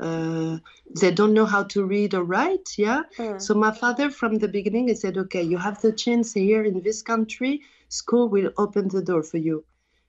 Uh, 0.00 0.58
they 1.00 1.10
don't 1.10 1.34
know 1.34 1.44
how 1.44 1.64
to 1.64 1.84
read 1.84 2.14
or 2.14 2.24
write. 2.24 2.70
Yeah. 2.78 3.02
Mm. 3.18 3.42
So 3.42 3.54
my 3.54 3.72
father, 3.72 4.10
from 4.10 4.38
the 4.38 4.48
beginning, 4.48 4.88
he 4.88 4.94
said, 4.94 5.18
"Okay, 5.18 5.42
you 5.42 5.58
have 5.58 5.80
the 5.82 5.92
chance 5.92 6.32
here 6.32 6.64
in 6.64 6.80
this 6.82 7.02
country. 7.02 7.60
School 7.88 8.28
will 8.28 8.52
open 8.56 8.88
the 8.88 9.02
door 9.02 9.22
for 9.22 9.38
you." 9.38 9.64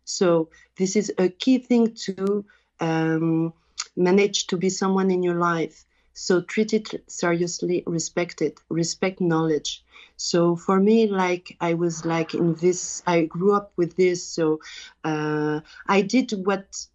So 0.06 0.50
this 0.78 0.96
is 0.96 1.12
a 1.18 1.28
key 1.28 1.58
thing 1.58 1.96
to 2.06 2.46
um, 2.80 3.54
manage 3.98 4.48
to 4.48 4.58
be 4.58 4.70
someone 4.70 5.12
in 5.12 5.22
your 5.22 5.36
life. 5.36 5.86
So 6.16 6.42
treat 6.42 6.74
it 6.74 7.04
seriously, 7.08 7.84
respect 7.86 8.42
it, 8.42 8.60
respect 8.70 9.20
knowledge. 9.20 9.84
So 10.16 10.56
for 10.56 10.80
me, 10.80 11.08
like 11.08 11.58
I 11.60 11.74
was 11.74 12.06
like 12.06 12.34
in 12.34 12.56
this, 12.56 13.04
I 13.06 13.26
grew 13.26 13.54
up 13.54 13.74
with 13.76 13.98
this. 13.98 14.24
So 14.24 14.62
uh, 15.04 15.60
I 15.88 16.02
did 16.02 16.32
what 16.32 16.88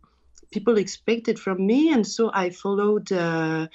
people 0.51 0.79
expected 0.79 1.39
from 1.39 1.65
me, 1.65 1.93
and 1.93 2.07
so 2.07 2.31
I 2.33 2.51
followed. 2.51 3.13
Uh, 3.13 3.69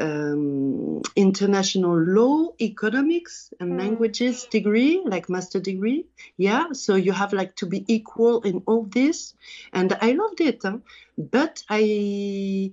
um, 0.00 1.02
international 1.16 1.98
law, 1.98 2.50
economics, 2.60 3.52
and 3.58 3.72
mm. 3.72 3.78
languages 3.80 4.44
degree, 4.44 5.02
like 5.04 5.28
master 5.28 5.58
degree. 5.58 6.06
Yeah, 6.36 6.72
so 6.72 6.94
you 6.94 7.10
have 7.10 7.32
like 7.32 7.56
to 7.56 7.66
be 7.66 7.84
equal 7.88 8.42
in 8.42 8.62
all 8.66 8.84
this, 8.84 9.34
and 9.72 9.96
I 10.00 10.12
loved 10.12 10.40
it. 10.40 10.60
Huh? 10.62 10.78
But 11.16 11.64
I 11.68 12.70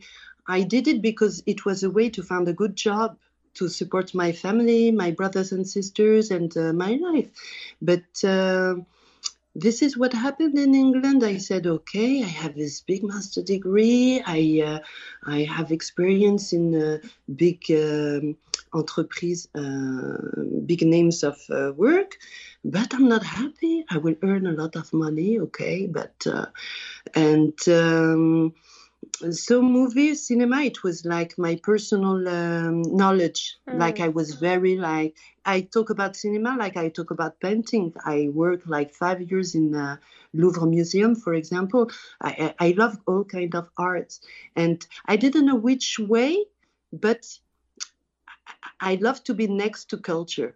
I 0.47 0.61
did 0.61 0.87
it 0.87 1.01
because 1.01 1.43
it 1.45 1.65
was 1.65 1.83
a 1.83 1.89
way 1.89 2.09
to 2.09 2.23
find 2.23 2.47
a 2.47 2.53
good 2.53 2.75
job 2.75 3.17
to 3.55 3.67
support 3.69 4.13
my 4.13 4.31
family, 4.31 4.91
my 4.91 5.11
brothers 5.11 5.51
and 5.51 5.67
sisters, 5.67 6.29
and 6.29 6.55
uh, 6.57 6.73
my 6.73 6.99
life. 7.01 7.29
But 7.81 8.23
uh, 8.23 8.75
this 9.55 9.81
is 9.81 9.97
what 9.97 10.13
happened 10.13 10.57
in 10.59 10.75
England. 10.75 11.23
I 11.23 11.37
said, 11.37 11.65
okay, 11.65 12.21
I 12.21 12.27
have 12.27 12.55
this 12.55 12.81
big 12.81 13.03
master 13.03 13.41
degree. 13.41 14.21
I 14.25 14.61
uh, 14.65 14.79
I 15.25 15.43
have 15.43 15.71
experience 15.71 16.53
in 16.53 16.75
uh, 16.75 16.97
big 17.35 17.63
um, 17.71 18.37
entreprise, 18.73 19.47
uh, 19.55 20.17
big 20.65 20.81
names 20.81 21.23
of 21.23 21.37
uh, 21.49 21.71
work, 21.75 22.17
but 22.65 22.93
I'm 22.93 23.07
not 23.07 23.23
happy. 23.23 23.85
I 23.89 23.97
will 23.97 24.15
earn 24.21 24.45
a 24.47 24.51
lot 24.51 24.75
of 24.75 24.91
money, 24.93 25.39
okay, 25.39 25.87
but 25.87 26.27
and. 27.15 27.57
Um, 27.67 28.53
so 29.31 29.61
movie 29.61 30.15
cinema 30.15 30.61
it 30.61 30.83
was 30.83 31.05
like 31.05 31.37
my 31.37 31.55
personal 31.63 32.27
um, 32.27 32.81
knowledge. 32.83 33.57
Mm. 33.67 33.79
like 33.79 33.99
i 33.99 34.07
was 34.07 34.35
very 34.35 34.77
like 34.77 35.15
i 35.45 35.61
talk 35.61 35.89
about 35.89 36.15
cinema 36.15 36.55
like 36.57 36.77
i 36.77 36.89
talk 36.89 37.11
about 37.11 37.39
painting. 37.39 37.93
I 38.05 38.29
worked 38.33 38.67
like 38.67 38.93
five 38.93 39.21
years 39.31 39.55
in 39.55 39.71
the 39.71 39.99
louvre 40.33 40.65
museum 40.65 41.15
for 41.15 41.33
example. 41.33 41.89
I, 42.21 42.53
I 42.59 42.75
love 42.77 42.97
all 43.07 43.23
kind 43.23 43.55
of 43.55 43.69
arts. 43.77 44.21
And 44.55 44.85
i 45.05 45.15
didn't 45.15 45.45
know 45.45 45.55
which 45.55 45.99
way 45.99 46.45
but 46.91 47.25
i 48.79 48.95
love 48.95 49.23
to 49.23 49.33
be 49.33 49.47
next 49.47 49.89
to 49.89 49.97
culture 49.97 50.55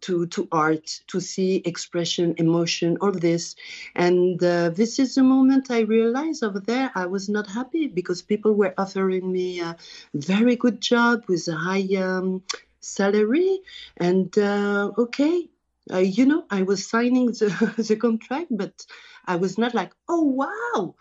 to 0.00 0.26
to 0.26 0.48
art 0.52 0.86
to 1.08 1.20
see 1.20 1.56
expression 1.64 2.34
emotion 2.38 2.96
all 3.00 3.12
this. 3.12 3.56
And 3.94 4.42
uh, 4.42 4.70
this 4.70 4.98
is 4.98 5.14
the 5.14 5.22
moment 5.22 5.70
i 5.70 5.80
realized 5.80 6.42
over 6.44 6.60
there 6.60 6.90
i 6.94 7.06
was 7.06 7.28
not 7.28 7.46
happy 7.46 7.86
because 7.88 8.22
people 8.22 8.54
were 8.54 8.74
offering 8.78 9.30
me 9.32 9.60
a 9.60 9.76
very 10.14 10.56
good 10.56 10.80
job 10.80 11.24
with 11.28 11.46
a 11.48 11.56
high 11.56 11.88
um, 11.96 12.42
salary. 12.80 13.60
And 13.96 14.36
uh, 14.38 14.92
okay 14.98 15.48
uh, 15.90 15.98
you 15.98 16.26
know 16.26 16.44
i 16.50 16.62
was 16.62 16.88
signing 16.88 17.26
the, 17.26 17.74
the 17.88 17.96
contract 17.96 18.48
but 18.50 18.86
i 19.26 19.36
was 19.36 19.58
not 19.58 19.74
like 19.74 19.92
oh 20.08 20.22
wow 20.22 20.94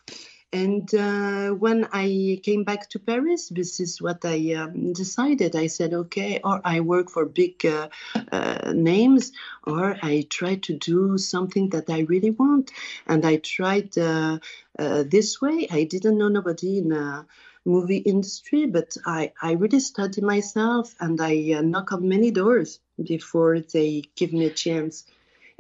and 0.54 0.94
uh, 0.94 1.50
when 1.52 1.88
I 1.94 2.40
came 2.44 2.64
back 2.66 2.90
to 2.90 3.00
Paris, 3.00 3.48
this 3.50 3.80
is 3.80 4.02
what 4.02 4.26
I 4.26 4.54
um, 4.54 4.92
decided. 4.92 5.56
I 5.56 5.68
said, 5.68 5.94
okay, 5.94 6.42
or 6.44 6.60
I 6.66 6.82
work 6.82 7.10
for 7.10 7.26
big 7.26 7.66
uh, 7.66 7.88
uh, 8.32 8.74
names, 8.76 9.32
or 9.66 9.98
I 10.02 10.28
try 10.30 10.56
to 10.56 10.78
do 10.78 11.18
something 11.18 11.70
that 11.70 11.90
I 11.90 12.00
really 12.02 12.32
want. 12.32 12.72
And 13.08 13.26
I 13.26 13.38
tried 13.38 13.98
uh, 13.98 14.40
uh, 14.78 15.04
this 15.08 15.42
way. 15.42 15.68
I 15.72 15.86
didn't 15.86 16.18
know 16.18 16.28
nobody 16.28 16.80
in 16.80 16.90
the 16.90 17.26
movie 17.64 17.98
industry, 17.98 18.66
but 18.66 18.98
I, 19.06 19.32
I 19.42 19.54
really 19.54 19.80
studied 19.80 20.24
myself 20.24 20.96
and 21.00 21.22
I 21.22 21.54
uh, 21.58 21.62
knock 21.62 21.94
on 21.94 22.10
many 22.10 22.32
doors 22.32 22.80
before 23.02 23.60
they 23.60 24.04
give 24.16 24.34
me 24.34 24.46
a 24.46 24.50
chance. 24.50 25.06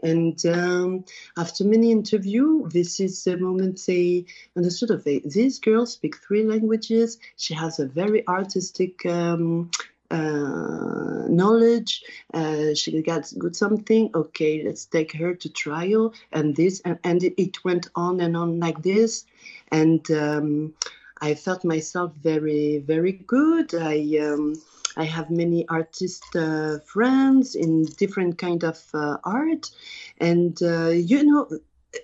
And 0.04 0.44
um, 0.46 1.06
after 1.38 1.64
many 1.64 1.92
interviews, 1.92 2.72
this 2.74 3.00
is 3.00 3.24
the 3.24 3.38
moment 3.38 3.82
they 3.86 4.26
understood 4.56 4.92
of 4.92 5.06
it. 5.06 5.24
This 5.32 5.60
girl 5.60 5.86
speaks 5.86 6.20
three 6.20 6.44
languages. 6.44 7.20
She 7.38 7.54
has 7.54 7.80
a 7.80 7.86
very 7.86 8.28
artistic 8.28 9.06
um, 9.06 9.70
uh, 10.12 11.28
knowledge. 11.30 12.04
Uh, 12.34 12.74
she 12.74 13.02
got 13.02 13.32
good 13.38 13.56
something. 13.56 14.12
Okay, 14.14 14.64
let's 14.64 14.86
take 14.86 15.14
her 15.14 15.34
to 15.36 15.50
trial 15.50 16.14
and 16.32 16.56
this 16.56 16.82
and, 16.82 17.00
and 17.04 17.24
it 17.24 17.64
went 17.64 17.88
on 17.96 18.20
and 18.20 18.36
on 18.36 18.60
like 18.60 18.82
this, 18.82 19.26
and 19.72 20.10
um, 20.12 20.74
I 21.22 21.36
felt 21.36 21.64
myself 21.64 22.14
very 22.22 22.80
very 22.80 23.14
good. 23.14 23.74
I 23.74 24.18
um, 24.20 24.56
I 24.98 25.06
have 25.06 25.30
many 25.30 25.68
artist 25.68 26.24
uh, 26.36 26.80
friends 26.80 27.56
in 27.56 27.86
different 27.86 28.38
kind 28.38 28.64
of 28.64 28.80
uh, 28.94 29.18
art, 29.24 29.72
and 30.18 30.62
uh, 30.62 30.90
you 30.90 31.24
know, 31.24 31.48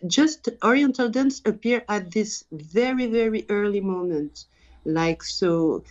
just 0.05 0.49
Oriental 0.63 1.09
dance 1.09 1.41
appear 1.45 1.83
at 1.89 2.11
this 2.11 2.45
very 2.51 3.07
very 3.07 3.45
early 3.49 3.81
moment, 3.81 4.45
like 4.85 5.23
so. 5.23 5.83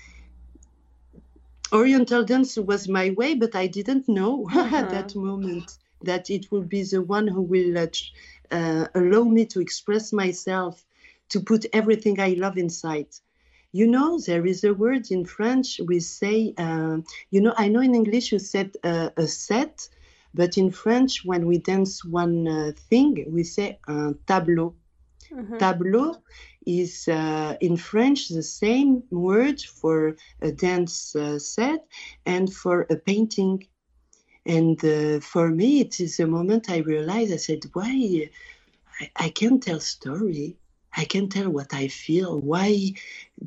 Oriental 1.73 2.25
dance 2.25 2.57
was 2.57 2.89
my 2.89 3.11
way, 3.11 3.35
but 3.35 3.57
I 3.57 3.67
didn't 3.67 4.09
know 4.09 4.47
uh-huh. 4.47 4.77
at 4.77 4.91
that 4.91 5.17
moment 5.17 5.77
that 6.03 6.31
it 6.31 6.51
will 6.53 6.63
be 6.63 6.85
the 6.85 7.03
one 7.03 7.27
who 7.27 7.43
will 7.43 7.77
uh, 7.77 7.87
uh, 8.51 8.87
allow 8.95 9.25
me 9.25 9.47
to 9.47 9.61
express 9.61 10.13
myself, 10.13 10.85
to 11.31 11.41
put 11.41 11.67
everything 11.73 12.21
I 12.21 12.35
love 12.35 12.57
inside. 12.57 13.09
You 13.77 13.87
know, 13.87 14.19
there 14.19 14.47
is 14.47 14.65
a 14.65 14.73
word 14.73 15.11
in 15.11 15.27
French 15.27 15.81
we 15.87 16.01
say, 16.01 16.55
uh, 16.57 16.97
you 17.31 17.43
know, 17.43 17.53
I 17.59 17.69
know 17.69 17.81
in 17.81 17.95
English 17.95 18.33
you 18.33 18.39
said 18.39 18.71
uh, 18.83 19.11
a 19.19 19.27
set, 19.27 19.87
but 20.33 20.57
in 20.57 20.71
French, 20.71 21.27
when 21.27 21.45
we 21.45 21.59
dance 21.59 22.03
one 22.03 22.49
uh, 22.49 22.73
thing, 22.89 23.13
we 23.29 23.43
say 23.45 23.79
un 23.87 24.19
tableau. 24.27 24.75
Mm-hmm. 25.31 25.59
Tableau 25.59 26.17
is 26.65 27.07
uh, 27.09 27.55
in 27.61 27.77
French 27.77 28.31
the 28.31 28.43
same 28.43 29.03
word 29.11 29.61
for 29.61 30.17
a 30.41 30.51
dance 30.53 31.15
uh, 31.15 31.39
set 31.39 31.87
and 32.25 32.51
for 32.51 32.87
a 32.89 32.97
painting. 32.97 33.69
And 34.47 34.83
uh, 34.87 35.21
for 35.21 35.51
me, 35.51 35.81
it 35.81 36.01
is 36.01 36.17
the 36.17 36.27
moment 36.27 36.71
I 36.71 36.79
realized 36.79 37.31
I 37.35 37.37
said, 37.37 37.65
why 37.75 37.93
I, 39.01 39.11
I 39.27 39.29
can't 39.29 39.63
tell 39.63 39.81
story. 39.81 40.57
I 40.97 41.05
can 41.05 41.29
tell 41.29 41.51
what 41.51 41.75
I 41.75 41.89
feel. 41.89 42.41
Why 42.41 42.95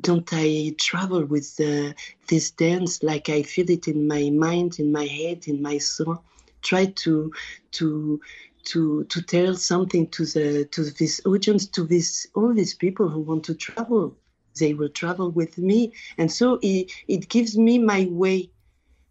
don't 0.00 0.28
I 0.32 0.74
travel 0.78 1.24
with 1.24 1.60
uh, 1.60 1.92
this 2.28 2.52
dance 2.52 3.02
like 3.02 3.28
I 3.28 3.42
feel 3.42 3.68
it 3.70 3.88
in 3.88 4.06
my 4.06 4.30
mind, 4.30 4.78
in 4.78 4.92
my 4.92 5.04
head, 5.04 5.48
in 5.48 5.60
my 5.60 5.78
soul? 5.78 6.22
Try 6.62 6.86
to 6.86 7.32
to 7.72 8.20
to 8.64 9.04
to 9.04 9.22
tell 9.22 9.56
something 9.56 10.06
to 10.08 10.24
the 10.26 10.64
to 10.66 10.84
this 10.84 11.20
audience, 11.26 11.66
to 11.68 11.84
this 11.84 12.26
all 12.34 12.54
these 12.54 12.74
people 12.74 13.08
who 13.08 13.20
want 13.20 13.44
to 13.44 13.54
travel. 13.54 14.16
They 14.58 14.74
will 14.74 14.88
travel 14.88 15.30
with 15.30 15.58
me, 15.58 15.92
and 16.18 16.30
so 16.30 16.58
it, 16.60 16.90
it 17.08 17.28
gives 17.28 17.56
me 17.56 17.78
my 17.78 18.08
way 18.10 18.50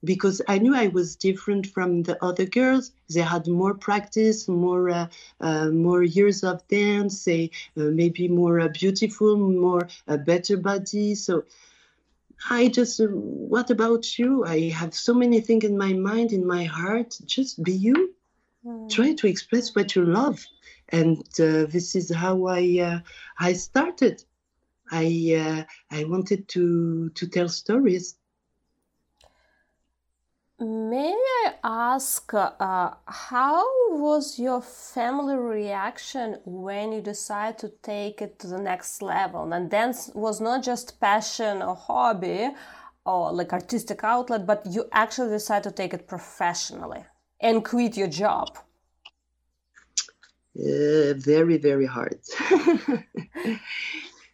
because 0.04 0.42
I 0.48 0.60
knew 0.60 0.76
I 0.76 0.88
was 0.88 1.16
different 1.16 1.68
from 1.68 2.04
the 2.04 2.24
other 2.24 2.46
girls. 2.46 2.92
They 3.14 3.22
had 3.22 3.48
more 3.48 3.74
practice, 3.74 4.48
more 4.48 4.90
uh, 4.90 5.08
uh, 5.42 5.70
more 5.70 6.04
years 6.04 6.44
of 6.44 6.68
dance, 6.68 7.22
say 7.22 7.52
uh, 7.78 7.84
maybe 7.84 8.28
more 8.28 8.60
uh, 8.60 8.70
beautiful, 8.70 9.38
more 9.38 9.88
a 10.08 10.18
better 10.18 10.58
body. 10.58 11.16
So 11.16 11.44
I 12.50 12.70
just, 12.70 13.00
uh, 13.02 13.08
what 13.08 13.70
about 13.70 14.18
you? 14.18 14.46
I 14.46 14.70
have 14.70 14.94
so 14.94 15.14
many 15.14 15.42
things 15.42 15.66
in 15.66 15.78
my 15.78 15.94
mind, 15.94 16.32
in 16.32 16.46
my 16.46 16.64
heart. 16.64 17.18
Just 17.26 17.62
be 17.64 17.74
you. 17.74 18.14
Mm. 18.66 18.90
Try 18.90 19.14
to 19.14 19.28
express 19.28 19.76
what 19.76 19.96
you 19.96 20.06
love, 20.06 20.46
and 20.90 21.20
uh, 21.40 21.66
this 21.66 21.96
is 21.96 22.14
how 22.14 22.48
I 22.48 23.02
I 23.40 23.54
started. 23.54 24.24
I 24.92 25.66
I 25.92 26.04
wanted 26.06 26.48
to 26.50 27.10
to 27.10 27.28
tell 27.28 27.48
stories 27.48 28.19
May 30.62 31.14
I 31.14 31.54
ask, 31.64 32.34
uh, 32.34 32.92
how 33.06 33.64
was 33.92 34.38
your 34.38 34.62
family 34.62 35.38
reaction 35.38 36.40
when 36.44 36.92
you 36.92 37.00
decided 37.00 37.58
to 37.60 37.70
take 37.82 38.22
it 38.22 38.40
to 38.40 38.48
the 38.48 38.58
next 38.58 39.02
level? 39.02 39.54
And 39.54 39.72
dance 39.72 40.12
was 40.14 40.42
not 40.42 40.62
just 40.62 41.00
passion 41.00 41.62
or 41.62 41.76
hobby 41.76 42.50
or 43.06 43.32
like 43.32 43.54
artistic 43.54 44.04
outlet, 44.04 44.46
but 44.46 44.66
you 44.66 44.90
actually 44.92 45.30
decided 45.30 45.70
to 45.70 45.76
take 45.76 45.94
it 45.94 46.10
professionally 46.10 47.06
and 47.40 47.64
quit 47.64 47.96
your 47.96 48.10
job. 48.10 48.58
Uh, 50.58 51.14
very, 51.14 51.58
very 51.58 51.86
hard. 51.86 52.20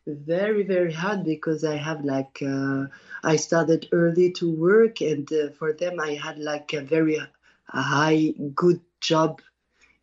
very, 0.08 0.64
very 0.64 0.94
hard 0.94 1.24
because 1.24 1.64
I 1.64 1.76
have 1.76 2.04
like. 2.04 2.42
Uh, 2.42 2.86
I 3.24 3.36
started 3.38 3.88
early 3.92 4.32
to 4.34 4.52
work, 4.52 5.02
and 5.02 5.32
uh, 5.32 5.50
for 5.58 5.74
them, 5.74 6.00
I 6.00 6.14
had 6.14 6.38
like 6.38 6.74
a 6.74 6.82
very 6.82 7.20
high, 7.68 8.34
good 8.54 8.82
job 9.02 9.42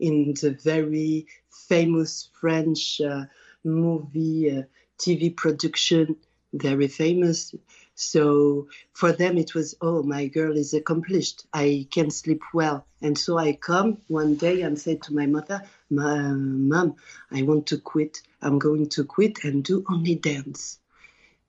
in 0.00 0.34
the 0.40 0.50
very 0.62 1.26
famous 1.68 2.28
French 2.40 3.00
uh, 3.00 3.24
movie 3.64 4.59
uh, 4.59 4.62
TV 4.98 5.34
production, 5.36 6.16
very 6.53 6.88
famous. 6.88 7.55
So 7.95 8.68
for 8.93 9.12
them, 9.12 9.38
it 9.38 9.55
was, 9.55 9.74
oh, 9.80 10.03
my 10.03 10.26
girl 10.26 10.57
is 10.57 10.74
accomplished. 10.74 11.47
I 11.53 11.86
can 11.90 12.11
sleep 12.11 12.43
well. 12.55 12.86
And 13.01 13.16
so 13.16 13.38
I 13.38 13.53
come 13.53 13.99
one 14.09 14.36
day 14.36 14.62
and 14.62 14.78
say 14.78 14.97
to 14.97 15.14
my 15.14 15.26
mother, 15.26 15.62
Mom, 15.90 16.97
I 17.30 17.43
want 17.43 17.66
to 17.68 17.78
quit. 17.78 18.22
I'm 18.40 18.59
going 18.59 18.88
to 18.90 19.05
quit 19.05 19.45
and 19.45 19.62
do 19.62 19.84
only 19.90 20.14
dance. 20.14 20.78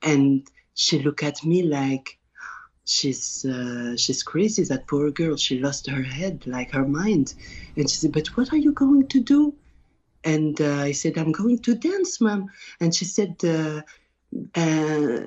And 0.02 0.48
she 0.74 1.00
looked 1.00 1.24
at 1.24 1.46
me 1.46 1.64
like 1.64 2.18
she's 2.86 3.46
uh, 3.46 3.96
she's 3.96 4.24
crazy 4.24 4.64
that 4.64 4.88
poor 4.88 5.10
girl 5.12 5.38
she 5.38 5.60
lost 5.60 5.90
her 5.90 6.02
head 6.02 6.46
like 6.46 6.72
her 6.72 6.86
mind 6.86 7.34
and 7.78 7.90
she 7.90 7.98
said 7.98 8.12
but 8.12 8.28
what 8.36 8.52
are 8.52 8.58
you 8.58 8.74
going 8.74 9.08
to 9.08 9.22
do 9.22 9.56
and 10.24 10.60
uh, 10.60 10.82
i 10.82 10.92
said 10.92 11.18
i'm 11.18 11.32
going 11.32 11.58
to 11.58 11.76
dance 11.76 12.20
mom 12.20 12.50
and 12.82 12.94
she 12.94 13.06
said 13.06 13.36
uh, 13.46 13.82
uh 14.56 15.20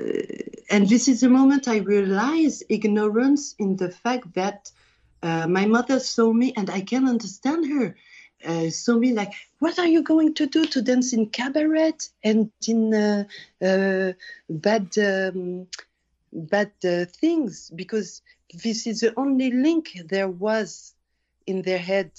and 0.70 0.88
this 0.88 1.08
is 1.08 1.20
the 1.20 1.28
moment 1.28 1.68
i 1.68 1.78
realized 1.78 2.64
ignorance 2.68 3.54
in 3.58 3.76
the 3.76 3.90
fact 3.90 4.32
that 4.34 4.70
uh, 5.22 5.46
my 5.46 5.66
mother 5.66 5.98
saw 5.98 6.32
me 6.32 6.52
and 6.56 6.70
i 6.70 6.80
can 6.80 7.08
understand 7.08 7.70
her 7.70 7.94
uh, 8.44 8.70
saw 8.70 8.96
me 8.96 9.12
like, 9.12 9.32
what 9.58 9.78
are 9.78 9.86
you 9.86 10.02
going 10.02 10.34
to 10.34 10.46
do 10.46 10.66
to 10.66 10.82
dance 10.82 11.12
in 11.12 11.26
cabaret 11.26 11.94
and 12.22 12.50
in 12.66 12.94
uh, 12.94 13.24
uh, 13.62 14.12
bad 14.48 14.96
um, 14.98 15.66
bad 16.32 16.72
uh, 16.84 17.04
things? 17.06 17.70
Because 17.74 18.22
this 18.62 18.86
is 18.86 19.00
the 19.00 19.12
only 19.16 19.50
link 19.50 19.98
there 20.08 20.28
was 20.28 20.94
in 21.46 21.62
their 21.62 21.78
head. 21.78 22.12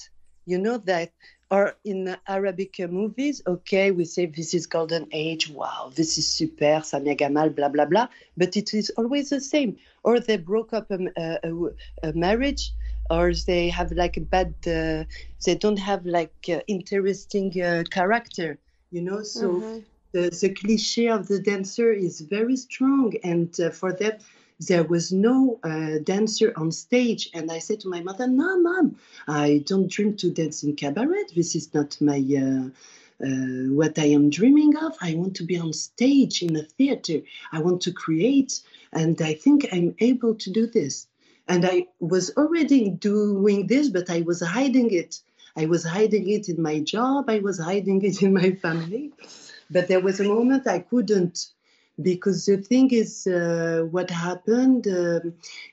You 0.45 0.57
know 0.57 0.77
that. 0.79 1.11
Or 1.49 1.75
in 1.85 2.17
Arabic 2.27 2.79
movies, 2.89 3.41
okay, 3.47 3.91
we 3.91 4.03
say 4.03 4.25
this 4.25 4.53
is 4.53 4.67
golden 4.67 5.07
age, 5.13 5.49
wow, 5.49 5.91
this 5.95 6.17
is 6.17 6.27
super, 6.27 6.81
Samia 6.83 7.17
Gamal, 7.17 7.55
blah, 7.55 7.69
blah, 7.69 7.85
blah. 7.85 8.07
But 8.35 8.57
it 8.57 8.73
is 8.73 8.89
always 8.97 9.29
the 9.29 9.39
same. 9.39 9.77
Or 10.03 10.19
they 10.19 10.35
broke 10.35 10.73
up 10.73 10.91
a, 10.91 10.99
a, 11.17 12.09
a 12.09 12.13
marriage 12.13 12.73
or 13.09 13.33
they 13.33 13.69
have 13.69 13.91
like 13.91 14.17
a 14.17 14.21
bad 14.21 14.53
uh, 14.67 15.03
they 15.45 15.55
don't 15.55 15.79
have 15.79 16.05
like 16.05 16.33
uh, 16.49 16.59
interesting 16.67 17.49
uh, 17.61 17.83
character 17.89 18.57
you 18.91 19.01
know 19.01 19.23
so 19.23 19.53
mm-hmm. 19.53 19.79
the, 20.11 20.29
the 20.41 20.49
cliche 20.49 21.07
of 21.07 21.27
the 21.27 21.39
dancer 21.39 21.91
is 21.91 22.21
very 22.21 22.55
strong 22.55 23.13
and 23.23 23.59
uh, 23.59 23.69
for 23.69 23.93
them 23.93 24.13
there 24.59 24.83
was 24.83 25.11
no 25.11 25.59
uh, 25.63 25.99
dancer 26.03 26.53
on 26.57 26.71
stage 26.71 27.29
and 27.33 27.51
i 27.51 27.59
said 27.59 27.79
to 27.81 27.89
my 27.89 28.01
mother 28.01 28.27
no 28.27 28.59
mom 28.61 28.95
i 29.27 29.63
don't 29.65 29.91
dream 29.91 30.15
to 30.15 30.31
dance 30.31 30.63
in 30.63 30.75
cabaret 30.75 31.25
this 31.35 31.55
is 31.55 31.73
not 31.73 31.99
my 32.01 32.19
uh, 32.41 32.69
uh, 33.23 33.73
what 33.73 33.97
I 33.99 34.05
am 34.05 34.29
dreaming 34.29 34.77
of. 34.77 34.95
I 35.01 35.15
want 35.15 35.35
to 35.37 35.43
be 35.43 35.57
on 35.57 35.73
stage 35.73 36.43
in 36.43 36.55
a 36.55 36.63
theater. 36.63 37.21
I 37.51 37.61
want 37.61 37.81
to 37.83 37.91
create, 37.91 38.61
and 38.93 39.21
I 39.21 39.33
think 39.33 39.67
I'm 39.71 39.95
able 39.99 40.35
to 40.35 40.51
do 40.51 40.67
this. 40.67 41.07
And 41.47 41.65
I 41.65 41.87
was 41.99 42.31
already 42.37 42.89
doing 42.89 43.67
this, 43.67 43.89
but 43.89 44.09
I 44.09 44.21
was 44.21 44.41
hiding 44.41 44.93
it. 44.93 45.21
I 45.55 45.65
was 45.65 45.83
hiding 45.85 46.29
it 46.29 46.49
in 46.49 46.61
my 46.61 46.79
job, 46.81 47.29
I 47.29 47.39
was 47.39 47.59
hiding 47.59 48.03
it 48.03 48.21
in 48.21 48.33
my 48.33 48.51
family. 48.51 49.11
But 49.71 49.87
there 49.87 50.01
was 50.01 50.19
a 50.19 50.25
moment 50.25 50.67
I 50.67 50.79
couldn't 50.79 51.47
because 52.01 52.45
the 52.45 52.57
thing 52.57 52.91
is 52.91 53.25
uh, 53.27 53.85
what 53.89 54.09
happened 54.09 54.87
uh, 54.87 55.19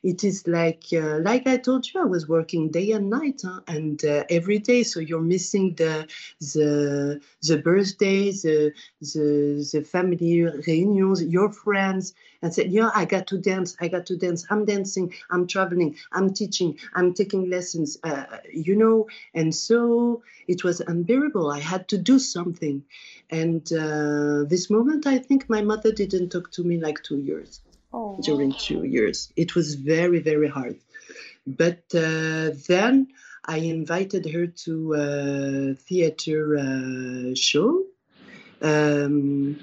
it 0.02 0.24
is 0.24 0.46
like 0.46 0.84
uh, 0.92 1.18
like 1.20 1.46
i 1.46 1.56
told 1.56 1.86
you 1.92 2.00
i 2.00 2.04
was 2.04 2.28
working 2.28 2.70
day 2.70 2.92
and 2.92 3.10
night 3.10 3.42
huh? 3.44 3.60
and 3.68 4.04
uh, 4.04 4.24
every 4.30 4.58
day. 4.58 4.82
So 4.82 5.00
you're 5.00 5.20
missing 5.20 5.74
the 5.74 6.06
the 6.40 7.20
the 7.42 7.58
birthdays 7.58 8.42
the 8.42 8.72
the, 9.00 9.68
the 9.72 9.82
family 9.82 10.42
reunions 10.66 11.22
your 11.22 11.50
friends. 11.52 12.14
And 12.42 12.52
said 12.52 12.70
yeah 12.70 12.90
i 12.94 13.04
got 13.04 13.26
to 13.28 13.38
dance 13.38 13.76
i 13.80 13.88
got 13.88 14.06
to 14.06 14.16
dance. 14.16 14.46
I'm 14.50 14.64
dancing 14.64 15.12
i'm 15.30 15.46
traveling 15.46 15.96
i'm 16.12 16.32
teaching 16.32 16.78
i'm 16.94 17.14
taking 17.14 17.48
lessons 17.50 17.98
uh, 18.04 18.24
you 18.52 18.76
know? 18.76 19.08
And 19.34 19.54
so 19.54 20.22
it 20.46 20.64
was 20.64 20.80
unbearable. 20.80 21.50
I 21.50 21.60
had 21.60 21.88
to 21.88 21.98
do 21.98 22.18
something. 22.18 22.84
And 23.30 23.66
uh, 23.72 24.44
this 24.48 24.70
moment, 24.70 25.06
I 25.06 25.18
think 25.18 25.48
my 25.48 25.62
mother 25.62 25.92
didn't 26.14 26.30
talk 26.30 26.50
to 26.52 26.62
me 26.62 26.78
like 26.78 27.02
two 27.02 27.18
years. 27.18 27.60
oh, 27.94 28.18
during 28.20 28.52
two 28.52 28.84
years. 28.84 29.32
It 29.36 29.54
was 29.54 29.74
very, 29.74 30.20
very 30.20 30.48
hard. 30.48 30.76
But 31.46 31.82
uh, 31.94 32.50
then 32.68 33.08
I 33.44 33.58
invited 33.58 34.24
her 34.34 34.46
to 34.64 34.74
a 34.94 35.74
theater 35.74 36.40
uh, 36.56 37.34
show, 37.34 37.84
um, 38.62 39.60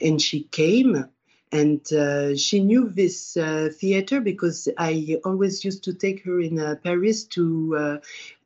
and 0.00 0.20
she 0.20 0.40
came. 0.60 1.08
And 1.52 1.84
uh, 1.92 2.36
she 2.36 2.58
knew 2.60 2.88
this 2.88 3.36
uh, 3.36 3.68
theater 3.72 4.20
because 4.20 4.68
I 4.76 5.18
always 5.24 5.64
used 5.64 5.84
to 5.84 5.94
take 5.94 6.24
her 6.24 6.40
in 6.40 6.58
uh, 6.58 6.74
Paris 6.82 7.24
to 7.36 7.44
uh, 7.78 7.96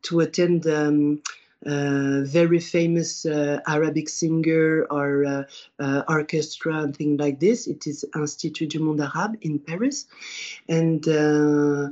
to 0.07 0.21
attend 0.21 0.67
um, 0.67 1.23
uh, 1.67 2.21
very 2.23 2.61
famous 2.61 3.27
uh, 3.27 3.61
Arabic 3.67 4.09
singer 4.09 4.87
or 4.91 5.25
uh, 5.25 5.43
uh, 5.81 6.03
orchestra 6.09 6.83
and 6.83 6.97
things 6.97 7.19
like 7.19 7.41
this. 7.41 7.67
It 7.67 7.87
is 7.87 8.05
Institut 8.15 8.71
du 8.71 8.79
Monde 8.79 9.01
Arabe 9.01 9.37
in 9.41 9.59
Paris, 9.59 10.07
and 10.69 11.07
uh, 11.09 11.89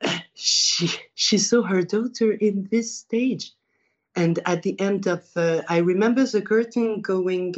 she 0.34 0.90
she 1.14 1.36
saw 1.36 1.62
her 1.62 1.82
daughter 1.82 2.32
in 2.32 2.68
this 2.70 2.94
stage, 2.94 3.52
and 4.16 4.38
at 4.46 4.62
the 4.62 4.80
end 4.80 5.06
of 5.06 5.28
I 5.36 5.78
remember 5.84 6.24
the 6.24 6.40
curtain 6.40 7.02
going 7.02 7.52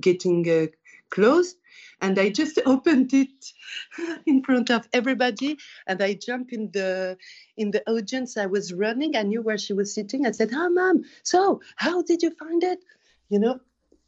getting 0.00 0.72
closed, 1.12 1.56
and 2.00 2.18
I 2.18 2.30
just 2.30 2.58
opened 2.66 3.12
it 3.14 3.52
in 4.26 4.42
front 4.42 4.70
of 4.70 4.88
everybody, 4.92 5.58
and 5.86 6.02
I 6.02 6.14
jumped 6.14 6.52
in 6.52 6.70
the 6.72 7.16
in 7.56 7.70
the 7.70 7.88
audience. 7.88 8.36
I 8.36 8.46
was 8.46 8.72
running. 8.72 9.16
I 9.16 9.22
knew 9.22 9.42
where 9.42 9.58
she 9.58 9.74
was 9.74 9.94
sitting. 9.94 10.26
I 10.26 10.32
said, 10.32 10.50
ah, 10.52 10.62
"Hi, 10.62 10.68
mom. 10.68 11.04
So, 11.22 11.60
how 11.76 12.02
did 12.02 12.22
you 12.22 12.32
find 12.32 12.64
it?" 12.64 12.80
You 13.28 13.38
know, 13.38 13.60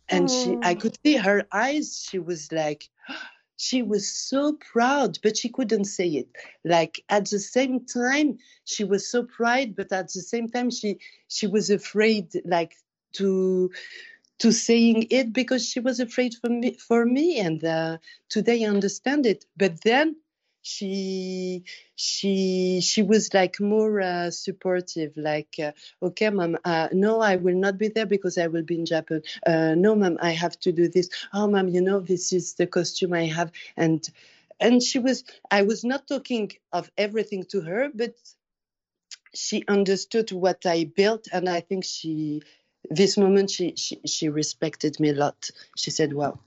and 0.09 0.29
she, 0.29 0.59
I 0.63 0.75
mm. 0.75 0.81
could 0.81 0.99
see 1.05 1.17
her 1.17 1.47
eyes. 1.53 2.05
She 2.11 2.19
was 2.19 2.51
like. 2.51 2.89
She 3.57 3.83
was 3.83 4.13
so 4.13 4.59
proud, 4.73 5.21
but 5.23 5.37
she 5.37 5.49
couldn't 5.49 5.85
say 5.85 6.09
it. 6.09 6.29
Like 6.65 7.05
at 7.09 7.31
the 7.31 7.39
same 7.39 7.87
time, 7.87 8.39
she 8.65 8.83
was 8.83 9.09
so 9.09 9.23
proud, 9.23 9.77
but 9.77 9.93
at 9.93 10.13
the 10.13 10.23
same 10.23 10.49
time, 10.49 10.71
she 10.71 10.99
she 11.29 11.47
was 11.47 11.71
afraid, 11.71 12.27
like 12.45 12.75
to 13.15 13.71
to 14.45 14.53
saying 14.53 15.07
it 15.11 15.33
because 15.33 15.67
she 15.67 15.81
was 15.81 16.01
afraid 16.01 16.35
for 16.35 16.51
me 16.51 16.75
for 16.75 17.07
me 17.07 17.41
and 17.41 17.65
uh, 17.65 17.97
today 18.29 18.65
i 18.67 18.69
understand 18.69 19.25
it. 19.27 19.47
But 19.57 19.81
then 19.85 20.17
she 20.63 21.65
she 21.97 22.83
she 22.83 23.03
was 23.05 23.33
like 23.33 23.59
more 23.59 24.03
uh, 24.03 24.31
supportive 24.31 25.15
like 25.17 25.57
uh, 25.69 25.73
okay 26.03 26.29
mom 26.31 26.59
uh, 26.67 26.89
no 26.93 27.23
i 27.23 27.37
will 27.37 27.57
not 27.67 27.79
be 27.79 27.89
there 27.89 28.07
because 28.07 28.37
i 28.37 28.49
will 28.49 28.65
be 28.65 28.79
in 28.81 28.87
japan. 28.87 29.23
Uh, 29.47 29.75
no 29.77 29.97
mom 29.97 30.19
i 30.21 30.33
have 30.33 30.61
to 30.61 30.73
do 30.73 30.89
this. 30.89 31.09
Oh 31.33 31.49
mom 31.49 31.69
you 31.71 31.81
know 31.81 32.01
this 32.01 32.31
is 32.35 32.55
the 32.57 32.67
costume 32.67 33.15
i 33.15 33.25
have. 33.39 33.51
And 33.79 34.07
and 34.61 34.83
she 34.83 34.99
was 34.99 35.25
i 35.51 35.63
was 35.63 35.85
not 35.87 36.07
talking 36.07 36.53
of 36.71 36.91
everything 36.99 37.45
to 37.53 37.63
her 37.63 37.89
but 37.95 38.15
she 39.35 39.65
understood 39.69 40.33
what 40.33 40.67
i 40.67 40.85
built. 40.85 41.29
And 41.33 41.49
i 41.49 41.61
think 41.61 41.85
she 41.85 42.43
this 42.91 43.17
moment 43.17 43.51
she, 43.51 43.75
she, 43.77 44.01
she 44.07 44.29
respected 44.29 44.99
me 45.01 45.11
a 45.11 45.15
lot. 45.15 45.51
She 45.77 45.91
said, 45.91 46.13
"Wow." 46.13 46.39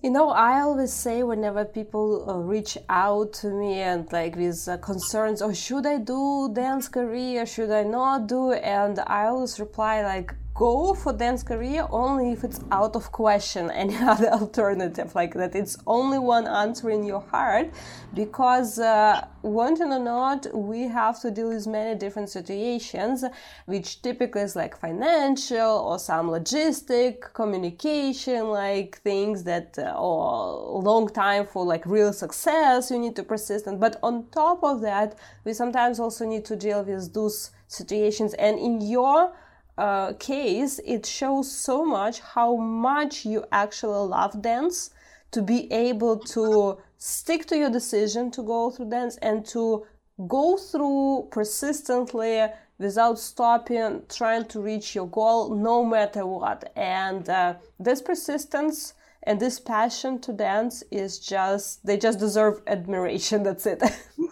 You 0.00 0.10
know, 0.10 0.28
I 0.30 0.60
always 0.60 0.92
say 0.92 1.24
whenever 1.24 1.64
people 1.64 2.30
uh, 2.30 2.36
reach 2.36 2.78
out 2.88 3.32
to 3.40 3.48
me 3.50 3.80
and 3.80 4.10
like 4.12 4.36
with 4.36 4.68
uh, 4.68 4.76
concerns, 4.76 5.42
or 5.42 5.50
oh, 5.50 5.52
should 5.52 5.86
I 5.86 5.98
do 5.98 6.50
dance 6.52 6.86
career? 6.88 7.44
Should 7.46 7.72
I 7.72 7.82
not 7.82 8.28
do? 8.28 8.52
And 8.52 9.00
I 9.00 9.26
always 9.26 9.58
reply 9.58 10.04
like, 10.04 10.32
go 10.58 10.92
for 10.92 11.12
dance 11.12 11.44
career 11.44 11.86
only 11.90 12.32
if 12.32 12.42
it's 12.42 12.58
out 12.72 12.96
of 12.96 13.12
question 13.12 13.70
any 13.84 13.96
other 13.96 14.28
alternative 14.30 15.14
like 15.14 15.32
that 15.34 15.54
it's 15.54 15.76
only 15.86 16.18
one 16.18 16.48
answer 16.48 16.90
in 16.90 17.04
your 17.04 17.20
heart 17.20 17.70
because 18.12 18.80
uh, 18.80 19.24
wanting 19.42 19.92
or 19.92 20.00
not 20.00 20.46
we 20.52 20.80
have 20.82 21.20
to 21.20 21.30
deal 21.30 21.50
with 21.50 21.64
many 21.68 21.96
different 21.96 22.28
situations 22.28 23.24
which 23.66 24.02
typically 24.02 24.42
is 24.42 24.56
like 24.56 24.76
financial 24.76 25.78
or 25.88 25.96
some 25.96 26.28
logistic 26.28 27.32
communication 27.34 28.48
like 28.48 28.98
things 29.02 29.44
that 29.44 29.78
uh, 29.78 29.94
or 29.96 30.82
long 30.82 31.08
time 31.08 31.46
for 31.46 31.64
like 31.64 31.86
real 31.86 32.12
success 32.12 32.90
you 32.90 32.98
need 32.98 33.14
to 33.14 33.22
persist 33.22 33.38
persistent 33.38 33.78
but 33.78 33.96
on 34.02 34.26
top 34.32 34.64
of 34.64 34.80
that 34.80 35.16
we 35.44 35.52
sometimes 35.52 36.00
also 36.00 36.26
need 36.26 36.44
to 36.44 36.56
deal 36.56 36.82
with 36.82 37.14
those 37.14 37.52
situations 37.68 38.34
and 38.34 38.58
in 38.58 38.80
your 38.80 39.32
uh, 39.78 40.12
case, 40.14 40.80
it 40.84 41.06
shows 41.06 41.50
so 41.50 41.84
much 41.84 42.20
how 42.20 42.56
much 42.56 43.24
you 43.24 43.44
actually 43.52 44.08
love 44.08 44.42
dance 44.42 44.90
to 45.30 45.40
be 45.40 45.72
able 45.72 46.18
to 46.18 46.78
stick 46.96 47.46
to 47.46 47.56
your 47.56 47.70
decision 47.70 48.30
to 48.32 48.42
go 48.42 48.70
through 48.70 48.90
dance 48.90 49.16
and 49.18 49.46
to 49.46 49.86
go 50.26 50.56
through 50.56 51.28
persistently 51.30 52.46
without 52.78 53.18
stopping, 53.18 54.02
trying 54.08 54.44
to 54.46 54.60
reach 54.60 54.94
your 54.94 55.06
goal 55.06 55.54
no 55.54 55.84
matter 55.84 56.26
what. 56.26 56.72
And 56.76 57.28
uh, 57.28 57.54
this 57.78 58.02
persistence 58.02 58.94
and 59.24 59.40
this 59.40 59.58
passion 59.58 60.20
to 60.20 60.32
dance 60.32 60.82
is 60.90 61.18
just, 61.18 61.84
they 61.84 61.96
just 61.96 62.18
deserve 62.18 62.62
admiration. 62.66 63.42
That's 63.46 63.66
it. 63.66 63.82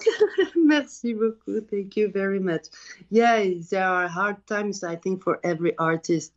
Merci 0.54 1.14
beaucoup. 1.14 1.68
Thank 1.70 1.96
you 1.96 2.10
very 2.10 2.40
much. 2.40 2.68
Yeah, 3.10 3.44
there 3.70 3.84
are 3.86 4.08
hard 4.08 4.46
times, 4.46 4.84
I 4.84 4.96
think, 4.96 5.22
for 5.22 5.40
every 5.44 5.76
artist. 5.78 6.32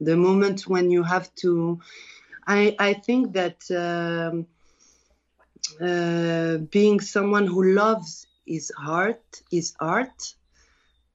The 0.00 0.16
moment 0.16 0.66
when 0.66 0.90
you 0.90 1.02
have 1.02 1.32
to, 1.36 1.80
I, 2.46 2.74
I 2.78 2.94
think 2.94 3.32
that 3.34 3.70
um, 3.70 4.46
uh, 5.80 6.58
being 6.70 7.00
someone 7.00 7.46
who 7.46 7.72
loves 7.72 8.26
his 8.46 8.72
art, 8.78 9.42
is 9.50 9.74
art. 9.80 10.34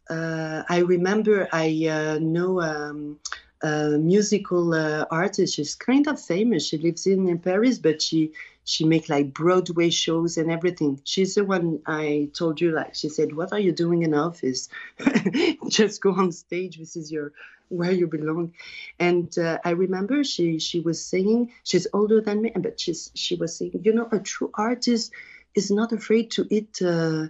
Uh, 0.09 0.63
I 0.69 0.79
remember 0.79 1.49
I 1.51 1.87
uh, 1.89 2.19
know 2.19 2.61
um, 2.61 3.19
a 3.61 3.97
musical 3.97 4.73
uh, 4.73 5.05
artist. 5.09 5.55
She's 5.55 5.75
kind 5.75 6.07
of 6.07 6.21
famous. 6.21 6.67
She 6.67 6.77
lives 6.77 7.07
in, 7.07 7.27
in 7.27 7.39
Paris, 7.39 7.79
but 7.79 8.01
she 8.01 8.33
she 8.63 8.83
make 8.83 9.07
like 9.07 9.33
Broadway 9.33 9.89
shows 9.89 10.37
and 10.37 10.51
everything. 10.51 10.99
She's 11.05 11.35
the 11.35 11.45
one 11.45 11.81
I 11.85 12.29
told 12.33 12.59
you. 12.59 12.71
Like 12.71 12.95
she 12.95 13.09
said, 13.09 13.35
"What 13.35 13.53
are 13.53 13.59
you 13.59 13.71
doing 13.71 14.03
in 14.03 14.13
office? 14.13 14.69
Just 15.69 16.01
go 16.01 16.11
on 16.11 16.31
stage. 16.31 16.77
This 16.77 16.95
is 16.95 17.11
your 17.11 17.33
where 17.69 17.91
you 17.91 18.07
belong." 18.07 18.53
And 18.99 19.35
uh, 19.37 19.59
I 19.63 19.71
remember 19.71 20.23
she 20.23 20.59
she 20.59 20.79
was 20.81 21.03
saying 21.03 21.51
she's 21.63 21.87
older 21.93 22.21
than 22.21 22.41
me, 22.41 22.51
but 22.55 22.79
she's 22.79 23.11
she 23.15 23.35
was 23.35 23.55
saying, 23.55 23.81
you 23.83 23.93
know, 23.93 24.07
a 24.11 24.19
true 24.19 24.51
artist 24.53 25.11
is 25.55 25.71
not 25.71 25.91
afraid 25.91 26.29
to 26.31 26.45
eat 26.51 26.81
uh, 26.81 27.27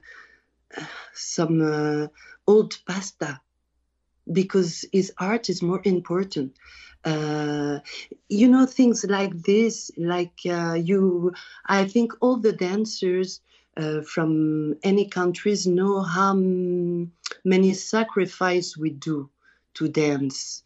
some 1.14 1.62
uh, 1.62 2.08
old 2.46 2.78
pasta 2.86 3.40
because 4.32 4.86
his 4.92 5.12
art 5.18 5.50
is 5.50 5.62
more 5.62 5.82
important. 5.86 6.56
Uh, 7.06 7.80
you 8.28 8.48
know 8.48 8.66
things 8.66 9.06
like 9.06 9.44
this, 9.44 9.92
like 9.98 10.40
uh, 10.46 10.74
you. 10.74 11.34
I 11.66 11.86
think 11.86 12.14
all 12.22 12.38
the 12.38 12.54
dancers 12.54 13.42
uh, 13.78 14.02
from 14.02 14.76
any 14.84 15.08
countries 15.08 15.68
know 15.68 16.02
how 16.02 16.34
many 16.34 17.74
sacrifice 17.74 18.76
we 18.76 18.90
do 18.90 19.30
to 19.76 19.88
dance. 19.88 20.64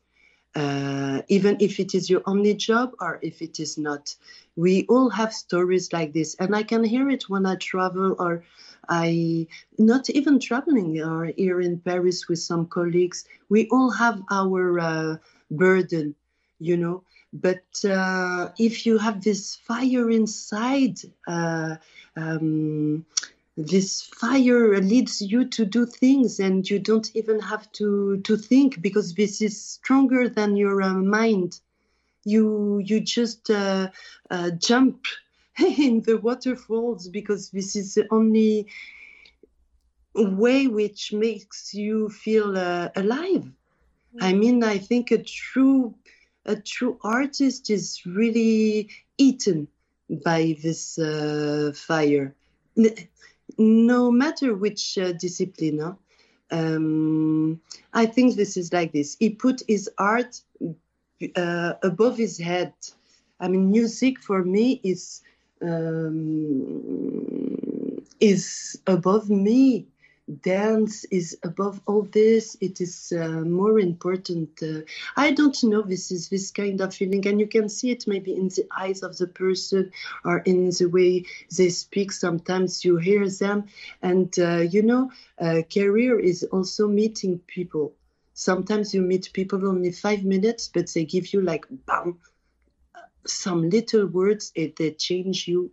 Uh, 0.55 1.21
even 1.29 1.57
if 1.61 1.79
it 1.79 1.95
is 1.95 2.09
your 2.09 2.21
only 2.25 2.53
job 2.53 2.91
or 2.99 3.19
if 3.21 3.41
it 3.41 3.59
is 3.59 3.77
not. 3.77 4.15
We 4.57 4.85
all 4.89 5.09
have 5.09 5.33
stories 5.33 5.93
like 5.93 6.11
this, 6.11 6.35
and 6.39 6.55
I 6.55 6.63
can 6.63 6.83
hear 6.83 7.09
it 7.09 7.29
when 7.29 7.45
I 7.45 7.55
travel 7.55 8.15
or 8.19 8.43
I 8.89 9.47
not 9.77 10.09
even 10.09 10.39
traveling 10.39 10.99
or 11.01 11.25
here 11.25 11.61
in 11.61 11.79
Paris 11.79 12.27
with 12.27 12.39
some 12.39 12.65
colleagues. 12.67 13.25
We 13.49 13.67
all 13.69 13.91
have 13.91 14.21
our 14.31 14.79
uh, 14.79 15.17
burden, 15.49 16.15
you 16.59 16.77
know. 16.77 17.03
But 17.33 17.85
uh, 17.85 18.49
if 18.59 18.85
you 18.85 18.97
have 18.97 19.23
this 19.23 19.55
fire 19.55 20.09
inside, 20.09 20.99
uh, 21.27 21.77
um, 22.17 23.05
this 23.55 24.01
fire 24.01 24.79
leads 24.81 25.21
you 25.21 25.45
to 25.45 25.65
do 25.65 25.85
things, 25.85 26.39
and 26.39 26.69
you 26.69 26.79
don't 26.79 27.09
even 27.15 27.39
have 27.39 27.71
to 27.73 28.17
to 28.21 28.37
think 28.37 28.81
because 28.81 29.13
this 29.13 29.41
is 29.41 29.61
stronger 29.61 30.27
than 30.27 30.57
your 30.57 30.81
uh, 30.81 30.93
mind. 30.93 31.59
You 32.25 32.79
you 32.79 32.99
just 32.99 33.49
uh, 33.49 33.89
uh, 34.29 34.51
jump 34.51 35.05
in 35.77 36.01
the 36.01 36.17
waterfalls 36.17 37.07
because 37.07 37.49
this 37.51 37.75
is 37.75 37.95
the 37.95 38.07
only 38.11 38.67
way 40.13 40.67
which 40.67 41.13
makes 41.13 41.73
you 41.73 42.09
feel 42.09 42.57
uh, 42.57 42.89
alive. 42.95 43.43
Mm-hmm. 43.43 44.23
I 44.23 44.33
mean, 44.33 44.63
I 44.63 44.77
think 44.77 45.11
a 45.11 45.21
true 45.23 45.95
a 46.45 46.55
true 46.55 46.97
artist 47.03 47.69
is 47.69 48.01
really 48.05 48.89
eaten 49.19 49.67
by 50.23 50.57
this 50.63 50.97
uh, 50.97 51.71
fire, 51.75 52.33
no 53.59 54.11
matter 54.11 54.55
which 54.55 54.97
uh, 54.97 55.11
discipline. 55.13 55.79
Huh? 55.79 55.93
Um, 56.49 57.61
I 57.93 58.07
think 58.07 58.35
this 58.35 58.57
is 58.57 58.73
like 58.73 58.91
this. 58.91 59.15
He 59.19 59.29
put 59.29 59.61
his 59.67 59.87
art 59.99 60.41
uh, 61.35 61.73
above 61.83 62.17
his 62.17 62.39
head 62.39 62.73
I 63.41 63.47
mean, 63.47 63.71
music 63.71 64.19
for 64.19 64.43
me 64.43 64.79
is 64.83 65.23
um, 65.61 67.01
is 68.19 68.79
above 68.87 69.29
me. 69.29 69.87
Dance 70.43 71.03
is 71.05 71.37
above 71.43 71.81
all 71.87 72.03
this. 72.03 72.55
It 72.61 72.79
is 72.79 73.11
uh, 73.11 73.41
more 73.41 73.79
important. 73.79 74.61
Uh, 74.63 74.81
I 75.17 75.31
don't 75.31 75.61
know. 75.63 75.81
This 75.81 76.11
is 76.11 76.29
this 76.29 76.51
kind 76.51 76.79
of 76.79 76.93
feeling, 76.93 77.27
and 77.27 77.39
you 77.39 77.47
can 77.47 77.67
see 77.67 77.91
it 77.91 78.07
maybe 78.07 78.33
in 78.33 78.47
the 78.47 78.65
eyes 78.77 79.03
of 79.03 79.17
the 79.17 79.27
person 79.27 79.91
or 80.23 80.37
in 80.39 80.69
the 80.69 80.85
way 80.85 81.25
they 81.57 81.69
speak. 81.69 82.11
Sometimes 82.13 82.85
you 82.85 82.97
hear 82.97 83.27
them, 83.29 83.65
and 84.01 84.33
uh, 84.39 84.59
you 84.59 84.83
know, 84.83 85.11
uh, 85.39 85.63
career 85.73 86.17
is 86.19 86.43
also 86.43 86.87
meeting 86.87 87.39
people. 87.47 87.93
Sometimes 88.33 88.93
you 88.93 89.01
meet 89.01 89.33
people 89.33 89.67
only 89.67 89.91
five 89.91 90.23
minutes, 90.23 90.69
but 90.73 90.89
they 90.93 91.03
give 91.03 91.33
you 91.33 91.41
like 91.41 91.65
bam, 91.69 92.17
some 93.25 93.69
little 93.69 94.07
words. 94.07 94.51
It 94.55 94.99
change 94.99 95.47
you. 95.47 95.71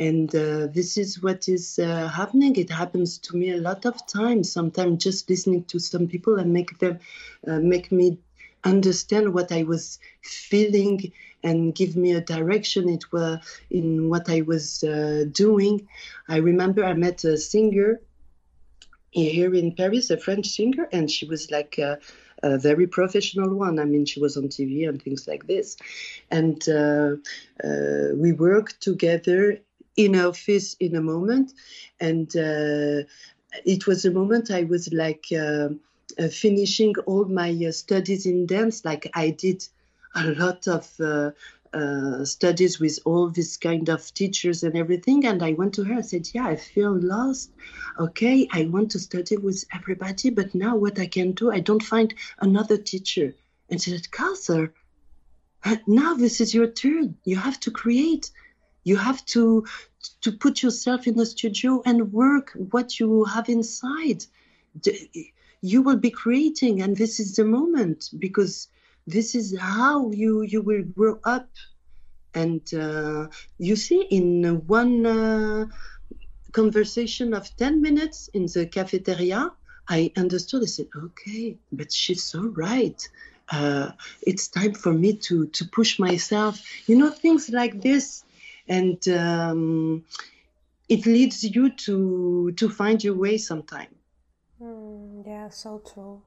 And 0.00 0.32
uh, 0.34 0.68
this 0.68 0.96
is 0.96 1.20
what 1.22 1.48
is 1.48 1.78
uh, 1.78 2.06
happening. 2.08 2.54
It 2.56 2.70
happens 2.70 3.18
to 3.18 3.36
me 3.36 3.50
a 3.50 3.56
lot 3.56 3.84
of 3.84 4.06
times. 4.06 4.52
Sometimes 4.52 5.02
just 5.02 5.28
listening 5.28 5.64
to 5.64 5.78
some 5.80 6.06
people 6.06 6.36
and 6.38 6.52
make 6.52 6.78
them 6.78 7.00
uh, 7.46 7.58
make 7.58 7.90
me 7.90 8.18
understand 8.64 9.32
what 9.32 9.52
i 9.52 9.62
was 9.62 10.00
feeling 10.22 11.12
and 11.44 11.74
give 11.74 11.96
me 11.96 12.12
a 12.12 12.20
direction. 12.20 12.88
It 12.88 13.10
was 13.12 13.38
in 13.70 14.08
what 14.08 14.28
i 14.28 14.40
was 14.42 14.82
uh, 14.84 15.24
doing. 15.30 15.88
I 16.28 16.36
remember 16.36 16.84
i 16.84 16.94
met 16.94 17.24
a 17.24 17.36
singer 17.36 18.00
here 19.10 19.54
in 19.54 19.74
paris 19.74 20.10
a 20.10 20.18
french 20.18 20.46
singer 20.48 20.86
and 20.92 21.10
she 21.10 21.24
was 21.26 21.50
like 21.50 21.78
a, 22.42 22.58
very 22.58 22.86
professional 22.86 23.54
one. 23.54 23.78
I 23.78 23.84
mean, 23.84 24.04
she 24.04 24.20
was 24.20 24.36
on 24.36 24.44
TV 24.44 24.88
and 24.88 25.00
things 25.00 25.26
like 25.26 25.46
this. 25.46 25.76
And 26.30 26.66
uh, 26.68 27.16
uh, 27.64 28.14
we 28.14 28.32
worked 28.32 28.80
together 28.80 29.58
in 29.96 30.14
office 30.16 30.76
in 30.78 30.94
a 30.94 31.00
moment, 31.00 31.52
and 32.00 32.28
uh, 32.36 33.02
it 33.64 33.86
was 33.86 34.04
a 34.04 34.10
moment 34.10 34.50
I 34.50 34.62
was 34.64 34.92
like 34.92 35.26
uh, 35.32 35.70
uh, 36.18 36.28
finishing 36.28 36.94
all 37.06 37.24
my 37.24 37.70
studies 37.70 38.24
in 38.24 38.46
dance. 38.46 38.84
Like 38.84 39.10
I 39.14 39.30
did 39.30 39.66
a 40.14 40.28
lot 40.32 40.68
of 40.68 40.88
uh, 41.72 42.24
studies 42.24 42.78
with 42.80 42.98
all 43.04 43.28
this 43.28 43.56
kind 43.56 43.88
of 43.88 44.12
teachers 44.14 44.62
and 44.62 44.76
everything. 44.76 45.26
And 45.26 45.42
I 45.42 45.52
went 45.52 45.74
to 45.74 45.84
her. 45.84 45.94
I 45.94 46.00
said, 46.02 46.28
"Yeah, 46.32 46.46
I 46.46 46.56
feel 46.56 46.92
lost. 46.92 47.50
Okay, 47.98 48.48
I 48.52 48.64
want 48.64 48.90
to 48.92 48.98
study 48.98 49.36
with 49.36 49.64
everybody, 49.74 50.30
but 50.30 50.54
now 50.54 50.76
what 50.76 50.98
I 50.98 51.06
can 51.06 51.32
do, 51.32 51.50
I 51.50 51.60
don't 51.60 51.82
find 51.82 52.14
another 52.38 52.78
teacher." 52.78 53.34
And 53.68 53.80
she 53.80 53.90
said, 53.90 54.10
"Carter, 54.10 54.72
now 55.86 56.14
this 56.14 56.40
is 56.40 56.54
your 56.54 56.68
turn. 56.68 57.16
You 57.24 57.36
have 57.36 57.60
to 57.60 57.70
create." 57.70 58.30
you 58.84 58.96
have 58.96 59.24
to 59.26 59.64
to 60.22 60.32
put 60.32 60.62
yourself 60.62 61.06
in 61.06 61.14
the 61.16 61.26
studio 61.26 61.82
and 61.84 62.12
work 62.12 62.56
what 62.70 62.98
you 62.98 63.24
have 63.24 63.48
inside 63.48 64.24
you 65.60 65.82
will 65.82 65.96
be 65.96 66.10
creating 66.10 66.80
and 66.82 66.96
this 66.96 67.20
is 67.20 67.36
the 67.36 67.44
moment 67.44 68.10
because 68.18 68.68
this 69.08 69.34
is 69.34 69.58
how 69.58 70.10
you 70.10 70.42
you 70.42 70.60
will 70.62 70.82
grow 70.82 71.18
up 71.24 71.48
and 72.34 72.62
uh, 72.74 73.26
you 73.58 73.74
see 73.76 74.02
in 74.02 74.66
one 74.66 75.06
uh, 75.06 75.66
conversation 76.52 77.34
of 77.34 77.44
10 77.56 77.80
minutes 77.80 78.28
in 78.34 78.46
the 78.54 78.66
cafeteria 78.66 79.50
i 79.88 80.12
understood 80.16 80.62
i 80.62 80.66
said 80.66 80.88
okay 80.96 81.56
but 81.72 81.92
she's 81.92 82.22
so 82.22 82.40
right 82.66 83.08
uh, 83.50 83.90
it's 84.22 84.48
time 84.48 84.74
for 84.74 84.92
me 84.92 85.14
to 85.14 85.46
to 85.46 85.64
push 85.78 85.98
myself 85.98 86.60
you 86.88 86.96
know 86.96 87.10
things 87.10 87.48
like 87.50 87.80
this 87.80 88.24
and 88.68 89.08
um, 89.08 90.04
it 90.88 91.06
leads 91.06 91.44
you 91.44 91.70
to 91.70 92.52
to 92.52 92.68
find 92.68 93.02
your 93.02 93.14
way 93.14 93.38
sometime. 93.38 93.94
Mm, 94.60 95.26
yeah, 95.26 95.48
so 95.48 95.80
true. 95.92 96.22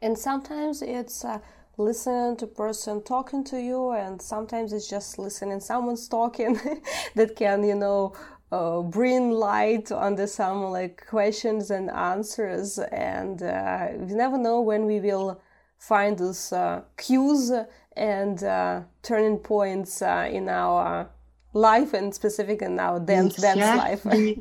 And 0.00 0.18
sometimes 0.18 0.82
it's 0.82 1.24
uh, 1.24 1.40
listening 1.78 2.36
to 2.38 2.46
person 2.46 3.02
talking 3.02 3.44
to 3.44 3.60
you, 3.60 3.90
and 3.92 4.20
sometimes 4.20 4.72
it's 4.72 4.88
just 4.88 5.18
listening 5.18 5.60
someone's 5.60 6.08
talking 6.08 6.58
that 7.14 7.36
can 7.36 7.64
you 7.64 7.74
know 7.74 8.14
uh, 8.52 8.80
bring 8.80 9.30
light 9.30 9.86
the 9.86 10.26
some 10.26 10.64
like 10.64 11.04
questions 11.06 11.70
and 11.70 11.90
answers 11.90 12.78
and 12.78 13.42
uh, 13.42 13.88
we 13.98 14.14
never 14.14 14.38
know 14.38 14.60
when 14.60 14.86
we 14.86 15.00
will 15.00 15.40
find 15.78 16.18
those 16.18 16.52
uh, 16.52 16.80
cues 16.96 17.50
and 17.96 18.42
uh, 18.44 18.82
turning 19.02 19.38
points 19.38 20.00
uh, 20.02 20.28
in 20.30 20.48
our 20.48 21.10
life 21.52 21.92
and 21.92 22.14
specific 22.14 22.62
in 22.62 22.78
our 22.78 23.00
dance 23.00 23.34
exactly. 23.34 23.62
dance 23.62 24.04
life. 24.04 24.38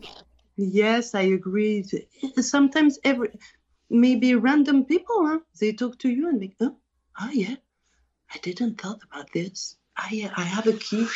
yes, 0.57 1.15
I 1.15 1.21
agree. 1.21 1.85
Sometimes 2.39 2.99
every 3.03 3.29
maybe 3.89 4.35
random 4.35 4.85
people, 4.85 5.25
huh? 5.25 5.39
They 5.59 5.73
talk 5.73 5.97
to 5.99 6.09
you 6.09 6.29
and 6.29 6.41
they, 6.41 6.55
oh, 6.59 6.75
oh 7.19 7.29
yeah, 7.31 7.55
I 8.33 8.37
didn't 8.39 8.81
thought 8.81 9.01
about 9.03 9.31
this. 9.33 9.75
I 9.97 10.31
I 10.35 10.43
have 10.43 10.67
a 10.67 10.73
key. 10.73 11.07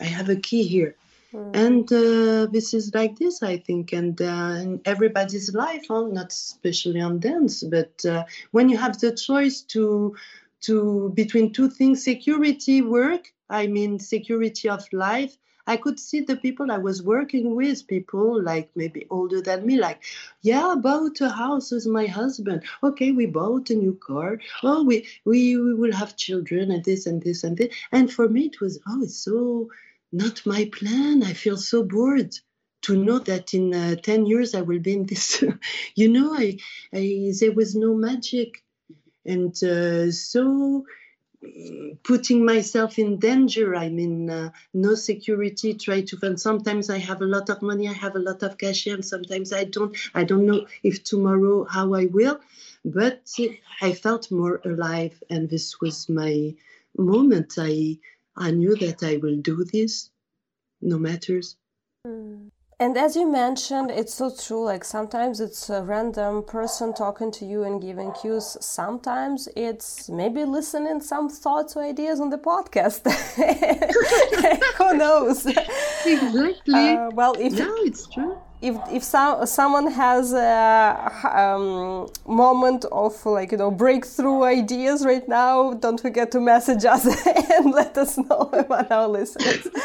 I 0.00 0.04
have 0.04 0.28
a 0.28 0.36
key 0.36 0.64
here. 0.64 0.96
Mm. 1.32 1.54
And 1.54 1.92
uh, 1.92 2.50
this 2.50 2.74
is 2.74 2.92
like 2.92 3.16
this, 3.16 3.42
I 3.42 3.58
think, 3.58 3.92
and 3.92 4.20
uh, 4.20 4.56
in 4.60 4.80
everybody's 4.84 5.54
life, 5.54 5.84
huh? 5.88 6.08
not 6.10 6.32
especially 6.32 7.00
on 7.00 7.20
dance, 7.20 7.62
but 7.62 8.04
uh, 8.04 8.24
when 8.50 8.68
you 8.68 8.76
have 8.76 8.98
the 8.98 9.14
choice 9.14 9.60
to 9.74 10.16
to 10.62 11.12
between 11.14 11.52
two 11.52 11.70
things, 11.70 12.04
security, 12.04 12.82
work, 12.82 13.32
I 13.48 13.66
mean, 13.66 13.98
security 13.98 14.68
of 14.68 14.84
life. 14.92 15.36
I 15.70 15.76
could 15.76 16.00
see 16.00 16.18
the 16.18 16.36
people 16.36 16.72
I 16.72 16.78
was 16.78 17.00
working 17.00 17.54
with, 17.54 17.86
people 17.86 18.42
like 18.42 18.70
maybe 18.74 19.06
older 19.08 19.40
than 19.40 19.64
me, 19.64 19.76
like, 19.76 20.02
yeah, 20.42 20.66
I 20.66 20.74
bought 20.74 21.20
a 21.20 21.28
house 21.28 21.70
with 21.70 21.86
my 21.86 22.06
husband. 22.06 22.64
Okay, 22.82 23.12
we 23.12 23.26
bought 23.26 23.70
a 23.70 23.76
new 23.76 23.94
car. 23.94 24.40
Oh, 24.64 24.82
we, 24.82 25.06
we, 25.24 25.56
we 25.56 25.74
will 25.74 25.92
have 25.92 26.16
children 26.16 26.72
and 26.72 26.84
this 26.84 27.06
and 27.06 27.22
this 27.22 27.44
and 27.44 27.56
this. 27.56 27.72
And 27.92 28.12
for 28.12 28.28
me, 28.28 28.46
it 28.46 28.60
was, 28.60 28.80
oh, 28.88 29.04
it's 29.04 29.24
so 29.24 29.68
not 30.10 30.44
my 30.44 30.68
plan. 30.72 31.22
I 31.22 31.34
feel 31.34 31.56
so 31.56 31.84
bored 31.84 32.34
to 32.82 32.96
know 32.96 33.20
that 33.20 33.54
in 33.54 33.72
uh, 33.72 33.94
10 33.94 34.26
years 34.26 34.56
I 34.56 34.62
will 34.62 34.80
be 34.80 34.94
in 34.94 35.06
this. 35.06 35.44
you 35.94 36.08
know, 36.10 36.34
I, 36.34 36.58
I, 36.92 37.32
there 37.38 37.52
was 37.52 37.76
no 37.76 37.94
magic. 37.94 38.64
And 39.24 39.54
uh, 39.62 40.10
so 40.10 40.84
putting 42.02 42.44
myself 42.44 42.98
in 42.98 43.18
danger. 43.18 43.74
I 43.74 43.88
mean, 43.88 44.30
uh, 44.30 44.50
no 44.74 44.94
security. 44.94 45.74
Try 45.74 46.02
to 46.02 46.16
find. 46.16 46.40
Sometimes 46.40 46.90
I 46.90 46.98
have 46.98 47.22
a 47.22 47.26
lot 47.26 47.48
of 47.50 47.62
money. 47.62 47.88
I 47.88 47.92
have 47.92 48.16
a 48.16 48.18
lot 48.18 48.42
of 48.42 48.58
cash, 48.58 48.86
and 48.86 49.04
sometimes 49.04 49.52
I 49.52 49.64
don't. 49.64 49.96
I 50.14 50.24
don't 50.24 50.46
know 50.46 50.66
if 50.82 51.02
tomorrow 51.04 51.64
how 51.64 51.94
I 51.94 52.06
will. 52.06 52.40
But 52.84 53.30
I 53.80 53.92
felt 53.92 54.30
more 54.30 54.60
alive, 54.64 55.22
and 55.28 55.48
this 55.48 55.80
was 55.80 56.08
my 56.08 56.54
moment. 56.96 57.54
I 57.58 57.98
I 58.36 58.50
knew 58.50 58.76
that 58.76 59.02
I 59.02 59.16
will 59.16 59.36
do 59.36 59.64
this, 59.64 60.10
no 60.80 60.98
matters. 60.98 61.56
Mm. 62.06 62.50
And 62.80 62.96
as 62.96 63.14
you 63.14 63.30
mentioned, 63.30 63.90
it's 63.90 64.14
so 64.14 64.30
true. 64.34 64.64
Like 64.64 64.84
sometimes 64.84 65.38
it's 65.38 65.68
a 65.68 65.82
random 65.82 66.42
person 66.42 66.94
talking 66.94 67.30
to 67.32 67.44
you 67.44 67.62
and 67.62 67.78
giving 67.78 68.10
cues. 68.12 68.56
Sometimes 68.62 69.50
it's 69.54 70.08
maybe 70.08 70.46
listening 70.46 71.02
some 71.02 71.28
thoughts 71.28 71.76
or 71.76 71.82
ideas 71.82 72.20
on 72.20 72.30
the 72.30 72.38
podcast. 72.38 73.04
Who 74.78 74.96
knows? 74.96 75.46
Exactly. 76.06 76.96
Uh, 76.96 77.10
well, 77.10 77.34
if 77.38 77.52
no, 77.52 77.74
it's 77.84 78.06
true. 78.06 78.38
If 78.62 78.76
if 78.92 79.02
some 79.02 79.46
someone 79.46 79.90
has 79.90 80.32
a 80.32 81.10
um, 81.34 82.08
moment 82.26 82.84
of 82.92 83.24
like 83.24 83.52
you 83.52 83.58
know 83.58 83.70
breakthrough 83.70 84.42
ideas 84.44 85.04
right 85.04 85.26
now, 85.26 85.74
don't 85.74 86.00
forget 86.00 86.30
to 86.32 86.40
message 86.40 86.84
us 86.84 87.06
and 87.56 87.72
let 87.72 87.96
us 87.96 88.18
know 88.18 88.50
about 88.52 88.90
our 88.90 89.08
listeners 89.08 89.66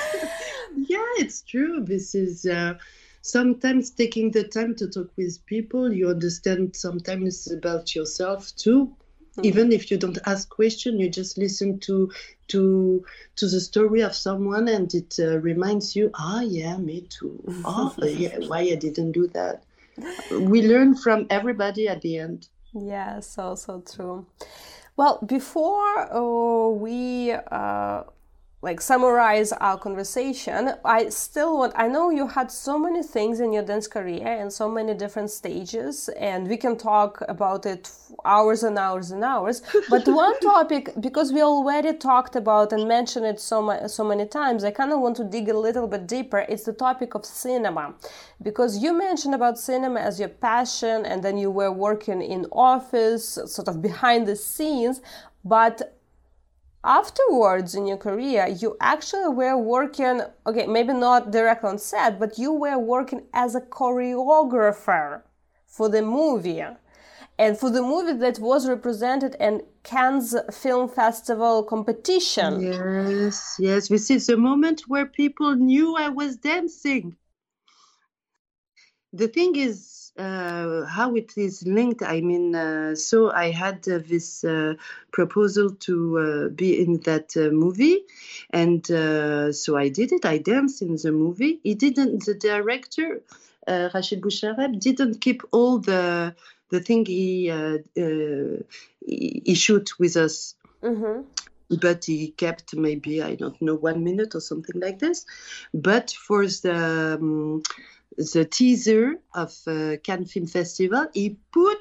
yeah, 0.76 1.06
it's 1.18 1.42
true. 1.42 1.84
This 1.84 2.16
is 2.16 2.46
uh, 2.46 2.76
sometimes 3.22 3.90
taking 3.92 4.32
the 4.32 4.44
time 4.44 4.76
to 4.76 4.88
talk 4.90 5.12
with 5.18 5.46
people. 5.46 5.92
You 5.92 6.10
understand 6.10 6.76
sometimes 6.76 7.52
about 7.52 7.96
yourself 7.96 8.56
too. 8.56 8.96
Mm-hmm. 9.36 9.46
Even 9.46 9.72
if 9.72 9.92
you 9.92 9.98
don't 9.98 10.18
ask 10.26 10.50
question, 10.50 11.00
you 11.00 11.10
just 11.10 11.38
listen 11.38 11.80
to 11.80 12.12
to 12.48 13.04
to 13.36 13.48
the 13.48 13.60
story 13.60 14.02
of 14.02 14.16
someone, 14.16 14.68
and 14.70 14.94
it 14.94 15.18
uh, 15.20 15.40
reminds 15.40 15.96
you, 15.96 16.12
ah, 16.16 16.42
yeah, 16.42 16.78
me 16.78 17.02
too. 17.02 17.44
Oh, 17.66 17.94
yeah, 18.02 18.38
why 18.48 18.60
I 18.60 18.76
didn't 18.76 19.12
do 19.12 19.28
that. 19.28 19.64
We 20.32 20.62
learn 20.62 20.96
from 20.96 21.28
everybody 21.30 21.88
at 21.88 22.02
the 22.02 22.18
end. 22.18 22.48
Yeah, 22.74 23.20
so 23.20 23.56
so 23.56 23.82
true. 23.82 24.26
Well, 24.98 25.20
before 25.26 26.14
uh, 26.14 26.70
we 26.70 27.32
uh, 27.34 28.04
like 28.62 28.82
summarize 28.82 29.52
our 29.54 29.78
conversation 29.78 30.74
i 30.84 31.10
still 31.10 31.58
want 31.60 31.74
i 31.76 31.88
know 31.88 32.10
you 32.10 32.28
had 32.28 32.52
so 32.52 32.80
many 32.80 33.04
things 33.04 33.40
in 33.40 33.54
your 33.54 33.64
dance 33.64 33.88
career 33.88 34.26
and 34.26 34.52
so 34.52 34.70
many 34.70 34.94
different 34.94 35.30
stages 35.30 36.10
and 36.18 36.48
we 36.48 36.58
can 36.58 36.76
talk 36.78 37.22
about 37.28 37.66
it 37.66 37.92
hours 38.24 38.64
and 38.64 38.78
hours 38.78 39.12
and 39.12 39.24
hours 39.24 39.62
but 39.90 40.08
one 40.08 40.40
topic 40.40 40.90
because 41.00 41.32
we 41.32 41.42
already 41.42 41.94
talked 41.94 42.36
about 42.36 42.72
and 42.72 42.88
mentioned 42.88 43.26
it 43.26 43.40
so, 43.40 43.62
ma- 43.62 43.88
so 43.88 44.04
many 44.04 44.26
times 44.26 44.64
i 44.64 44.72
kind 44.72 44.92
of 44.92 45.00
want 45.00 45.16
to 45.16 45.24
dig 45.24 45.50
a 45.50 45.58
little 45.58 45.88
bit 45.88 46.08
deeper 46.08 46.46
it's 46.50 46.64
the 46.64 46.74
topic 46.74 47.16
of 47.16 47.26
cinema. 47.26 47.94
Because 48.42 48.82
you 48.84 48.94
mentioned 48.94 49.36
about 49.36 49.58
cinema 49.58 50.00
as 50.00 50.20
your 50.20 50.30
passion 50.30 51.06
and 51.06 51.24
then 51.24 51.38
you 51.38 51.50
were 51.50 51.72
working 51.72 52.22
in 52.22 52.46
office 52.52 53.40
sort 53.46 53.68
of 53.68 53.82
behind 53.82 54.28
the 54.28 54.36
scenes 54.36 55.02
but 55.44 55.95
afterwards 56.86 57.74
in 57.74 57.88
your 57.88 57.98
career 57.98 58.48
you 58.48 58.78
actually 58.80 59.34
were 59.34 59.58
working 59.58 60.22
okay 60.46 60.68
maybe 60.68 60.94
not 60.94 61.32
directly 61.32 61.70
on 61.70 61.78
set 61.78 62.20
but 62.20 62.38
you 62.38 62.54
were 62.54 62.78
working 62.78 63.24
as 63.34 63.56
a 63.56 63.62
choreographer 63.62 65.22
for 65.66 65.90
the 65.90 66.02
movie 66.02 66.64
and 67.38 67.58
for 67.58 67.70
the 67.70 67.82
movie 67.82 68.14
that 68.14 68.40
was 68.40 68.68
represented 68.68 69.36
in 69.40 69.62
Cannes 69.84 70.36
Film 70.52 70.88
Festival 70.88 71.64
competition. 71.64 72.62
Yes, 72.62 73.58
yes. 73.60 73.90
This 73.90 74.10
is 74.10 74.28
the 74.28 74.38
moment 74.38 74.84
where 74.88 75.06
people 75.06 75.56
knew 75.56 75.96
I 75.96 76.10
was 76.10 76.38
dancing. 76.38 77.16
The 79.12 79.28
thing 79.28 79.56
is, 79.56 79.95
uh, 80.18 80.86
how 80.86 81.16
it 81.16 81.34
is 81.38 81.66
linked. 81.68 82.02
I 82.02 82.22
mean, 82.22 82.56
uh, 82.56 82.96
so 82.96 83.32
I 83.32 83.52
had 83.52 83.88
uh, 83.88 84.00
this 84.00 84.44
uh, 84.44 84.76
proposal 85.12 85.72
to 85.72 86.20
uh, 86.20 86.50
be 86.50 86.82
in 86.82 87.00
that 87.02 87.36
uh, 87.36 87.50
movie, 87.52 88.06
and 88.52 88.86
so 89.56 89.78
I 89.78 89.90
did 89.90 90.12
it. 90.12 90.26
I 90.26 90.38
danced 90.38 90.82
in 90.82 90.96
the 90.96 91.12
movie. 91.12 91.60
He 91.64 91.76
didn't. 91.76 92.26
The 92.26 92.34
director, 92.34 93.22
Rachid 93.68 94.22
Bouchareb, 94.22 94.80
didn't 94.80 95.22
keep 95.22 95.42
all 95.52 95.80
the 95.80 96.36
the 96.70 96.80
thing 96.80 97.06
he 97.06 97.52
he, 97.96 99.42
he 99.46 99.56
shoot 99.56 100.00
with 100.00 100.16
us. 100.16 100.56
Mm-hmm 100.82 101.22
but 101.82 102.06
he 102.06 102.28
kept 102.30 102.76
maybe 102.76 103.24
I 103.24 103.34
don't 103.34 103.60
know 103.62 103.74
one 103.74 104.04
minute 104.04 104.36
or 104.36 104.40
something 104.40 104.80
like 104.80 105.00
this. 105.00 105.26
But 105.74 106.12
for 106.12 106.46
the 106.46 107.18
um, 107.20 107.64
the 108.18 108.46
teaser 108.46 109.20
of 109.34 109.56
uh, 109.68 109.98
Cannes 110.04 110.32
Film 110.32 110.48
Festival, 110.48 111.08
he 111.14 111.38
put 111.52 111.78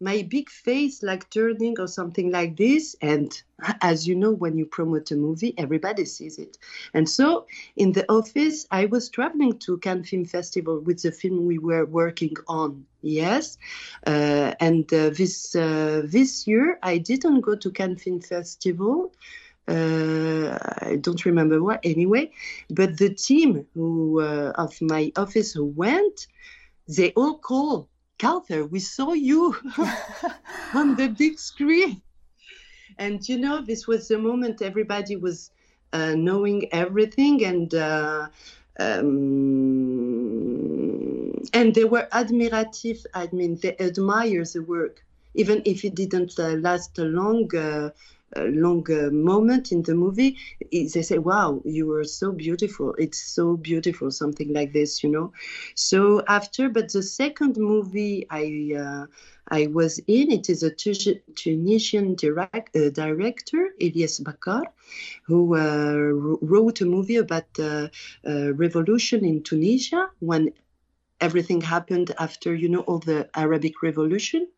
my 0.00 0.22
big 0.22 0.48
face 0.48 1.02
like 1.02 1.28
turning 1.30 1.78
or 1.80 1.88
something 1.88 2.30
like 2.30 2.56
this. 2.56 2.94
And 3.02 3.40
as 3.82 4.06
you 4.06 4.14
know, 4.14 4.30
when 4.30 4.56
you 4.56 4.66
promote 4.66 5.10
a 5.10 5.16
movie, 5.16 5.54
everybody 5.58 6.04
sees 6.04 6.38
it. 6.38 6.56
And 6.94 7.08
so 7.08 7.46
in 7.76 7.92
the 7.92 8.10
office, 8.10 8.66
I 8.70 8.86
was 8.86 9.08
traveling 9.08 9.58
to 9.60 9.78
Cannes 9.78 10.04
Film 10.04 10.24
Festival 10.24 10.80
with 10.80 11.02
the 11.02 11.12
film 11.12 11.46
we 11.46 11.58
were 11.58 11.84
working 11.84 12.34
on. 12.46 12.86
Yes, 13.00 13.58
uh, 14.06 14.54
and 14.58 14.92
uh, 14.92 15.10
this 15.10 15.54
uh, 15.54 16.02
this 16.04 16.48
year 16.48 16.80
I 16.82 16.98
didn't 16.98 17.42
go 17.42 17.54
to 17.54 17.70
Cannes 17.70 17.98
Film 17.98 18.20
Festival 18.20 19.12
I 19.68 20.96
don't 21.00 21.24
remember 21.24 21.62
what 21.62 21.80
anyway, 21.84 22.30
but 22.70 22.96
the 22.96 23.10
team 23.10 23.66
who 23.74 24.20
uh, 24.20 24.52
of 24.56 24.80
my 24.80 25.12
office 25.16 25.52
who 25.52 25.66
went, 25.66 26.26
they 26.86 27.12
all 27.12 27.38
call 27.38 27.88
Calther. 28.18 28.64
We 28.64 28.80
saw 28.80 29.12
you 29.12 29.54
on 30.74 30.96
the 30.96 31.08
big 31.08 31.38
screen, 31.38 32.02
and 32.98 33.26
you 33.28 33.38
know 33.38 33.60
this 33.60 33.86
was 33.86 34.08
the 34.08 34.18
moment 34.18 34.62
everybody 34.62 35.16
was 35.16 35.50
uh, 35.92 36.14
knowing 36.14 36.68
everything 36.72 37.44
and. 37.44 37.74
Uh, 37.74 38.28
um, 38.80 39.98
and 41.52 41.74
they 41.74 41.84
were 41.84 42.06
admirative. 42.12 43.04
I 43.12 43.28
mean, 43.32 43.58
they 43.60 43.76
admire 43.78 44.44
the 44.44 44.62
work, 44.62 45.04
even 45.34 45.62
if 45.64 45.84
it 45.84 45.96
didn't 45.96 46.38
uh, 46.38 46.50
last 46.50 46.96
long. 46.98 47.50
Uh, 48.36 48.44
long 48.50 48.84
moment 49.12 49.72
in 49.72 49.82
the 49.82 49.94
movie, 49.94 50.36
they 50.70 51.02
say, 51.02 51.18
"Wow, 51.18 51.62
you 51.64 51.86
were 51.86 52.04
so 52.04 52.32
beautiful. 52.32 52.94
It's 52.98 53.20
so 53.22 53.56
beautiful." 53.56 54.10
Something 54.10 54.52
like 54.52 54.72
this, 54.72 55.02
you 55.02 55.10
know. 55.10 55.32
So 55.74 56.22
after, 56.28 56.68
but 56.68 56.92
the 56.92 57.02
second 57.02 57.56
movie 57.56 58.26
I 58.30 58.72
uh, 58.76 59.06
I 59.48 59.66
was 59.68 59.98
in, 60.06 60.30
it 60.30 60.48
is 60.50 60.62
a 60.62 60.70
Tunisian 60.70 62.14
direct, 62.14 62.76
uh, 62.76 62.90
director, 62.90 63.70
Elyes 63.80 64.20
Baccar, 64.20 64.64
who 65.24 65.56
uh, 65.56 65.94
wrote 66.42 66.80
a 66.80 66.84
movie 66.86 67.16
about 67.16 67.54
the 67.54 67.90
uh, 68.26 68.52
revolution 68.54 69.24
in 69.24 69.42
Tunisia 69.42 70.10
when 70.20 70.52
everything 71.20 71.60
happened 71.60 72.14
after, 72.18 72.54
you 72.54 72.68
know, 72.68 72.80
all 72.80 72.98
the 72.98 73.28
Arabic 73.34 73.82
Revolution 73.82 74.48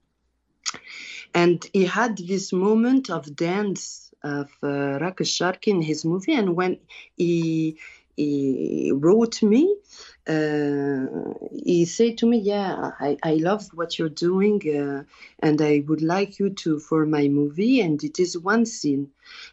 and 1.35 1.67
he 1.73 1.85
had 1.85 2.19
this 2.19 2.53
moment 2.53 3.11
of 3.11 3.35
dance 3.37 4.11
of 4.23 4.51
uh, 4.63 4.99
Raqs 5.01 5.31
Sharki 5.37 5.69
in 5.69 5.83
his 5.83 6.05
movie. 6.05 6.35
And 6.35 6.57
when 6.57 6.79
he, 7.17 7.79
he 8.17 8.93
wrote 8.95 9.43
me, 9.43 9.75
uh, 10.29 11.07
he 11.53 11.85
said 11.87 12.19
to 12.19 12.27
me, 12.27 12.39
"Yeah, 12.39 12.93
I, 13.01 13.17
I 13.23 13.35
love 13.35 13.69
what 13.75 13.99
you're 13.99 14.09
doing, 14.09 14.61
uh, 14.69 15.05
and 15.41 15.61
I 15.63 15.83
would 15.89 16.03
like 16.03 16.39
you 16.39 16.51
to 16.51 16.79
for 16.79 17.07
my 17.07 17.29
movie. 17.29 17.81
And 17.81 18.03
it 18.05 18.21
is 18.21 18.37
one 18.39 18.67
scene, 18.67 19.11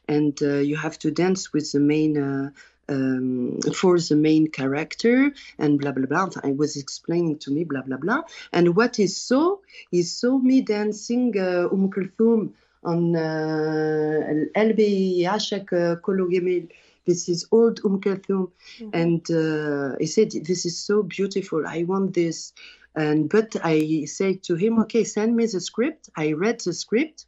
and 0.07 0.37
uh, 0.41 0.55
you 0.55 0.75
have 0.75 0.99
to 0.99 1.11
dance 1.11 1.53
with 1.53 1.71
the 1.71 1.79
main 1.79 2.17
uh, 2.17 2.49
um, 2.89 3.59
for 3.73 3.99
the 3.99 4.15
main 4.15 4.47
character 4.47 5.31
and 5.57 5.79
blah 5.79 5.91
blah 5.91 6.05
blah. 6.05 6.29
I 6.43 6.51
was 6.51 6.77
explaining 6.77 7.39
to 7.39 7.51
me 7.51 7.63
blah 7.63 7.81
blah 7.81 7.97
blah. 7.97 8.21
And 8.53 8.75
what 8.75 8.95
he 8.95 9.07
saw, 9.07 9.57
he 9.91 10.03
saw 10.03 10.37
me 10.37 10.61
dancing 10.61 11.37
uh, 11.37 11.69
Umm 11.71 11.89
Kulthum 11.89 12.53
on 12.83 13.13
Elbi 14.55 15.23
Ashak 15.23 16.01
Kolo 16.01 16.27
This 17.05 17.29
is 17.29 17.47
old 17.51 17.79
Umm 17.83 17.99
Kulthum, 18.01 18.51
mm-hmm. 18.79 18.89
and 18.93 19.31
uh, 19.31 19.97
he 19.99 20.05
said, 20.07 20.31
"This 20.31 20.65
is 20.65 20.77
so 20.77 21.03
beautiful. 21.03 21.65
I 21.67 21.83
want 21.83 22.13
this." 22.13 22.53
And 22.95 23.29
but 23.29 23.55
I 23.63 24.05
said 24.05 24.43
to 24.43 24.55
him, 24.55 24.79
"Okay, 24.79 25.03
send 25.03 25.35
me 25.35 25.45
the 25.45 25.61
script." 25.61 26.09
I 26.15 26.33
read 26.33 26.61
the 26.61 26.73
script, 26.73 27.25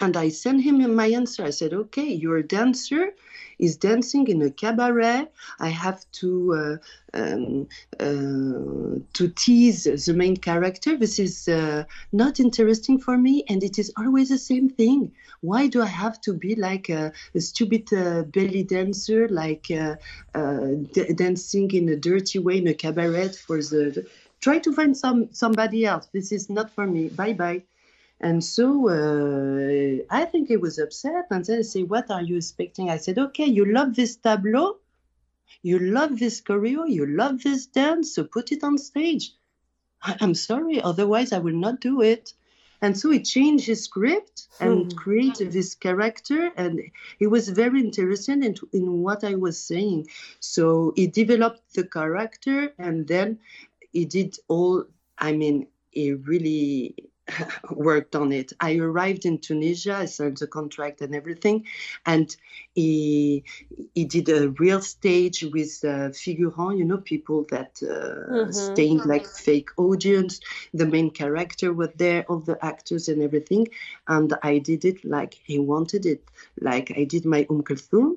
and 0.00 0.16
I 0.16 0.28
sent 0.30 0.62
him 0.62 0.94
my 0.94 1.06
answer. 1.08 1.44
I 1.44 1.50
said, 1.50 1.72
"Okay, 1.72 2.08
you're 2.12 2.38
a 2.38 2.46
dancer." 2.46 3.12
is 3.60 3.76
dancing 3.76 4.26
in 4.28 4.42
a 4.42 4.50
cabaret. 4.50 5.28
I 5.60 5.68
have 5.68 6.04
to 6.12 6.80
uh, 7.14 7.18
um, 7.18 7.68
uh, 8.00 8.98
to 9.12 9.28
tease 9.36 9.84
the 9.84 10.14
main 10.14 10.36
character. 10.36 10.96
This 10.96 11.18
is 11.18 11.46
uh, 11.48 11.84
not 12.12 12.40
interesting 12.40 12.98
for 12.98 13.16
me, 13.18 13.44
and 13.48 13.62
it 13.62 13.78
is 13.78 13.92
always 13.98 14.30
the 14.30 14.38
same 14.38 14.68
thing. 14.70 15.12
Why 15.42 15.66
do 15.66 15.82
I 15.82 15.86
have 15.86 16.20
to 16.22 16.32
be 16.32 16.54
like 16.54 16.88
a, 16.88 17.12
a 17.34 17.40
stupid 17.40 17.92
uh, 17.92 18.22
belly 18.22 18.62
dancer, 18.64 19.28
like 19.28 19.66
uh, 19.70 19.96
uh, 20.34 20.68
d- 20.92 21.12
dancing 21.14 21.70
in 21.72 21.88
a 21.90 21.96
dirty 21.96 22.38
way 22.38 22.58
in 22.58 22.66
a 22.66 22.74
cabaret 22.74 23.28
for 23.46 23.58
the? 23.58 24.06
Try 24.40 24.58
to 24.60 24.72
find 24.72 24.96
some 24.96 25.28
somebody 25.32 25.84
else. 25.84 26.08
This 26.14 26.32
is 26.32 26.48
not 26.48 26.70
for 26.70 26.86
me. 26.86 27.08
Bye 27.08 27.34
bye. 27.34 27.62
And 28.20 28.44
so 28.44 28.88
uh, 28.88 30.04
I 30.10 30.26
think 30.26 30.48
he 30.48 30.56
was 30.58 30.78
upset. 30.78 31.26
And 31.30 31.44
then 31.44 31.64
say, 31.64 31.82
What 31.82 32.10
are 32.10 32.22
you 32.22 32.36
expecting? 32.36 32.90
I 32.90 32.98
said, 32.98 33.18
Okay, 33.18 33.46
you 33.46 33.64
love 33.64 33.94
this 33.94 34.16
tableau, 34.16 34.76
you 35.62 35.78
love 35.78 36.18
this 36.18 36.40
choreo, 36.40 36.88
you 36.88 37.06
love 37.06 37.42
this 37.42 37.66
dance, 37.66 38.14
so 38.14 38.24
put 38.24 38.52
it 38.52 38.62
on 38.62 38.78
stage. 38.78 39.32
I'm 40.02 40.34
sorry, 40.34 40.80
otherwise 40.80 41.32
I 41.32 41.38
will 41.38 41.54
not 41.54 41.80
do 41.80 42.02
it. 42.02 42.34
And 42.82 42.98
so 42.98 43.10
he 43.10 43.20
changed 43.20 43.66
his 43.66 43.84
script 43.84 44.48
and 44.58 44.90
hmm. 44.90 44.98
created 44.98 45.52
this 45.52 45.74
character, 45.74 46.50
and 46.56 46.80
he 47.18 47.26
was 47.26 47.48
very 47.50 47.80
interested 47.80 48.42
in, 48.42 48.54
in 48.72 49.02
what 49.02 49.22
I 49.22 49.34
was 49.34 49.58
saying. 49.58 50.08
So 50.40 50.94
he 50.96 51.06
developed 51.06 51.74
the 51.74 51.84
character, 51.84 52.72
and 52.78 53.06
then 53.06 53.38
he 53.92 54.06
did 54.06 54.36
all. 54.48 54.84
I 55.18 55.32
mean, 55.32 55.66
he 55.90 56.14
really 56.14 57.09
worked 57.70 58.16
on 58.16 58.32
it. 58.32 58.52
I 58.60 58.76
arrived 58.76 59.26
in 59.26 59.38
Tunisia, 59.38 59.96
I 59.96 60.06
signed 60.06 60.38
the 60.38 60.46
contract 60.46 61.00
and 61.00 61.14
everything, 61.14 61.66
and 62.06 62.34
he 62.74 63.44
he 63.94 64.04
did 64.04 64.28
a 64.28 64.50
real 64.50 64.80
stage 64.80 65.42
with 65.42 65.80
uh, 65.84 66.10
figurants, 66.10 66.78
you 66.78 66.84
know, 66.84 66.98
people 66.98 67.46
that 67.50 67.80
uh, 67.82 68.32
mm-hmm. 68.32 68.52
stained 68.52 69.04
like 69.06 69.26
fake 69.26 69.70
audience. 69.76 70.40
The 70.74 70.86
main 70.86 71.10
character 71.10 71.72
was 71.72 71.90
there, 71.96 72.24
all 72.28 72.40
the 72.40 72.62
actors 72.64 73.08
and 73.08 73.22
everything, 73.22 73.68
and 74.08 74.32
I 74.42 74.58
did 74.58 74.84
it 74.84 75.04
like 75.04 75.34
he 75.34 75.58
wanted 75.58 76.06
it, 76.06 76.24
like 76.60 76.92
I 76.96 77.04
did 77.04 77.24
my 77.24 77.46
Umm 77.50 77.62
Kulthum, 77.62 78.16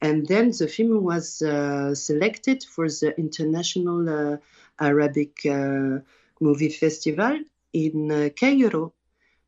and 0.00 0.26
then 0.26 0.50
the 0.50 0.68
film 0.68 1.02
was 1.02 1.42
uh, 1.42 1.94
selected 1.94 2.64
for 2.64 2.88
the 2.88 3.14
International 3.18 4.08
uh, 4.08 4.36
Arabic 4.80 5.46
uh, 5.46 5.98
Movie 6.40 6.70
Festival 6.70 7.38
in 7.74 8.10
uh, 8.10 8.28
Cairo. 8.38 8.94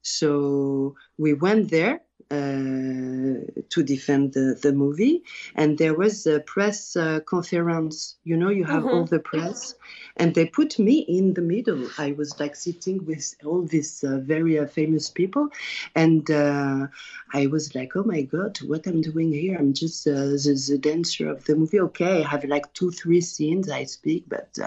So 0.03 0.95
we 1.17 1.35
went 1.35 1.71
there 1.71 2.01
to 2.31 3.83
defend 3.83 4.33
the, 4.33 4.59
the 4.61 4.73
movie. 4.73 5.23
And 5.55 5.79
there 5.79 5.95
was 5.95 6.27
a 6.27 6.41
press 6.41 6.97
uh, 6.97 7.21
conference. 7.21 8.17
You 8.25 8.37
know, 8.37 8.49
you 8.49 8.65
have 8.65 8.83
mm-hmm. 8.83 8.95
all 8.95 9.05
the 9.05 9.19
press, 9.19 9.75
and 10.17 10.35
they 10.35 10.47
put 10.47 10.79
me 10.79 11.01
in 11.01 11.35
the 11.35 11.43
middle. 11.43 11.89
I 11.99 12.13
was 12.13 12.39
like 12.41 12.57
sitting 12.57 13.05
with 13.05 13.35
all 13.45 13.63
these 13.63 14.03
uh, 14.05 14.19
very 14.19 14.59
uh, 14.59 14.67
famous 14.67 15.11
people, 15.11 15.49
and 15.95 16.31
uh, 16.31 16.87
I 17.33 17.47
was 17.47 17.75
like, 17.75 17.97
oh 17.97 18.05
my 18.05 18.23
god, 18.23 18.59
what 18.63 18.87
I'm 18.87 19.01
doing 19.01 19.33
here? 19.33 19.57
I'm 19.59 19.73
just 19.73 20.07
uh, 20.07 20.13
the, 20.13 20.65
the, 20.69 20.79
dancer 20.79 21.29
of 21.29 21.45
the 21.45 21.57
movie. 21.57 21.81
Okay, 21.81 22.25
I 22.25 22.29
have 22.29 22.45
like 22.45 22.73
two, 22.73 22.91
three 22.91 23.21
scenes 23.21 23.69
I 23.69 23.85
speak, 23.85 24.25
but 24.29 24.59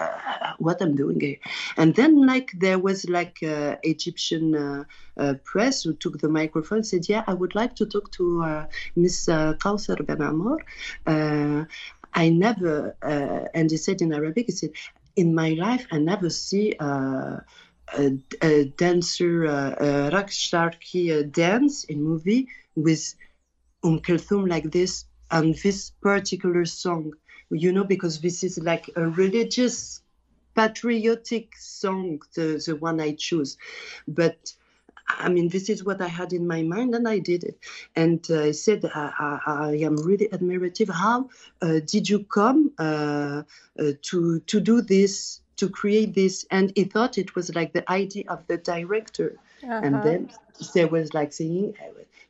what 0.58 0.80
I'm 0.80 0.96
doing 0.96 1.20
here? 1.20 1.36
And 1.76 1.94
then 1.94 2.26
like 2.26 2.52
there 2.58 2.78
was 2.78 3.08
like 3.08 3.38
Egyptian 3.42 4.86
press 5.44 5.82
who 5.82 5.94
took 5.94 6.18
the 6.18 6.28
microphone 6.28 6.78
and 6.78 6.86
said, 6.86 7.08
yeah, 7.08 7.24
I 7.26 7.34
would 7.40 7.54
like 7.54 7.74
to 7.80 7.86
talk 7.94 8.06
to 8.18 8.24
uh, 8.42 8.66
Miss 9.02 9.28
uh, 9.28 9.54
Kausar 9.62 9.98
Ben 10.06 10.22
Amor. 10.30 10.58
Uh, 11.06 11.64
I 12.22 12.28
never, 12.46 12.96
uh, 13.02 13.44
and 13.56 13.70
he 13.70 13.76
said 13.76 14.02
in 14.02 14.12
Arabic, 14.12 14.46
he 14.46 14.52
said, 14.52 14.72
in 15.16 15.34
my 15.34 15.50
life, 15.66 15.84
I 15.90 15.98
never 15.98 16.30
see 16.30 16.74
a, 16.80 17.44
a, 18.48 18.64
dancer, 18.76 19.44
a 19.44 20.10
Raksh 20.14 21.32
dance 21.32 21.84
in 21.84 22.02
movie 22.10 22.48
with 22.86 23.14
Um 23.82 23.98
Kulthum 24.00 24.48
like 24.54 24.70
this 24.70 24.92
and 25.30 25.54
this 25.64 25.90
particular 26.02 26.64
song, 26.64 27.12
you 27.50 27.72
know, 27.72 27.84
because 27.84 28.20
this 28.20 28.44
is 28.44 28.58
like 28.58 28.90
a 28.96 29.04
religious, 29.22 30.02
patriotic 30.54 31.46
song, 31.56 32.20
the, 32.34 32.62
the 32.66 32.76
one 32.76 33.00
I 33.00 33.14
choose. 33.14 33.56
But 34.06 34.52
I 35.18 35.28
mean, 35.28 35.48
this 35.48 35.68
is 35.68 35.84
what 35.84 36.00
I 36.00 36.08
had 36.08 36.32
in 36.32 36.46
my 36.46 36.62
mind, 36.62 36.94
and 36.94 37.08
I 37.08 37.18
did 37.18 37.44
it. 37.44 37.58
And 37.96 38.24
uh, 38.30 38.42
I 38.42 38.50
said, 38.52 38.84
I, 38.84 39.12
I, 39.18 39.40
I, 39.46 39.74
am 39.76 39.96
really 39.96 40.28
admirative. 40.28 40.90
How 40.90 41.28
uh, 41.62 41.80
did 41.84 42.08
you 42.08 42.24
come 42.24 42.72
uh, 42.78 43.42
uh, 43.78 43.92
to 44.02 44.40
to 44.40 44.60
do 44.60 44.80
this, 44.80 45.40
to 45.56 45.68
create 45.68 46.14
this? 46.14 46.46
And 46.50 46.72
he 46.76 46.84
thought 46.84 47.18
it 47.18 47.34
was 47.34 47.54
like 47.54 47.72
the 47.72 47.90
idea 47.90 48.24
of 48.28 48.46
the 48.46 48.58
director. 48.58 49.36
Uh-huh. 49.62 49.80
And 49.82 50.02
then 50.02 50.30
there 50.74 50.88
was 50.88 51.12
like 51.12 51.32
saying, 51.32 51.74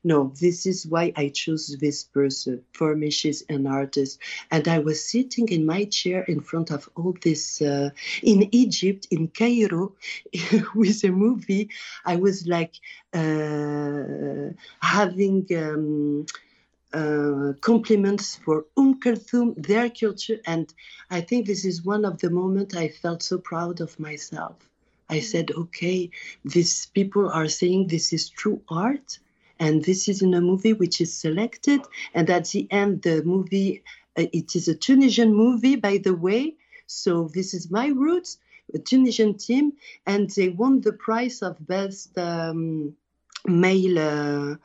no, 0.03 0.33
this 0.41 0.67
is 0.67 0.87
why 0.87 1.13
I 1.17 1.29
chose 1.29 1.77
this 1.79 2.05
person. 2.05 2.63
For 2.73 2.97
me, 2.97 3.11
she's 3.11 3.43
an 3.49 3.67
artist. 3.67 4.19
And 4.51 4.67
I 4.67 4.79
was 4.79 5.05
sitting 5.05 5.49
in 5.49 5.67
my 5.67 5.85
chair 5.85 6.23
in 6.23 6.41
front 6.41 6.71
of 6.71 6.89
all 6.97 7.15
this 7.23 7.61
uh, 7.61 7.91
in 8.23 8.49
Egypt, 8.55 9.09
in 9.11 9.29
Cairo, 9.29 9.93
with 10.75 11.05
a 11.05 11.11
movie. 11.11 11.69
I 12.05 12.17
was 12.17 12.47
like 12.47 12.75
uh, 13.13 14.55
having. 14.81 15.47
Um, 15.57 16.27
uh, 16.93 17.53
compliments 17.61 18.35
for 18.35 18.65
Umm 18.77 18.99
Kulthum, 18.99 19.55
their 19.57 19.89
culture, 19.89 20.41
and 20.45 20.75
I 21.09 21.21
think 21.21 21.47
this 21.47 21.65
is 21.65 21.85
one 21.85 22.05
of 22.05 22.19
the 22.19 22.31
moments 22.31 22.75
I 22.75 22.89
felt 22.89 23.23
so 23.23 23.39
proud 23.39 23.81
of 23.81 24.01
myself. 24.01 24.57
I 25.09 25.21
said, 25.21 25.53
okay, 25.53 26.11
these 26.45 26.87
people 26.87 27.31
are 27.31 27.47
saying 27.47 27.87
this 27.87 28.13
is 28.13 28.29
true 28.29 28.63
art, 28.69 29.21
and 29.61 29.85
this 29.85 30.09
is 30.09 30.23
in 30.23 30.35
a 30.35 30.41
movie 30.41 30.73
which 30.73 31.01
is 31.01 31.17
selected 31.17 31.83
and 32.15 32.29
at 32.31 32.47
the 32.49 32.67
end 32.73 33.03
the 33.03 33.23
movie 33.23 33.85
uh, 34.19 34.27
it 34.33 34.57
is 34.57 34.67
a 34.67 34.75
tunisian 34.75 35.33
movie 35.35 35.77
by 35.77 35.99
the 35.99 36.15
way. 36.15 36.57
So 36.87 37.31
this 37.33 37.55
is 37.55 37.71
my 37.71 37.87
roots 37.89 38.39
a 38.75 38.79
tunisian 38.79 39.37
team 39.37 39.73
and 40.07 40.31
they 40.31 40.49
won 40.49 40.81
the 40.81 40.93
prize 40.93 41.43
of 41.43 41.57
best 41.67 42.17
um, 42.19 42.95
male 43.47 43.99
uh, 43.99 44.57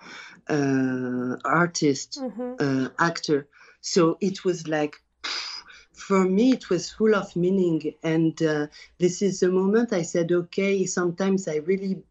uh, 0.48 1.36
artist 1.44 2.20
mm-hmm. 2.22 2.54
Uh, 2.60 2.90
actor. 3.00 3.48
So 3.82 4.18
it 4.22 4.46
was 4.46 4.68
like 4.68 4.96
for 5.94 6.24
me 6.24 6.52
it 6.52 6.70
was 6.70 6.92
full 6.92 7.16
of 7.16 7.36
meaning. 7.36 7.94
And 8.04 8.42
uh, 8.42 8.68
this 9.00 9.22
is 9.22 9.40
the 9.40 9.50
moment 9.50 9.94
i 9.94 10.04
said 10.04 10.32
okay 10.32 10.86
sometimes 10.86 11.48
i 11.48 11.58
really 11.58 12.04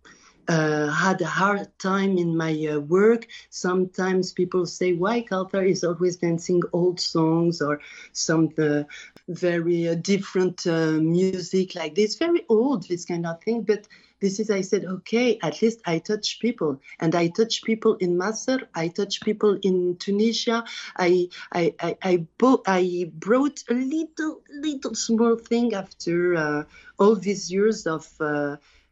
uh, 0.48 0.90
had 0.90 1.20
a 1.20 1.26
hard 1.26 1.68
time 1.78 2.18
in 2.18 2.36
my 2.36 2.52
uh, 2.66 2.78
work. 2.80 3.26
Sometimes 3.50 4.32
people 4.32 4.66
say, 4.66 4.92
why 4.92 5.22
Kauthar 5.22 5.68
is 5.68 5.84
always 5.84 6.16
dancing 6.16 6.62
old 6.72 7.00
songs 7.00 7.60
or 7.62 7.80
some 8.12 8.50
uh, 8.58 8.84
very 9.28 9.88
uh, 9.88 9.94
different 9.94 10.66
uh, 10.66 10.92
music 10.92 11.74
like 11.74 11.94
this. 11.94 12.16
Very 12.16 12.44
old, 12.48 12.88
this 12.88 13.04
kind 13.04 13.26
of 13.26 13.42
thing. 13.42 13.62
But 13.62 13.86
this 14.20 14.40
is, 14.40 14.50
I 14.50 14.62
said, 14.62 14.84
okay, 14.84 15.38
at 15.42 15.60
least 15.60 15.80
I 15.86 15.98
touch 15.98 16.40
people. 16.40 16.80
And 17.00 17.14
I 17.14 17.28
touch 17.28 17.62
people 17.62 17.94
in 17.96 18.16
Masr. 18.16 18.62
I 18.74 18.88
touch 18.88 19.20
people 19.20 19.58
in 19.62 19.96
Tunisia. 19.98 20.64
I, 20.96 21.28
I, 21.52 21.74
I, 21.80 21.96
I, 22.02 22.26
bo- 22.38 22.62
I 22.66 23.10
brought 23.14 23.62
a 23.68 23.74
little, 23.74 24.42
little 24.50 24.94
small 24.94 25.36
thing 25.36 25.74
after 25.74 26.36
uh, 26.36 26.64
all 26.98 27.16
these 27.16 27.52
years 27.52 27.86
of 27.86 28.08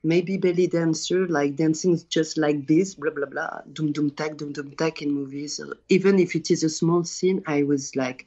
maybe 0.03 0.37
belly 0.37 0.67
dancer, 0.67 1.27
like 1.29 1.57
dancing 1.57 2.01
just 2.09 2.37
like 2.37 2.67
this, 2.67 2.95
blah 2.95 3.13
blah 3.13 3.27
blah, 3.27 3.61
dum 3.73 3.93
dum 3.93 4.11
tak, 4.11 4.37
dum 4.37 4.53
dum 4.53 4.73
tak 4.73 5.03
in 5.03 5.11
movies. 5.11 5.61
Even 5.89 6.19
if 6.19 6.35
it 6.35 6.51
is 6.51 6.65
a 6.65 6.69
small 6.69 7.05
scene, 7.05 7.43
I 7.47 7.63
was 7.63 7.95
like 7.97 8.27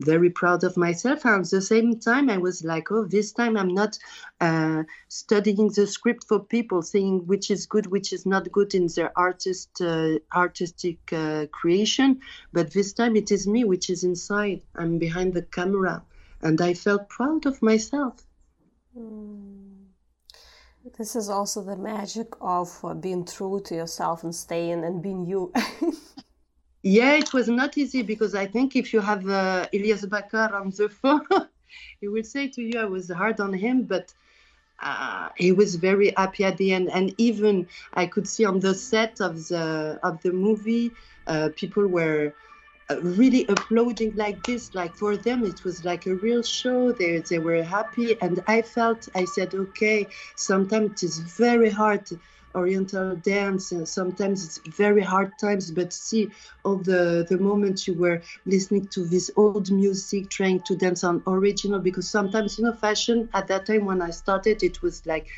very 0.00 0.30
proud 0.30 0.64
of 0.64 0.76
myself. 0.76 1.24
And 1.24 1.44
at 1.44 1.50
the 1.50 1.60
same 1.60 1.98
time, 2.00 2.28
I 2.28 2.38
was 2.38 2.64
like, 2.64 2.90
oh, 2.90 3.04
this 3.04 3.32
time 3.32 3.56
I'm 3.56 3.74
not 3.74 3.98
uh, 4.40 4.82
studying 5.08 5.68
the 5.68 5.86
script 5.86 6.24
for 6.24 6.40
people, 6.40 6.82
saying 6.82 7.26
which 7.26 7.50
is 7.50 7.66
good, 7.66 7.86
which 7.86 8.12
is 8.12 8.26
not 8.26 8.50
good 8.50 8.74
in 8.74 8.88
their 8.94 9.12
artist 9.16 9.80
uh, 9.80 10.18
artistic 10.34 10.98
uh, 11.12 11.46
creation. 11.52 12.20
But 12.52 12.72
this 12.72 12.92
time 12.92 13.16
it 13.16 13.30
is 13.30 13.46
me, 13.46 13.64
which 13.64 13.90
is 13.90 14.04
inside. 14.04 14.62
I'm 14.74 14.98
behind 14.98 15.34
the 15.34 15.42
camera, 15.42 16.02
and 16.40 16.60
I 16.60 16.74
felt 16.74 17.08
proud 17.08 17.46
of 17.46 17.62
myself. 17.62 18.24
Mm. 18.98 19.71
This 20.98 21.16
is 21.16 21.30
also 21.30 21.62
the 21.62 21.76
magic 21.76 22.28
of 22.40 22.78
uh, 22.84 22.92
being 22.92 23.24
true 23.24 23.60
to 23.64 23.74
yourself 23.74 24.24
and 24.24 24.34
staying 24.34 24.84
and 24.84 25.02
being 25.02 25.24
you. 25.24 25.52
yeah, 26.82 27.14
it 27.14 27.32
was 27.32 27.48
not 27.48 27.78
easy 27.78 28.02
because 28.02 28.34
I 28.34 28.46
think 28.46 28.76
if 28.76 28.92
you 28.92 29.00
have 29.00 29.26
uh, 29.26 29.66
Elyes 29.72 30.04
Baccar 30.04 30.52
on 30.52 30.70
the 30.70 30.90
phone, 30.90 31.26
he 32.00 32.08
will 32.08 32.24
say 32.24 32.48
to 32.48 32.62
you, 32.62 32.78
I 32.78 32.84
was 32.84 33.10
hard 33.10 33.40
on 33.40 33.54
him, 33.54 33.84
but 33.84 34.12
uh, 34.82 35.30
he 35.36 35.52
was 35.52 35.76
very 35.76 36.12
happy 36.14 36.44
at 36.44 36.58
the 36.58 36.72
end. 36.72 36.90
And 36.92 37.14
even 37.16 37.68
I 37.94 38.06
could 38.06 38.28
see 38.28 38.44
on 38.44 38.60
the 38.60 38.74
set 38.74 39.20
of 39.20 39.48
the 39.48 39.98
of 40.02 40.20
the 40.22 40.32
movie, 40.32 40.90
uh, 41.26 41.50
people 41.56 41.86
were 41.86 42.34
Uh, 42.92 43.00
really 43.02 43.46
applauding 43.48 44.14
like 44.16 44.42
this 44.44 44.74
like 44.74 44.94
for 44.94 45.16
them 45.16 45.44
it 45.44 45.64
was 45.64 45.84
like 45.84 46.06
a 46.06 46.14
real 46.16 46.42
show. 46.42 46.92
They, 46.92 47.18
they 47.20 47.38
were 47.38 47.62
happy. 47.62 48.16
And 48.20 48.42
i 48.46 48.62
felt 48.62 49.08
i 49.14 49.24
said 49.24 49.54
okay 49.54 50.06
sometimes 50.36 51.02
it 51.02 51.06
is 51.06 51.18
very 51.18 51.70
hard 51.70 52.04
oriental 52.54 53.16
dance 53.16 53.72
and 53.72 53.88
sometimes 53.88 54.44
it's 54.44 54.76
very 54.76 55.02
hard 55.02 55.30
times. 55.38 55.70
But 55.70 55.92
see 55.92 56.30
all 56.64 56.76
the 56.76 57.26
the 57.28 57.38
moments 57.38 57.86
you 57.88 57.94
were 57.94 58.20
listening 58.46 58.86
to 58.88 59.04
this 59.04 59.30
old 59.36 59.70
music 59.70 60.28
trying 60.28 60.60
to 60.62 60.76
dance 60.76 61.02
on 61.04 61.22
original 61.26 61.80
because 61.80 62.08
sometimes 62.10 62.58
you 62.58 62.64
know 62.64 62.72
fashion 62.74 63.28
at 63.32 63.48
that 63.48 63.66
time 63.66 63.84
when 63.86 64.02
i 64.02 64.10
started 64.10 64.62
it 64.62 64.82
was 64.82 65.06
like 65.06 65.28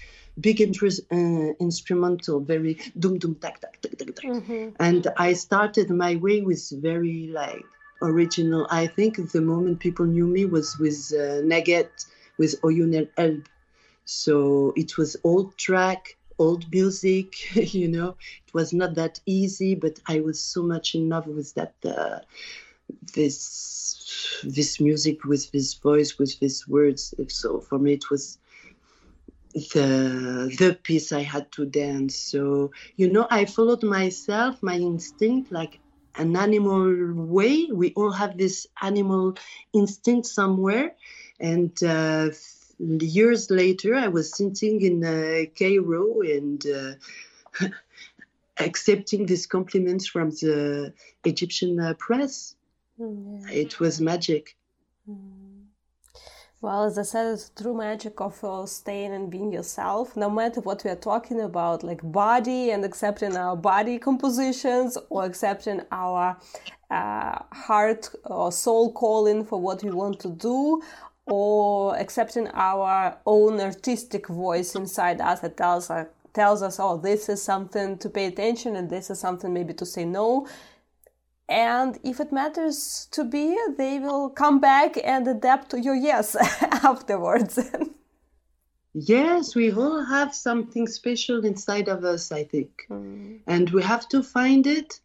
big 0.40 0.60
interest, 0.60 1.00
uh, 1.12 1.52
instrumental, 1.60 2.40
very 2.40 2.78
dum 2.98 3.18
dum 3.18 3.34
tak 3.36 3.60
tak 3.60 3.80
tak 3.80 3.96
tak 3.98 4.14
tak. 4.14 4.24
Mm-hmm. 4.24 4.76
And 4.80 5.06
I 5.16 5.34
started 5.34 5.90
my 5.90 6.16
way 6.16 6.42
with 6.42 6.62
very 6.82 7.30
like 7.30 7.64
original. 8.02 8.66
I 8.70 8.86
think 8.86 9.16
the 9.32 9.40
moment 9.40 9.80
people 9.80 10.06
knew 10.06 10.26
me 10.26 10.44
was 10.44 10.78
with 10.78 11.12
uh, 11.14 11.42
Nagat, 11.42 11.90
with 12.38 12.60
Oyun 12.62 12.94
El 12.94 13.06
Elb. 13.16 13.46
So 14.04 14.72
it 14.76 14.98
was 14.98 15.16
old 15.24 15.56
track, 15.56 16.16
old 16.38 16.70
music, 16.70 17.54
you 17.74 17.88
know. 17.88 18.16
It 18.46 18.54
was 18.54 18.72
not 18.72 18.94
that 18.96 19.20
easy, 19.24 19.74
but 19.74 20.00
I 20.06 20.20
was 20.20 20.40
so 20.40 20.62
much 20.62 20.94
in 20.94 21.08
love 21.08 21.26
with 21.26 21.54
that. 21.54 21.74
Uh, 21.84 22.20
this 23.14 24.40
this 24.44 24.80
music 24.80 25.24
with 25.24 25.50
this 25.52 25.74
voice 25.74 26.18
with 26.18 26.38
these 26.38 26.68
words 26.68 27.14
so 27.28 27.60
for 27.60 27.78
me 27.78 27.94
it 27.94 28.10
was 28.10 28.38
the 29.54 30.54
the 30.58 30.78
piece 30.82 31.12
I 31.12 31.22
had 31.22 31.50
to 31.52 31.66
dance. 31.66 32.16
So 32.16 32.72
you 32.96 33.10
know, 33.10 33.26
I 33.30 33.44
followed 33.44 33.82
myself, 33.82 34.62
my 34.62 34.76
instinct, 34.76 35.52
like 35.52 35.80
an 36.16 36.36
animal 36.36 37.12
way. 37.14 37.68
We 37.72 37.92
all 37.94 38.12
have 38.12 38.36
this 38.36 38.66
animal 38.82 39.34
instinct 39.72 40.26
somewhere, 40.26 40.94
and 41.40 41.72
uh, 41.82 42.30
years 42.78 43.50
later, 43.50 43.94
I 43.94 44.08
was 44.08 44.36
sitting 44.36 44.80
in 44.82 45.04
uh, 45.04 45.44
Cairo 45.58 46.20
and. 46.22 46.64
Uh, 46.66 46.92
accepting 48.58 49.26
these 49.26 49.46
compliments 49.46 50.06
from 50.06 50.30
the 50.30 50.92
Egyptian 51.24 51.80
uh, 51.80 51.94
press. 51.98 52.54
Mm, 53.00 53.48
yeah. 53.48 53.54
It 53.62 53.80
was 53.80 54.00
magic. 54.00 54.56
Mm. 55.10 55.43
Well, 56.64 56.84
as 56.84 56.96
I 56.96 57.02
said, 57.02 57.34
it's 57.34 57.50
true 57.50 57.74
magic 57.76 58.22
of 58.22 58.42
uh, 58.42 58.64
staying 58.64 59.12
and 59.12 59.30
being 59.30 59.52
yourself, 59.52 60.16
no 60.16 60.30
matter 60.30 60.62
what 60.62 60.82
we 60.82 60.90
are 60.90 60.96
talking 60.96 61.42
about, 61.42 61.82
like 61.82 62.00
body 62.02 62.70
and 62.70 62.82
accepting 62.86 63.36
our 63.36 63.54
body 63.54 63.98
compositions 63.98 64.96
or 65.10 65.26
accepting 65.26 65.82
our 65.92 66.38
uh, 66.90 67.38
heart 67.52 68.08
or 68.24 68.50
soul 68.50 68.90
calling 68.92 69.44
for 69.44 69.60
what 69.60 69.84
we 69.84 69.90
want 69.90 70.18
to 70.20 70.30
do, 70.30 70.80
or 71.26 71.94
accepting 71.98 72.48
our 72.54 73.18
own 73.26 73.60
artistic 73.60 74.28
voice 74.28 74.74
inside 74.74 75.20
us 75.20 75.40
that 75.40 75.58
tells 75.58 75.90
us, 75.90 76.06
tells 76.32 76.62
us, 76.62 76.80
oh, 76.80 76.96
this 76.96 77.28
is 77.28 77.42
something 77.42 77.98
to 77.98 78.08
pay 78.08 78.24
attention 78.24 78.76
and 78.76 78.88
this 78.88 79.10
is 79.10 79.20
something 79.20 79.52
maybe 79.52 79.74
to 79.74 79.84
say 79.84 80.06
no 80.06 80.48
and 81.48 81.98
if 82.02 82.20
it 82.20 82.32
matters 82.32 83.08
to 83.10 83.24
be 83.24 83.56
they 83.76 83.98
will 83.98 84.30
come 84.30 84.60
back 84.60 84.96
and 85.04 85.28
adapt 85.28 85.70
to 85.70 85.80
your 85.80 85.94
yes 85.94 86.36
afterwards 86.82 87.58
yes 88.94 89.54
we 89.54 89.72
all 89.72 90.04
have 90.04 90.34
something 90.34 90.86
special 90.86 91.44
inside 91.44 91.88
of 91.88 92.04
us 92.04 92.32
i 92.32 92.42
think 92.44 92.86
mm. 92.90 93.38
and 93.46 93.70
we 93.70 93.82
have 93.82 94.08
to 94.08 94.22
find 94.22 94.66
it 94.66 95.00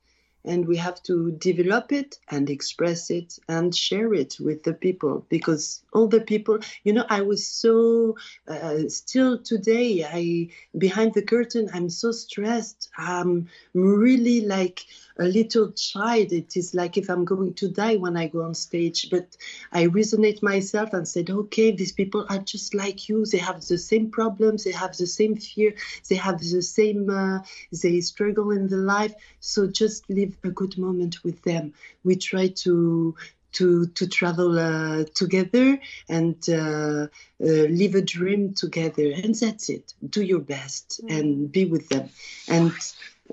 and 0.45 0.68
we 0.68 0.78
have 0.78 1.02
to 1.03 1.32
develop 1.32 1.91
it 1.91 2.18
and 2.30 2.49
express 2.49 3.10
it 3.10 3.38
and 3.48 3.76
share 3.76 4.14
it 4.14 4.38
with 4.40 4.64
the 4.64 4.74
people 4.74 5.26
because 5.30 5.84
all 5.94 6.07
the 6.07 6.22
people 6.22 6.60
you 6.84 6.94
know 6.94 7.06
i 7.10 7.22
was 7.22 7.45
so 7.45 8.16
uh, 8.48 8.80
still 8.88 9.38
today 9.38 10.06
i 10.06 10.49
behind 10.78 11.14
the 11.14 11.22
curtain 11.22 11.70
i'm 11.74 11.90
so 11.90 12.11
stressed 12.11 12.90
i'm 12.98 13.48
really 13.74 14.41
like 14.41 14.86
a 15.20 15.26
little 15.26 15.72
child. 15.72 16.32
It 16.32 16.56
is 16.56 16.74
like 16.74 16.98
if 16.98 17.10
I'm 17.10 17.26
going 17.26 17.53
to 17.56 17.70
die 17.70 17.98
when 17.98 18.16
I 18.18 18.28
go 18.28 18.41
on 18.41 18.56
stage. 18.56 19.10
But 19.11 19.36
I 19.72 19.88
resonate 19.88 20.41
myself 20.41 20.94
and 20.94 21.07
said, 21.07 21.30
okay, 21.30 21.72
these 21.72 21.91
people 21.91 22.26
are 22.30 22.40
just 22.40 22.74
like 22.74 23.10
you. 23.10 23.26
They 23.26 23.38
have 23.38 23.61
the 23.66 23.78
same 23.78 24.10
problems. 24.10 24.64
They 24.64 24.72
have 24.72 24.95
the 24.95 25.07
same 25.07 25.36
fear. 25.36 25.76
They 26.10 26.16
have 26.16 26.40
the 26.40 26.61
same, 26.61 27.10
uh, 27.10 27.40
they 27.84 27.99
struggle 28.02 28.52
in 28.52 28.68
the 28.68 28.78
life. 28.78 29.14
So 29.41 29.68
just 29.68 30.10
live 30.10 30.28
a 30.43 30.49
good 30.49 30.77
moment 30.77 31.23
with 31.23 31.41
them. 31.43 31.73
We 32.03 32.15
try 32.15 32.47
to 32.47 33.15
to 33.51 33.88
to 33.88 34.07
travel 34.07 34.60
uh, 34.60 35.06
together 35.15 35.80
and 36.07 36.38
uh, 36.49 37.07
uh, 37.43 37.65
live 37.81 37.95
a 37.95 38.01
dream 38.01 38.53
together 38.53 39.11
and 39.23 39.34
that's 39.34 39.69
it 39.69 39.91
do 40.07 40.22
your 40.22 40.39
best 40.39 41.01
mm. 41.03 41.19
and 41.19 41.51
be 41.51 41.65
with 41.65 41.89
them 41.89 42.07
and 42.47 42.72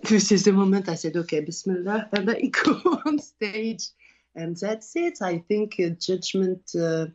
this 0.02 0.30
is 0.32 0.44
the 0.44 0.52
moment 0.52 0.88
I 0.88 0.94
said, 0.94 1.16
okay, 1.16 1.40
Bismillah, 1.40 2.08
and 2.12 2.30
I 2.30 2.40
go 2.64 3.00
on 3.06 3.18
stage. 3.18 3.88
And 4.34 4.56
that's 4.56 4.94
it. 4.96 5.22
I 5.22 5.38
think 5.38 5.80
uh, 5.80 5.90
judgment, 5.90 6.72
uh, 6.78 7.06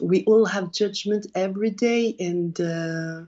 we 0.00 0.24
all 0.24 0.46
have 0.46 0.72
judgment 0.72 1.26
every 1.34 1.70
day, 1.70 2.16
and 2.18 2.58
uh, 2.58 3.22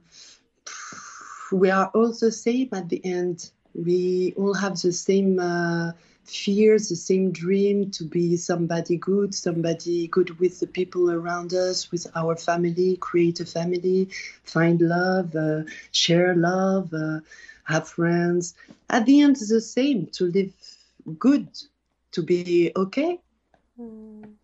we 1.52 1.70
are 1.70 1.90
all 1.94 2.12
the 2.12 2.32
same 2.32 2.70
at 2.72 2.88
the 2.88 3.04
end. 3.04 3.50
We 3.74 4.34
all 4.36 4.54
have 4.54 4.80
the 4.80 4.92
same 4.92 5.38
uh, 5.38 5.92
fears, 6.24 6.88
the 6.88 6.96
same 6.96 7.32
dream 7.32 7.90
to 7.92 8.04
be 8.04 8.36
somebody 8.36 8.96
good, 8.96 9.34
somebody 9.34 10.08
good 10.08 10.38
with 10.38 10.60
the 10.60 10.66
people 10.66 11.10
around 11.10 11.52
us, 11.54 11.90
with 11.90 12.06
our 12.14 12.36
family, 12.36 12.96
create 12.98 13.40
a 13.40 13.46
family, 13.46 14.08
find 14.44 14.80
love, 14.80 15.34
uh, 15.34 15.62
share 15.90 16.34
love 16.34 16.92
uh, 16.94 17.20
have 17.64 17.88
friends. 17.88 18.54
At 18.90 19.06
the 19.06 19.20
end, 19.20 19.36
it's 19.36 19.48
the 19.48 19.60
same 19.60 20.06
to 20.12 20.24
live 20.24 20.52
good, 21.18 21.48
to 22.12 22.22
be 22.22 22.72
okay. 22.76 23.20
Mm. 23.78 24.34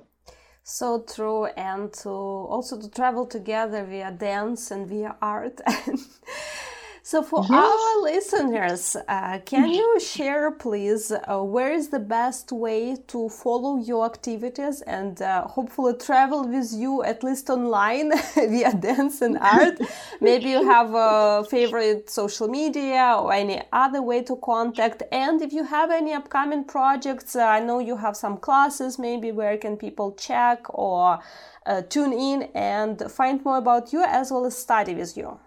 So 0.62 1.00
true, 1.00 1.46
and 1.46 1.92
to 2.02 2.10
also 2.10 2.78
to 2.78 2.90
travel 2.90 3.26
together 3.26 3.84
via 3.84 4.10
dance 4.10 4.70
and 4.70 4.86
via 4.86 5.16
art. 5.22 5.60
So, 7.10 7.22
for 7.22 7.40
yes. 7.40 7.50
our 7.50 8.02
listeners, 8.02 8.94
uh, 9.08 9.38
can 9.46 9.70
you 9.70 9.98
share, 9.98 10.50
please, 10.50 11.10
uh, 11.10 11.40
where 11.42 11.72
is 11.72 11.88
the 11.88 11.98
best 11.98 12.52
way 12.52 12.96
to 13.06 13.30
follow 13.30 13.78
your 13.78 14.04
activities 14.04 14.82
and 14.82 15.22
uh, 15.22 15.48
hopefully 15.48 15.94
travel 15.94 16.46
with 16.46 16.70
you 16.74 17.02
at 17.02 17.24
least 17.24 17.48
online 17.48 18.12
via 18.34 18.74
dance 18.74 19.22
and 19.22 19.38
art? 19.38 19.78
Maybe 20.20 20.50
you 20.50 20.62
have 20.64 20.90
a 20.94 21.46
favorite 21.48 22.10
social 22.10 22.46
media 22.46 23.16
or 23.18 23.32
any 23.32 23.62
other 23.72 24.02
way 24.02 24.22
to 24.24 24.36
contact. 24.36 25.02
And 25.10 25.40
if 25.40 25.54
you 25.54 25.64
have 25.64 25.90
any 25.90 26.12
upcoming 26.12 26.64
projects, 26.64 27.34
uh, 27.34 27.42
I 27.42 27.60
know 27.60 27.78
you 27.78 27.96
have 27.96 28.18
some 28.18 28.36
classes, 28.36 28.98
maybe 28.98 29.32
where 29.32 29.56
can 29.56 29.78
people 29.78 30.12
check 30.12 30.58
or 30.68 31.20
uh, 31.64 31.80
tune 31.88 32.12
in 32.12 32.50
and 32.54 33.00
find 33.10 33.42
more 33.46 33.56
about 33.56 33.94
you 33.94 34.04
as 34.04 34.30
well 34.30 34.44
as 34.44 34.58
study 34.58 34.94
with 34.94 35.16
you. 35.16 35.38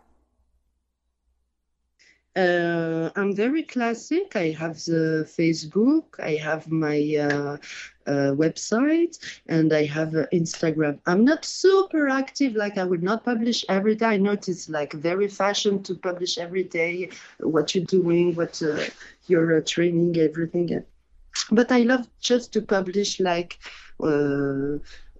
Uh, 2.35 3.09
I'm 3.15 3.35
very 3.35 3.63
classic. 3.63 4.35
I 4.35 4.51
have 4.51 4.77
the 4.85 5.27
Facebook, 5.27 6.17
I 6.19 6.35
have 6.35 6.71
my 6.71 6.97
uh, 7.19 7.57
uh, 8.07 8.31
website, 8.35 9.17
and 9.47 9.73
I 9.73 9.85
have 9.85 10.15
uh, 10.15 10.27
Instagram. 10.31 10.99
I'm 11.05 11.25
not 11.25 11.43
super 11.43 12.07
active, 12.07 12.55
like 12.55 12.77
I 12.77 12.85
would 12.85 13.03
not 13.03 13.25
publish 13.25 13.65
every 13.67 13.95
day. 13.95 14.05
I 14.05 14.17
know 14.17 14.31
it's 14.31 14.69
like 14.69 14.93
very 14.93 15.27
fashion 15.27 15.83
to 15.83 15.95
publish 15.95 16.37
every 16.37 16.63
day 16.63 17.09
what 17.39 17.75
you're 17.75 17.83
doing, 17.85 18.33
what 18.35 18.61
uh, 18.61 18.85
you're 19.27 19.57
uh, 19.57 19.61
training, 19.65 20.17
everything. 20.17 20.83
But 21.51 21.71
I 21.71 21.81
love 21.81 22.07
just 22.21 22.53
to 22.53 22.61
publish 22.61 23.19
like 23.19 23.59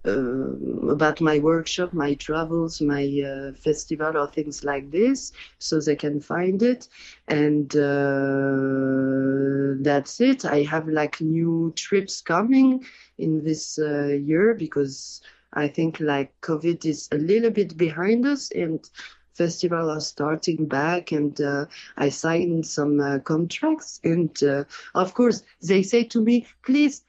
uh, 0.06 0.90
about 0.90 1.20
my 1.20 1.38
workshop, 1.38 1.92
my 1.92 2.14
travels, 2.14 2.80
my 2.80 3.04
uh, 3.24 3.52
festival, 3.54 4.16
or 4.16 4.26
things 4.26 4.64
like 4.64 4.90
this, 4.90 5.32
so 5.58 5.80
they 5.80 5.96
can 5.96 6.20
find 6.20 6.62
it. 6.62 6.88
And 7.28 7.74
uh, 7.76 9.74
that's 9.82 10.20
it. 10.20 10.44
I 10.44 10.62
have 10.62 10.88
like 10.88 11.20
new 11.20 11.72
trips 11.76 12.20
coming 12.20 12.84
in 13.18 13.44
this 13.44 13.78
uh, 13.78 14.06
year 14.06 14.54
because 14.54 15.20
I 15.52 15.68
think 15.68 16.00
like 16.00 16.32
COVID 16.40 16.84
is 16.84 17.08
a 17.12 17.16
little 17.18 17.50
bit 17.50 17.76
behind 17.76 18.26
us 18.26 18.50
and 18.52 18.88
festival 19.34 19.90
are 19.90 20.00
starting 20.00 20.66
back 20.66 21.10
and 21.12 21.40
uh, 21.40 21.64
i 21.96 22.08
signed 22.08 22.66
some 22.66 23.00
uh, 23.00 23.18
contracts 23.20 24.00
and 24.04 24.42
uh, 24.42 24.64
of 24.94 25.14
course 25.14 25.42
they 25.62 25.82
say 25.82 26.04
to 26.04 26.20
me 26.20 26.46
please 26.62 27.02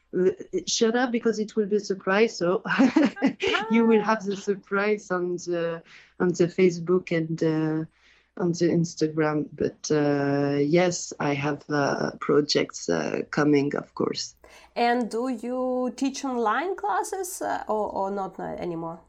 shut 0.68 0.96
up 0.96 1.12
because 1.12 1.40
it 1.40 1.56
will 1.56 1.66
be 1.66 1.78
a 1.78 1.80
surprise. 1.80 2.38
So 2.38 2.64
you 3.72 3.86
will 3.86 4.02
have 4.02 4.24
the 4.24 4.36
surprise 4.36 5.12
on 5.12 5.38
the 5.38 5.82
on 6.20 6.30
the 6.30 6.48
Facebook 6.48 7.12
and 7.16 7.42
uh, 7.44 7.86
on 8.42 8.52
the 8.52 8.70
Instagram. 8.70 9.48
But 9.54 9.92
uh, 9.92 10.58
yes, 10.58 11.14
I 11.20 11.34
have 11.34 11.64
uh, 11.70 12.12
projects 12.20 12.90
uh, 12.90 13.22
coming, 13.32 13.76
of 13.76 13.94
course. 13.96 14.36
And 14.76 15.10
do 15.10 15.30
you 15.30 15.94
teach 15.96 16.26
online 16.26 16.76
classes 16.76 17.42
uh, 17.42 17.64
or, 17.68 17.92
or 17.92 18.12
not 18.12 18.40
anymore? 18.40 19.00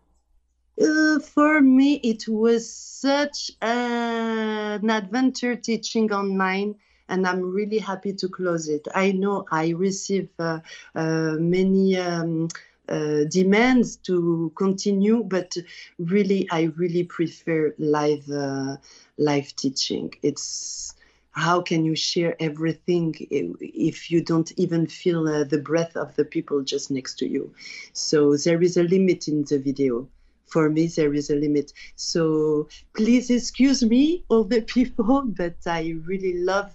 Uh, 0.80 1.20
for 1.20 1.60
me, 1.60 1.94
it 2.02 2.26
was 2.26 2.70
such 2.70 3.52
an 3.62 4.90
adventure 4.90 5.54
teaching 5.54 6.12
online 6.12 6.74
and 7.08 7.26
I'm 7.26 7.42
really 7.42 7.78
happy 7.78 8.12
to 8.14 8.28
close 8.28 8.68
it. 8.68 8.86
I 8.94 9.12
know 9.12 9.46
I 9.50 9.70
receive 9.70 10.28
uh, 10.38 10.60
uh, 10.94 11.36
many. 11.38 11.96
Um, 11.96 12.48
uh, 12.86 13.24
demands 13.30 13.96
to 13.96 14.52
continue, 14.56 15.24
but 15.24 15.56
really, 15.98 16.46
I 16.50 16.64
really 16.76 17.04
prefer 17.04 17.74
live 17.78 18.28
uh, 18.30 18.76
live 19.16 19.56
teaching. 19.56 20.12
It's 20.20 20.94
how 21.30 21.62
can 21.62 21.84
you 21.84 21.96
share 21.96 22.36
everything 22.38 23.14
if 23.60 24.10
you 24.10 24.22
don't 24.22 24.52
even 24.58 24.86
feel 24.86 25.26
uh, 25.26 25.44
the 25.44 25.58
breath 25.58 25.96
of 25.96 26.14
the 26.16 26.26
people 26.26 26.62
just 26.62 26.90
next 26.90 27.14
to 27.20 27.26
you? 27.26 27.54
So 27.94 28.36
there 28.36 28.62
is 28.62 28.76
a 28.76 28.82
limit 28.82 29.28
in 29.28 29.44
the 29.44 29.58
video 29.58 30.06
for 30.46 30.70
me 30.70 30.86
there 30.86 31.14
is 31.14 31.30
a 31.30 31.34
limit 31.34 31.72
so 31.96 32.68
please 32.94 33.30
excuse 33.30 33.82
me 33.82 34.24
all 34.28 34.44
the 34.44 34.60
people 34.76 35.22
but 35.26 35.56
i 35.66 35.94
really 36.04 36.34
love 36.34 36.72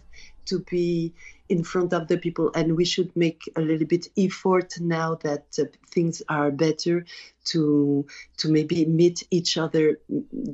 to 0.49 0.59
be 0.59 1.13
in 1.49 1.63
front 1.63 1.93
of 1.93 2.07
the 2.07 2.17
people 2.17 2.51
and 2.53 2.77
we 2.77 2.85
should 2.85 3.15
make 3.15 3.41
a 3.55 3.61
little 3.61 3.87
bit 3.87 4.07
effort 4.17 4.79
now 4.79 5.15
that 5.15 5.45
uh, 5.57 5.63
things 5.89 6.21
are 6.29 6.51
better 6.51 7.05
to 7.43 8.05
to 8.37 8.51
maybe 8.51 8.85
meet 8.85 9.23
each 9.31 9.57
other 9.57 9.99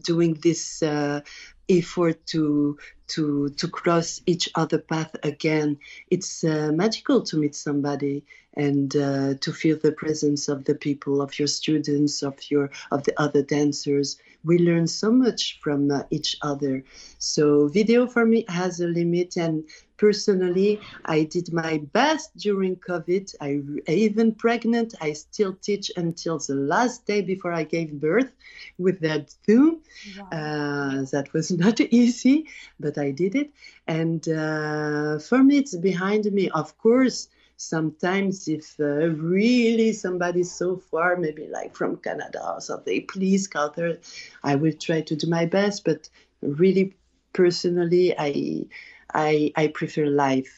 doing 0.01 0.33
this 0.35 0.81
uh, 0.81 1.19
effort 1.67 2.25
to 2.25 2.77
to 3.07 3.49
to 3.49 3.67
cross 3.67 4.21
each 4.25 4.49
other 4.55 4.79
path 4.79 5.15
again. 5.23 5.77
It's 6.09 6.43
uh, 6.43 6.71
magical 6.73 7.21
to 7.23 7.37
meet 7.37 7.55
somebody 7.55 8.23
and 8.55 8.95
uh, 8.95 9.33
to 9.41 9.53
feel 9.53 9.77
the 9.77 9.91
presence 9.91 10.47
of 10.47 10.65
the 10.65 10.75
people, 10.75 11.21
of 11.21 11.37
your 11.37 11.47
students, 11.47 12.23
of 12.23 12.39
your 12.49 12.71
of 12.91 13.03
the 13.03 13.19
other 13.19 13.41
dancers. 13.41 14.17
We 14.43 14.59
learn 14.59 14.87
so 14.87 15.11
much 15.11 15.59
from 15.61 15.89
uh, 15.89 16.03
each 16.11 16.37
other. 16.41 16.83
So 17.17 17.67
video 17.67 18.07
for 18.07 18.25
me 18.25 18.45
has 18.47 18.79
a 18.79 18.87
limit, 18.87 19.37
and 19.37 19.63
personally, 19.97 20.79
I 21.05 21.23
did 21.23 21.51
my 21.51 21.79
best 21.93 22.35
during 22.37 22.75
COVID. 22.75 23.35
I 23.41 23.61
even 23.91 24.35
pregnant, 24.35 24.95
I 25.01 25.13
still 25.13 25.53
teach 25.53 25.91
until 25.95 26.39
the 26.39 26.55
last 26.55 27.05
day 27.05 27.21
before 27.21 27.53
I 27.53 27.63
gave 27.63 27.99
birth 27.99 28.31
with 28.77 28.99
that 29.01 29.33
Zoom. 29.45 29.81
Wow. 30.17 30.29
Uh, 30.31 31.05
that 31.11 31.33
was 31.33 31.51
not 31.65 31.79
easy, 31.81 32.47
but 32.79 32.97
I 32.97 33.11
did 33.11 33.35
it. 33.35 33.51
And 33.87 34.27
uh, 34.27 35.19
for 35.19 35.43
me, 35.43 35.57
it's 35.57 35.75
behind 35.75 36.25
me. 36.31 36.49
Of 36.49 36.77
course, 36.77 37.29
sometimes 37.57 38.47
if 38.47 38.75
uh, 38.79 38.83
really 38.83 39.93
somebody's 39.93 40.51
so 40.51 40.77
far 40.77 41.15
maybe 41.15 41.47
like 41.47 41.75
from 41.75 41.95
canada 41.97 42.41
or 42.53 42.59
something 42.59 43.05
please 43.07 43.47
call 43.47 43.71
her 43.71 43.97
i 44.43 44.55
will 44.55 44.73
try 44.73 45.01
to 45.01 45.15
do 45.15 45.27
my 45.27 45.45
best 45.45 45.85
but 45.85 46.09
really 46.41 46.93
personally 47.33 48.13
i 48.17 48.65
i 49.13 49.51
i 49.55 49.67
prefer 49.67 50.05
live 50.05 50.49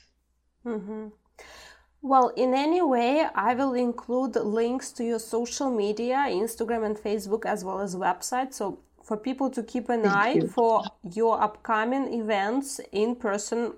mm-hmm. 0.65 1.07
well 2.02 2.30
in 2.36 2.56
any 2.56 2.82
way 2.82 3.28
i 3.36 3.53
will 3.53 3.74
include 3.74 4.36
links 4.36 4.91
to 4.91 5.03
your 5.03 5.19
social 5.19 5.69
media 5.69 6.26
instagram 6.30 6.84
and 6.84 6.98
facebook 6.98 7.45
as 7.45 7.64
well 7.64 7.80
as 7.80 7.95
website 7.95 8.53
so 8.53 8.80
for 9.03 9.15
people 9.15 9.49
to 9.49 9.64
keep 9.64 9.88
an 9.88 10.02
Thank 10.02 10.15
eye 10.15 10.34
you. 10.34 10.48
for 10.48 10.84
your 11.14 11.41
upcoming 11.41 12.14
events 12.19 12.82
in 12.91 13.15
person 13.15 13.74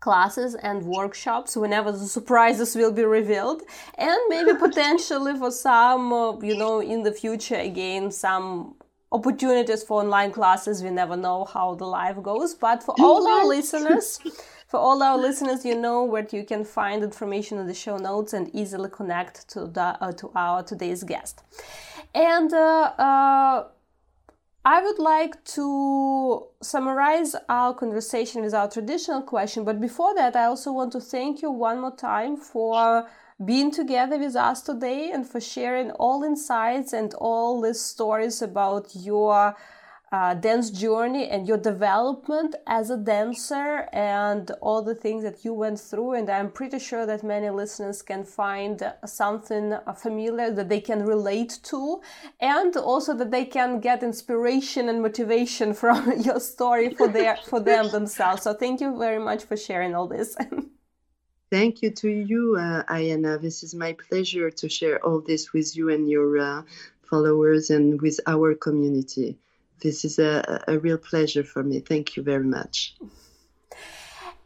classes 0.00 0.54
and 0.54 0.82
workshops 0.84 1.56
whenever 1.56 1.90
the 1.90 2.06
surprises 2.06 2.76
will 2.76 2.92
be 2.92 3.04
revealed. 3.04 3.62
And 3.98 4.18
maybe 4.28 4.52
potentially 4.66 5.36
for 5.36 5.50
some 5.50 6.12
uh, 6.12 6.38
you 6.40 6.56
know 6.56 6.80
in 6.80 7.02
the 7.02 7.12
future 7.12 7.56
again 7.56 8.10
some 8.10 8.74
opportunities 9.12 9.82
for 9.82 10.02
online 10.02 10.32
classes. 10.32 10.82
We 10.82 10.90
never 10.90 11.16
know 11.16 11.44
how 11.44 11.74
the 11.74 11.86
life 11.86 12.22
goes. 12.22 12.54
But 12.54 12.82
for 12.82 12.94
all 12.98 13.26
our 13.26 13.46
listeners 13.46 14.18
for 14.68 14.80
all 14.80 15.00
our 15.02 15.16
listeners 15.16 15.64
you 15.64 15.76
know 15.76 16.02
where 16.04 16.26
you 16.32 16.44
can 16.44 16.64
find 16.64 17.04
information 17.04 17.58
in 17.58 17.66
the 17.66 17.74
show 17.74 17.96
notes 17.96 18.32
and 18.32 18.50
easily 18.54 18.90
connect 18.90 19.48
to 19.48 19.66
the 19.66 19.96
uh, 20.00 20.12
to 20.12 20.30
our 20.34 20.62
today's 20.62 21.02
guest. 21.04 21.42
And 22.14 22.52
uh, 22.52 22.92
uh 23.08 23.64
I 24.68 24.82
would 24.82 24.98
like 24.98 25.44
to 25.54 26.48
summarize 26.60 27.36
our 27.48 27.72
conversation 27.72 28.42
with 28.42 28.52
our 28.52 28.68
traditional 28.68 29.22
question, 29.22 29.62
but 29.62 29.80
before 29.80 30.12
that, 30.16 30.34
I 30.34 30.46
also 30.46 30.72
want 30.72 30.90
to 30.94 31.00
thank 31.00 31.40
you 31.40 31.52
one 31.52 31.78
more 31.78 31.94
time 31.94 32.36
for 32.36 33.08
being 33.44 33.70
together 33.70 34.18
with 34.18 34.34
us 34.34 34.62
today 34.62 35.12
and 35.12 35.24
for 35.24 35.40
sharing 35.40 35.92
all 35.92 36.24
insights 36.24 36.92
and 36.92 37.14
all 37.14 37.60
these 37.60 37.80
stories 37.80 38.42
about 38.42 38.88
your 38.92 39.54
uh, 40.12 40.34
dance 40.34 40.70
journey 40.70 41.28
and 41.28 41.48
your 41.48 41.56
development 41.56 42.54
as 42.66 42.90
a 42.90 42.96
dancer 42.96 43.88
and 43.92 44.52
all 44.60 44.80
the 44.80 44.94
things 44.94 45.24
that 45.24 45.44
you 45.44 45.52
went 45.52 45.80
through. 45.80 46.12
And 46.12 46.30
I'm 46.30 46.50
pretty 46.50 46.78
sure 46.78 47.06
that 47.06 47.24
many 47.24 47.50
listeners 47.50 48.02
can 48.02 48.24
find 48.24 48.92
something 49.04 49.76
familiar 49.96 50.52
that 50.52 50.68
they 50.68 50.80
can 50.80 51.04
relate 51.04 51.58
to, 51.64 52.00
and 52.40 52.76
also 52.76 53.14
that 53.14 53.32
they 53.32 53.44
can 53.44 53.80
get 53.80 54.02
inspiration 54.02 54.88
and 54.88 55.02
motivation 55.02 55.74
from 55.82 56.20
your 56.20 56.40
story 56.40 56.94
for 56.94 57.08
their 57.08 57.36
for 57.48 57.60
them 57.60 57.90
themselves. 57.96 58.42
So 58.42 58.54
thank 58.54 58.80
you 58.80 58.96
very 58.96 59.18
much 59.18 59.44
for 59.44 59.56
sharing 59.56 59.94
all 59.94 60.06
this. 60.06 60.36
Thank 61.48 61.80
you 61.80 61.92
to 61.92 62.08
you, 62.08 62.56
uh, 62.58 62.82
Ayana. 62.92 63.40
This 63.40 63.62
is 63.62 63.72
my 63.72 63.92
pleasure 63.92 64.50
to 64.50 64.68
share 64.68 64.98
all 65.06 65.20
this 65.20 65.52
with 65.52 65.76
you 65.76 65.90
and 65.90 66.10
your 66.10 66.38
uh, 66.38 66.62
followers 67.08 67.70
and 67.70 68.02
with 68.02 68.18
our 68.26 68.56
community 68.56 69.38
this 69.82 70.04
is 70.04 70.18
a, 70.18 70.62
a 70.68 70.78
real 70.78 70.98
pleasure 70.98 71.44
for 71.44 71.62
me. 71.62 71.80
Thank 71.80 72.16
you 72.16 72.22
very 72.22 72.44
much. 72.44 72.94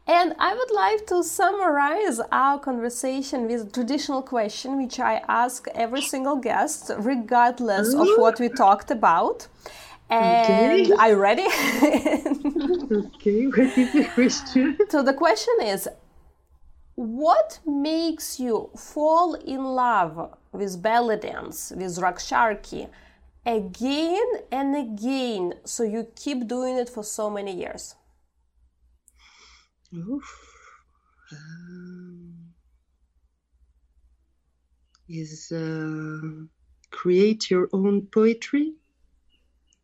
And 0.07 0.33
I 0.39 0.53
would 0.53 0.71
like 0.71 1.05
to 1.07 1.23
summarize 1.23 2.19
our 2.31 2.59
conversation 2.59 3.47
with 3.47 3.67
a 3.67 3.71
traditional 3.71 4.21
question, 4.21 4.81
which 4.81 4.99
I 4.99 5.21
ask 5.27 5.67
every 5.73 6.01
single 6.01 6.35
guest, 6.35 6.91
regardless 6.97 7.93
of 7.93 8.07
what 8.17 8.39
we 8.39 8.49
talked 8.49 8.91
about. 8.91 9.47
And 10.09 10.81
okay. 10.81 10.91
are 10.93 11.09
you 11.09 11.15
ready? 11.15 11.43
okay, 12.91 13.47
what 13.47 13.77
is 13.77 13.93
the 13.93 14.09
question? 14.13 14.77
So 14.89 15.01
the 15.01 15.13
question 15.13 15.55
is 15.61 15.87
what 16.95 17.59
makes 17.65 18.39
you 18.39 18.69
fall 18.75 19.35
in 19.35 19.63
love 19.63 20.35
with 20.51 20.81
belly 20.81 21.17
dance, 21.17 21.71
with 21.75 21.97
Raqs 21.97 22.27
Sharki, 22.29 22.89
again 23.45 24.27
and 24.51 24.75
again. 24.75 25.55
So 25.65 25.83
you 25.83 26.07
keep 26.15 26.47
doing 26.47 26.77
it 26.77 26.89
for 26.89 27.03
so 27.03 27.29
many 27.29 27.55
years. 27.55 27.95
Oof. 29.93 30.29
Um, 31.31 32.53
is 35.09 35.51
uh, 35.51 36.45
create 36.91 37.49
your 37.49 37.69
own 37.73 38.07
poetry? 38.07 38.73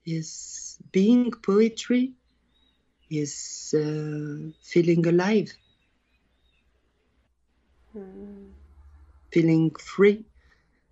Is 0.06 0.78
being 0.92 1.32
poetry? 1.32 2.14
Is 3.10 3.74
uh, 3.76 4.52
feeling 4.62 5.06
alive? 5.08 5.54
Hmm. 7.94 8.52
feeling 9.32 9.72
free 9.76 10.24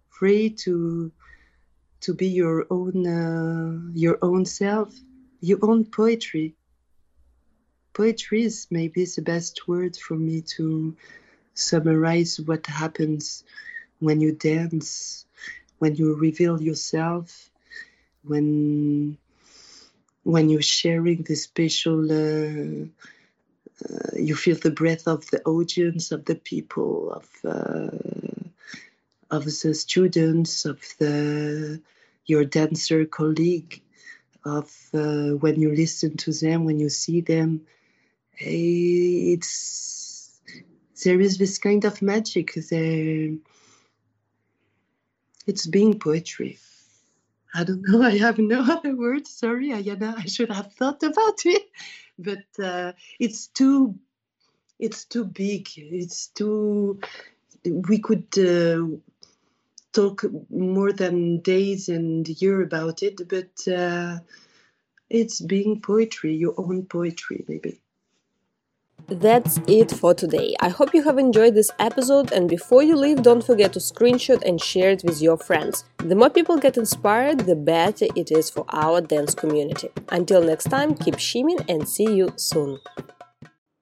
free 0.10 0.50
to 0.50 1.12
to 2.06 2.14
be 2.14 2.28
your 2.28 2.68
own 2.70 3.08
uh, 3.08 3.92
your 3.94 4.20
own 4.22 4.46
self, 4.46 4.94
your 5.42 5.58
own 5.64 5.86
poetry. 5.86 6.54
Poetry 7.94 8.44
is 8.44 8.68
maybe 8.70 9.06
the 9.06 9.24
best 9.24 9.68
word 9.68 9.98
for 9.98 10.16
me 10.16 10.42
to 10.56 10.96
summarize 11.56 12.40
what 12.40 12.68
happens 12.68 13.44
when 14.00 14.22
you 14.22 14.34
dance, 14.34 15.26
when 15.80 15.96
you 15.96 16.14
reveal 16.14 16.62
yourself, 16.62 17.50
when 18.24 19.18
when 20.24 20.50
you're 20.50 20.62
sharing 20.80 21.24
the 21.24 21.36
special. 21.36 22.00
Uh, 22.12 22.86
uh, 23.84 24.16
you 24.16 24.36
feel 24.36 24.56
the 24.56 24.72
breath 24.72 25.06
of 25.06 25.30
the 25.32 25.42
audience, 25.44 26.12
of 26.12 26.24
the 26.24 26.36
people, 26.36 27.12
of 27.12 27.28
uh, 27.44 27.90
of 29.32 29.44
the 29.44 29.74
students, 29.74 30.66
of 30.66 30.80
the 31.00 31.82
your 32.26 32.46
dancer 32.46 33.06
colleague, 33.06 33.82
of 34.46 34.72
uh, 34.94 35.32
when 35.32 35.60
you 35.60 35.74
listen 35.76 36.16
to 36.18 36.32
them, 36.32 36.66
when 36.66 36.80
you 36.80 36.90
see 36.90 37.22
them. 37.22 37.62
It's 38.38 39.66
there 41.04 41.20
is 41.20 41.38
this 41.38 41.58
kind 41.58 41.84
of 41.86 42.02
magic. 42.02 42.54
There, 42.70 43.32
it's 45.48 45.66
being 45.68 46.00
poetry. 46.00 46.58
I 47.54 47.64
don't 47.64 47.82
know. 47.88 48.02
I 48.12 48.18
have 48.18 48.38
no 48.38 48.62
other 48.62 48.96
words. 48.96 49.32
Sorry, 49.32 49.70
Ayana. 49.70 50.16
I 50.18 50.26
should 50.26 50.52
have 50.52 50.74
thought 50.74 51.02
about 51.04 51.46
it, 51.46 51.64
but 52.20 52.46
uh, 52.64 52.94
it's 53.20 53.48
too. 53.48 53.96
It's 54.78 55.06
too 55.06 55.26
big. 55.26 55.70
It's 55.78 56.28
too. 56.28 57.00
We 57.64 58.00
could. 58.00 58.28
Uh, 58.38 58.98
talk 59.96 60.26
more 60.50 60.92
than 60.92 61.40
days 61.40 61.90
and 61.90 62.28
year 62.42 62.62
about 62.62 63.02
it, 63.02 63.22
but 63.28 63.74
uh, 63.74 64.20
it's 65.10 65.40
being 65.40 65.82
poetry, 65.82 66.36
your 66.36 66.54
own 66.58 66.86
poetry, 66.86 67.46
maybe. 67.48 67.82
That's 69.08 69.60
it 69.68 69.92
for 69.92 70.16
today. 70.16 70.56
I 70.60 70.70
hope 70.70 70.96
you 70.96 71.04
have 71.04 71.20
enjoyed 71.20 71.54
this 71.54 71.70
episode, 71.78 72.32
and 72.32 72.50
before 72.50 72.82
you 72.82 72.96
leave, 72.96 73.22
don't 73.22 73.46
forget 73.46 73.72
to 73.74 73.80
screenshot 73.80 74.42
and 74.44 74.60
share 74.60 74.92
it 74.92 75.04
with 75.04 75.22
your 75.22 75.38
friends. 75.38 75.86
The 75.98 76.16
more 76.16 76.32
people 76.32 76.58
get 76.58 76.76
inspired, 76.76 77.42
the 77.42 77.56
better 77.56 78.08
it 78.16 78.32
is 78.32 78.50
for 78.50 78.66
our 78.70 79.02
dance 79.02 79.36
community. 79.36 79.90
Until 80.10 80.42
next 80.42 80.66
time, 80.66 80.96
keep 80.96 81.20
shimming 81.20 81.60
and 81.70 81.88
see 81.88 82.16
you 82.16 82.34
soon. 82.36 82.80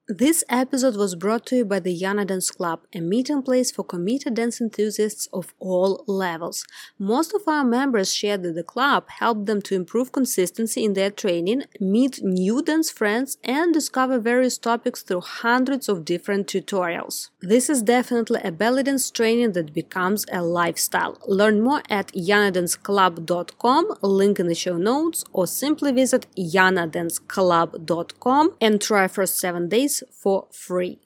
This 0.06 0.44
episode 0.50 0.96
was 0.96 1.14
brought 1.14 1.46
to 1.46 1.56
you 1.56 1.64
by 1.64 1.80
the 1.80 1.98
Yana 1.98 2.26
Dance 2.26 2.50
Club, 2.50 2.80
a 2.92 3.00
meeting 3.00 3.40
place 3.40 3.70
for 3.70 3.82
committed 3.82 4.34
dance 4.34 4.60
enthusiasts 4.60 5.30
of 5.32 5.54
all 5.58 6.04
levels. 6.06 6.66
Most 6.98 7.32
of 7.32 7.48
our 7.48 7.64
members 7.64 8.14
shared 8.14 8.42
that 8.42 8.54
the 8.54 8.62
club 8.62 9.08
helped 9.08 9.46
them 9.46 9.62
to 9.62 9.74
improve 9.74 10.12
consistency 10.12 10.84
in 10.84 10.92
their 10.92 11.10
training, 11.10 11.62
meet 11.80 12.22
new 12.22 12.60
dance 12.60 12.90
friends, 12.90 13.38
and 13.44 13.72
discover 13.72 14.18
various 14.18 14.58
topics 14.58 15.00
through 15.00 15.22
hundreds 15.22 15.88
of 15.88 16.04
different 16.04 16.48
tutorials. 16.48 17.30
This 17.40 17.70
is 17.70 17.80
definitely 17.80 18.42
a 18.44 18.52
belly 18.52 18.82
dance 18.82 19.10
training 19.10 19.52
that 19.52 19.72
becomes 19.72 20.26
a 20.30 20.42
lifestyle. 20.42 21.16
Learn 21.26 21.62
more 21.62 21.80
at 21.88 22.08
yanadanceclub.com, 22.08 23.94
link 24.02 24.38
in 24.38 24.48
the 24.48 24.54
show 24.54 24.76
notes, 24.76 25.24
or 25.32 25.46
simply 25.46 25.92
visit 25.92 26.26
yanadanceclub.com 26.36 28.54
and 28.60 28.82
try 28.82 29.08
for 29.08 29.24
seven 29.24 29.70
days 29.70 29.93
for 30.10 30.46
free. 30.50 30.98